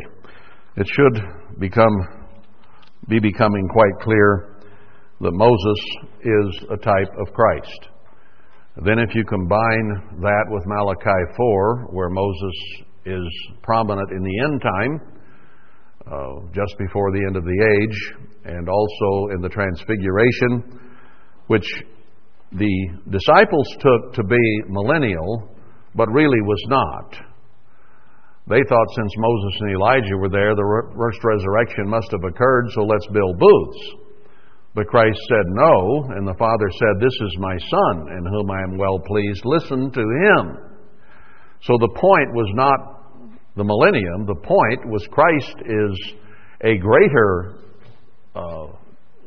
It 0.77 0.87
should 0.87 1.59
become 1.59 2.24
be 3.07 3.19
becoming 3.19 3.67
quite 3.67 3.93
clear 4.01 4.55
that 5.21 5.31
Moses 5.31 5.79
is 6.23 6.65
a 6.71 6.77
type 6.77 7.11
of 7.19 7.33
Christ. 7.33 7.89
Then, 8.83 8.99
if 8.99 9.15
you 9.15 9.23
combine 9.23 10.19
that 10.21 10.45
with 10.49 10.63
Malachi 10.65 11.33
4, 11.37 11.87
where 11.91 12.09
Moses 12.09 12.85
is 13.05 13.55
prominent 13.63 14.11
in 14.11 14.21
the 14.21 14.39
end 14.43 14.61
time, 14.61 14.99
uh, 16.11 16.51
just 16.53 16.77
before 16.77 17.11
the 17.11 17.23
end 17.25 17.37
of 17.37 17.43
the 17.45 17.79
age, 17.79 18.13
and 18.43 18.67
also 18.67 19.33
in 19.33 19.41
the 19.41 19.49
Transfiguration, 19.49 20.79
which 21.47 21.67
the 22.51 22.89
disciples 23.09 23.67
took 23.79 24.13
to 24.13 24.23
be 24.23 24.61
millennial, 24.67 25.49
but 25.95 26.09
really 26.09 26.41
was 26.41 26.63
not. 26.67 27.15
They 28.47 28.61
thought 28.69 28.95
since 28.95 29.13
Moses 29.17 29.61
and 29.61 29.71
Elijah 29.71 30.17
were 30.17 30.29
there, 30.29 30.53
the 30.53 30.93
first 30.95 31.19
resurrection 31.23 31.89
must 31.89 32.11
have 32.11 32.23
occurred, 32.23 32.69
so 32.73 32.81
let's 32.83 33.07
build 33.07 33.39
booths. 33.39 34.05
But 34.75 34.87
Christ 34.87 35.17
said 35.29 35.45
no, 35.47 36.03
and 36.15 36.27
the 36.27 36.37
Father 36.37 36.69
said, 36.69 37.01
This 37.01 37.15
is 37.21 37.37
my 37.39 37.57
Son, 37.57 38.07
in 38.17 38.25
whom 38.25 38.51
I 38.51 38.61
am 38.61 38.77
well 38.77 38.99
pleased. 38.99 39.41
Listen 39.45 39.89
to 39.89 39.99
him. 39.99 40.57
So 41.61 41.77
the 41.79 41.95
point 41.95 42.33
was 42.33 42.51
not 42.53 42.95
the 43.55 43.63
millennium, 43.63 44.25
the 44.27 44.35
point 44.35 44.91
was 44.91 45.07
Christ 45.07 45.55
is 45.65 46.13
a 46.61 46.77
greater 46.77 47.55
uh, 48.35 48.67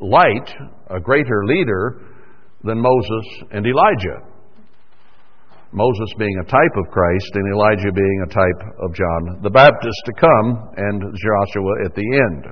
light, 0.01 0.55
a 0.91 1.01
greater 1.01 1.45
leader 1.47 2.03
than 2.63 2.79
Moses 2.79 3.43
and 3.51 3.67
Elijah. 3.67 4.21
Moses 5.73 6.15
being 6.19 6.39
a 6.41 6.45
type 6.45 6.77
of 6.77 6.91
Christ 6.91 7.31
and 7.35 7.55
Elijah 7.55 7.93
being 7.93 8.25
a 8.25 8.33
type 8.33 8.75
of 8.83 8.95
John 8.95 9.43
the 9.43 9.51
Baptist 9.51 10.03
to 10.07 10.13
come 10.19 10.71
and 10.77 11.03
Joshua 11.03 11.85
at 11.85 11.95
the 11.95 12.21
end. 12.27 12.47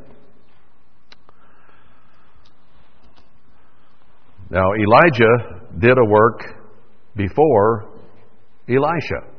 Now, 4.51 4.73
Elijah 4.75 5.63
did 5.79 5.97
a 5.99 6.05
work 6.05 6.41
before 7.17 7.89
Elisha. 8.69 9.37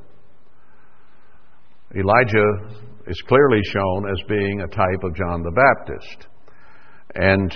Elijah 1.95 2.83
is 3.07 3.21
clearly 3.27 3.61
shown 3.63 4.09
as 4.09 4.21
being 4.27 4.61
a 4.61 4.67
type 4.67 5.03
of 5.03 5.15
John 5.15 5.43
the 5.43 5.51
Baptist. 5.51 6.27
And 7.15 7.53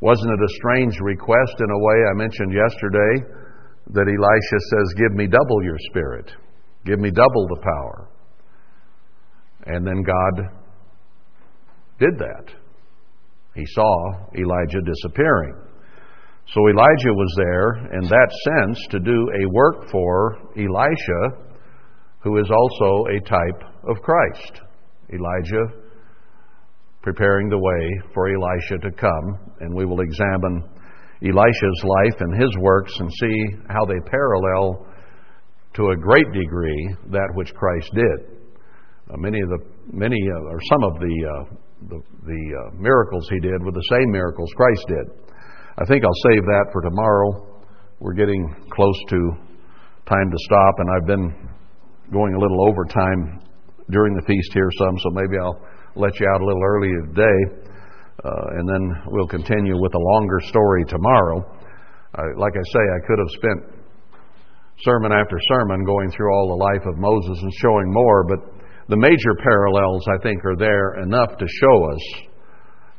wasn't 0.00 0.30
it 0.30 0.44
a 0.44 0.54
strange 0.56 1.00
request 1.00 1.56
in 1.58 1.70
a 1.70 1.78
way 1.78 1.96
I 2.10 2.14
mentioned 2.14 2.52
yesterday 2.52 3.43
that 3.90 4.08
Elisha 4.08 4.58
says, 4.70 4.94
Give 4.96 5.12
me 5.12 5.26
double 5.26 5.62
your 5.62 5.78
spirit, 5.90 6.30
give 6.84 6.98
me 6.98 7.10
double 7.10 7.46
the 7.48 7.60
power. 7.62 8.08
And 9.66 9.86
then 9.86 10.02
God 10.02 10.48
did 11.98 12.18
that. 12.18 12.54
He 13.54 13.64
saw 13.66 14.12
Elijah 14.36 14.82
disappearing. 14.84 15.54
So 16.52 16.60
Elijah 16.68 17.14
was 17.14 17.34
there 17.38 17.98
in 17.98 18.08
that 18.08 18.30
sense 18.44 18.86
to 18.90 18.98
do 19.00 19.28
a 19.42 19.50
work 19.50 19.90
for 19.90 20.36
Elisha, 20.56 21.46
who 22.20 22.38
is 22.38 22.50
also 22.50 23.06
a 23.06 23.20
type 23.20 23.70
of 23.88 24.02
Christ. 24.02 24.60
Elijah 25.12 25.84
preparing 27.02 27.48
the 27.48 27.58
way 27.58 28.10
for 28.12 28.28
Elisha 28.28 28.78
to 28.78 28.90
come, 28.90 29.38
and 29.60 29.74
we 29.74 29.84
will 29.84 30.00
examine 30.00 30.64
Elisha's 31.22 31.84
life 31.84 32.20
and 32.20 32.42
his 32.42 32.50
works 32.58 32.92
and 32.98 33.10
see 33.12 33.36
how 33.68 33.84
they 33.84 34.00
parallel 34.10 34.86
to 35.74 35.90
a 35.90 35.96
great 35.96 36.30
degree 36.32 36.96
that 37.10 37.28
which 37.34 37.52
Christ 37.54 37.90
did. 37.94 38.38
Uh, 39.10 39.16
many 39.18 39.40
of 39.40 39.48
the 39.48 39.58
many 39.92 40.16
uh, 40.16 40.50
or 40.50 40.60
some 40.70 40.84
of 40.84 41.00
the 41.00 41.14
uh, 41.28 41.54
the, 41.88 42.00
the 42.24 42.42
uh, 42.56 42.70
miracles 42.80 43.28
he 43.30 43.40
did 43.40 43.62
were 43.62 43.72
the 43.72 43.88
same 43.90 44.10
miracles 44.10 44.50
Christ 44.56 44.84
did. 44.88 45.06
I 45.76 45.84
think 45.86 46.04
I'll 46.04 46.30
save 46.30 46.42
that 46.42 46.66
for 46.72 46.80
tomorrow. 46.82 47.60
We're 48.00 48.14
getting 48.14 48.54
close 48.70 48.98
to 49.10 49.18
time 50.06 50.30
to 50.30 50.38
stop, 50.38 50.74
and 50.78 50.88
I've 50.90 51.06
been 51.06 51.48
going 52.12 52.34
a 52.34 52.38
little 52.38 52.68
overtime 52.68 53.40
during 53.90 54.14
the 54.14 54.22
feast 54.26 54.52
here 54.52 54.68
some, 54.78 54.96
so 54.98 55.10
maybe 55.10 55.36
I'll 55.40 55.60
let 55.96 56.18
you 56.20 56.26
out 56.34 56.40
a 56.40 56.46
little 56.46 56.62
earlier 56.62 57.00
today. 57.06 57.73
Uh, 58.22 58.58
and 58.58 58.68
then 58.68 59.02
we'll 59.08 59.26
continue 59.26 59.80
with 59.80 59.94
a 59.94 59.98
longer 59.98 60.40
story 60.44 60.84
tomorrow. 60.86 61.40
Uh, 62.14 62.22
like 62.38 62.52
I 62.54 62.62
say, 62.72 62.80
I 62.80 63.00
could 63.06 63.18
have 63.18 63.30
spent 63.30 63.84
sermon 64.82 65.12
after 65.12 65.36
sermon 65.54 65.84
going 65.84 66.10
through 66.10 66.32
all 66.32 66.48
the 66.48 66.64
life 66.64 66.86
of 66.86 66.98
Moses 66.98 67.38
and 67.42 67.52
showing 67.60 67.92
more, 67.92 68.24
but 68.24 68.38
the 68.88 68.96
major 68.96 69.34
parallels, 69.42 70.04
I 70.08 70.22
think, 70.22 70.44
are 70.44 70.56
there 70.56 71.02
enough 71.02 71.36
to 71.38 71.46
show 71.46 71.90
us 71.90 72.22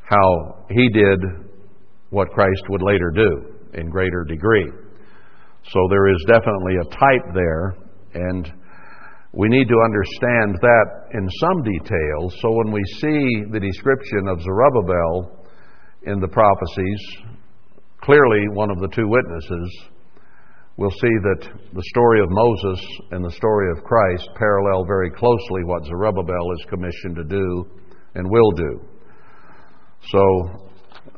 how 0.10 0.66
he 0.70 0.90
did 0.90 1.20
what 2.10 2.30
Christ 2.32 2.64
would 2.70 2.82
later 2.82 3.12
do 3.14 3.80
in 3.80 3.90
greater 3.90 4.24
degree. 4.24 4.72
So 5.72 5.80
there 5.90 6.08
is 6.10 6.24
definitely 6.28 6.76
a 6.82 6.90
type 6.90 7.34
there, 7.34 7.76
and 8.14 8.52
we 9.36 9.50
need 9.50 9.68
to 9.68 9.80
understand 9.84 10.56
that 10.62 10.88
in 11.12 11.28
some 11.44 11.62
detail. 11.62 12.32
So 12.40 12.52
when 12.52 12.72
we 12.72 12.82
see 13.04 13.52
the 13.52 13.60
description 13.60 14.30
of 14.30 14.42
Zerubbabel 14.42 15.46
in 16.04 16.22
the 16.22 16.28
prophecies, 16.28 17.02
clearly 18.02 18.48
one 18.54 18.72
of 18.72 18.80
the 18.80 18.88
two 18.88 19.08
witnesses, 19.08 19.70
we'll 20.78 20.90
see 20.92 21.16
that 21.28 21.50
the 21.74 21.84
story 21.84 22.22
of 22.22 22.30
Moses 22.30 22.80
and 23.12 23.26
the 23.26 23.32
story 23.32 23.72
of 23.76 23.84
Christ 23.84 24.30
parallel 24.38 24.86
very 24.86 25.12
closely 25.12 25.64
what 25.66 25.84
Zerubbabel 25.84 26.52
is 26.58 26.66
commissioned 26.70 27.18
to 27.18 27.24
do 27.26 27.66
and 28.16 28.30
will 28.30 28.52
do. 28.52 28.80
So, 30.12 30.22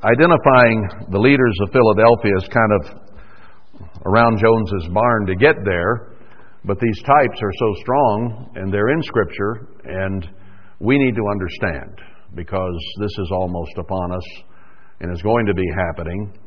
identifying 0.03 0.89
the 1.11 1.20
leaders 1.20 1.55
of 1.61 1.72
Philadelphia 1.72 2.34
is 2.38 2.47
kind 2.49 2.72
of 2.82 3.07
around 4.05 4.39
Jones's 4.39 4.89
barn 4.91 5.28
to 5.28 5.36
get 5.36 5.55
there. 5.63 6.16
But 6.68 6.80
these 6.82 7.01
types 7.03 7.41
are 7.41 7.53
so 7.59 7.74
strong 7.82 8.51
and 8.55 8.74
they're 8.74 8.89
in 8.89 9.01
Scripture, 9.01 9.70
and 9.86 10.28
we 10.80 10.97
need 10.97 11.15
to 11.15 11.24
understand 11.32 11.97
because 12.36 12.78
this 12.99 13.18
is 13.20 13.32
almost 13.32 13.72
upon 13.78 14.11
us 14.11 14.43
and 14.99 15.13
is 15.13 15.22
going 15.22 15.45
to 15.45 15.53
be 15.53 15.68
happening. 15.88 16.38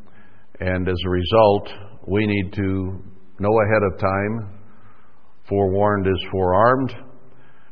And 0.60 0.86
as 0.86 0.98
a 1.06 1.08
result, 1.08 1.70
we 2.06 2.26
need 2.26 2.52
to 2.52 3.02
know 3.38 3.60
ahead 3.62 3.82
of 3.90 3.98
time. 3.98 4.60
Forewarned 5.48 6.06
is 6.06 6.26
forearmed, 6.30 6.94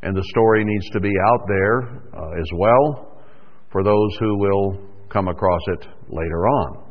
and 0.03 0.17
the 0.17 0.25
story 0.31 0.65
needs 0.65 0.89
to 0.91 1.01
be 1.01 1.13
out 1.27 1.43
there 1.47 1.83
uh, 2.17 2.41
as 2.41 2.49
well 2.55 3.23
for 3.71 3.85
those 3.85 4.17
who 4.19 4.39
will 4.39 4.89
come 5.11 5.29
across 5.29 5.61
it 5.67 5.87
later 6.09 6.49
on 6.49 6.85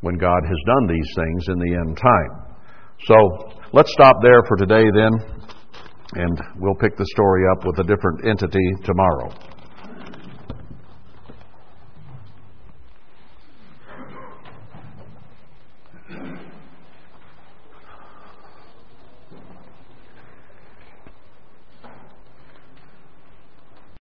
when 0.00 0.18
God 0.18 0.42
has 0.44 0.58
done 0.66 0.88
these 0.88 1.14
things 1.14 1.46
in 1.48 1.58
the 1.60 1.74
end 1.76 1.96
time. 1.96 2.56
So 3.06 3.61
let's 3.72 3.92
stop 3.92 4.16
there 4.22 4.42
for 4.48 4.56
today 4.56 4.84
then, 4.94 5.12
and 6.14 6.38
we'll 6.58 6.74
pick 6.74 6.96
the 6.96 7.06
story 7.14 7.42
up 7.52 7.64
with 7.64 7.78
a 7.78 7.84
different 7.84 8.26
entity 8.26 8.70
tomorrow. 8.84 9.32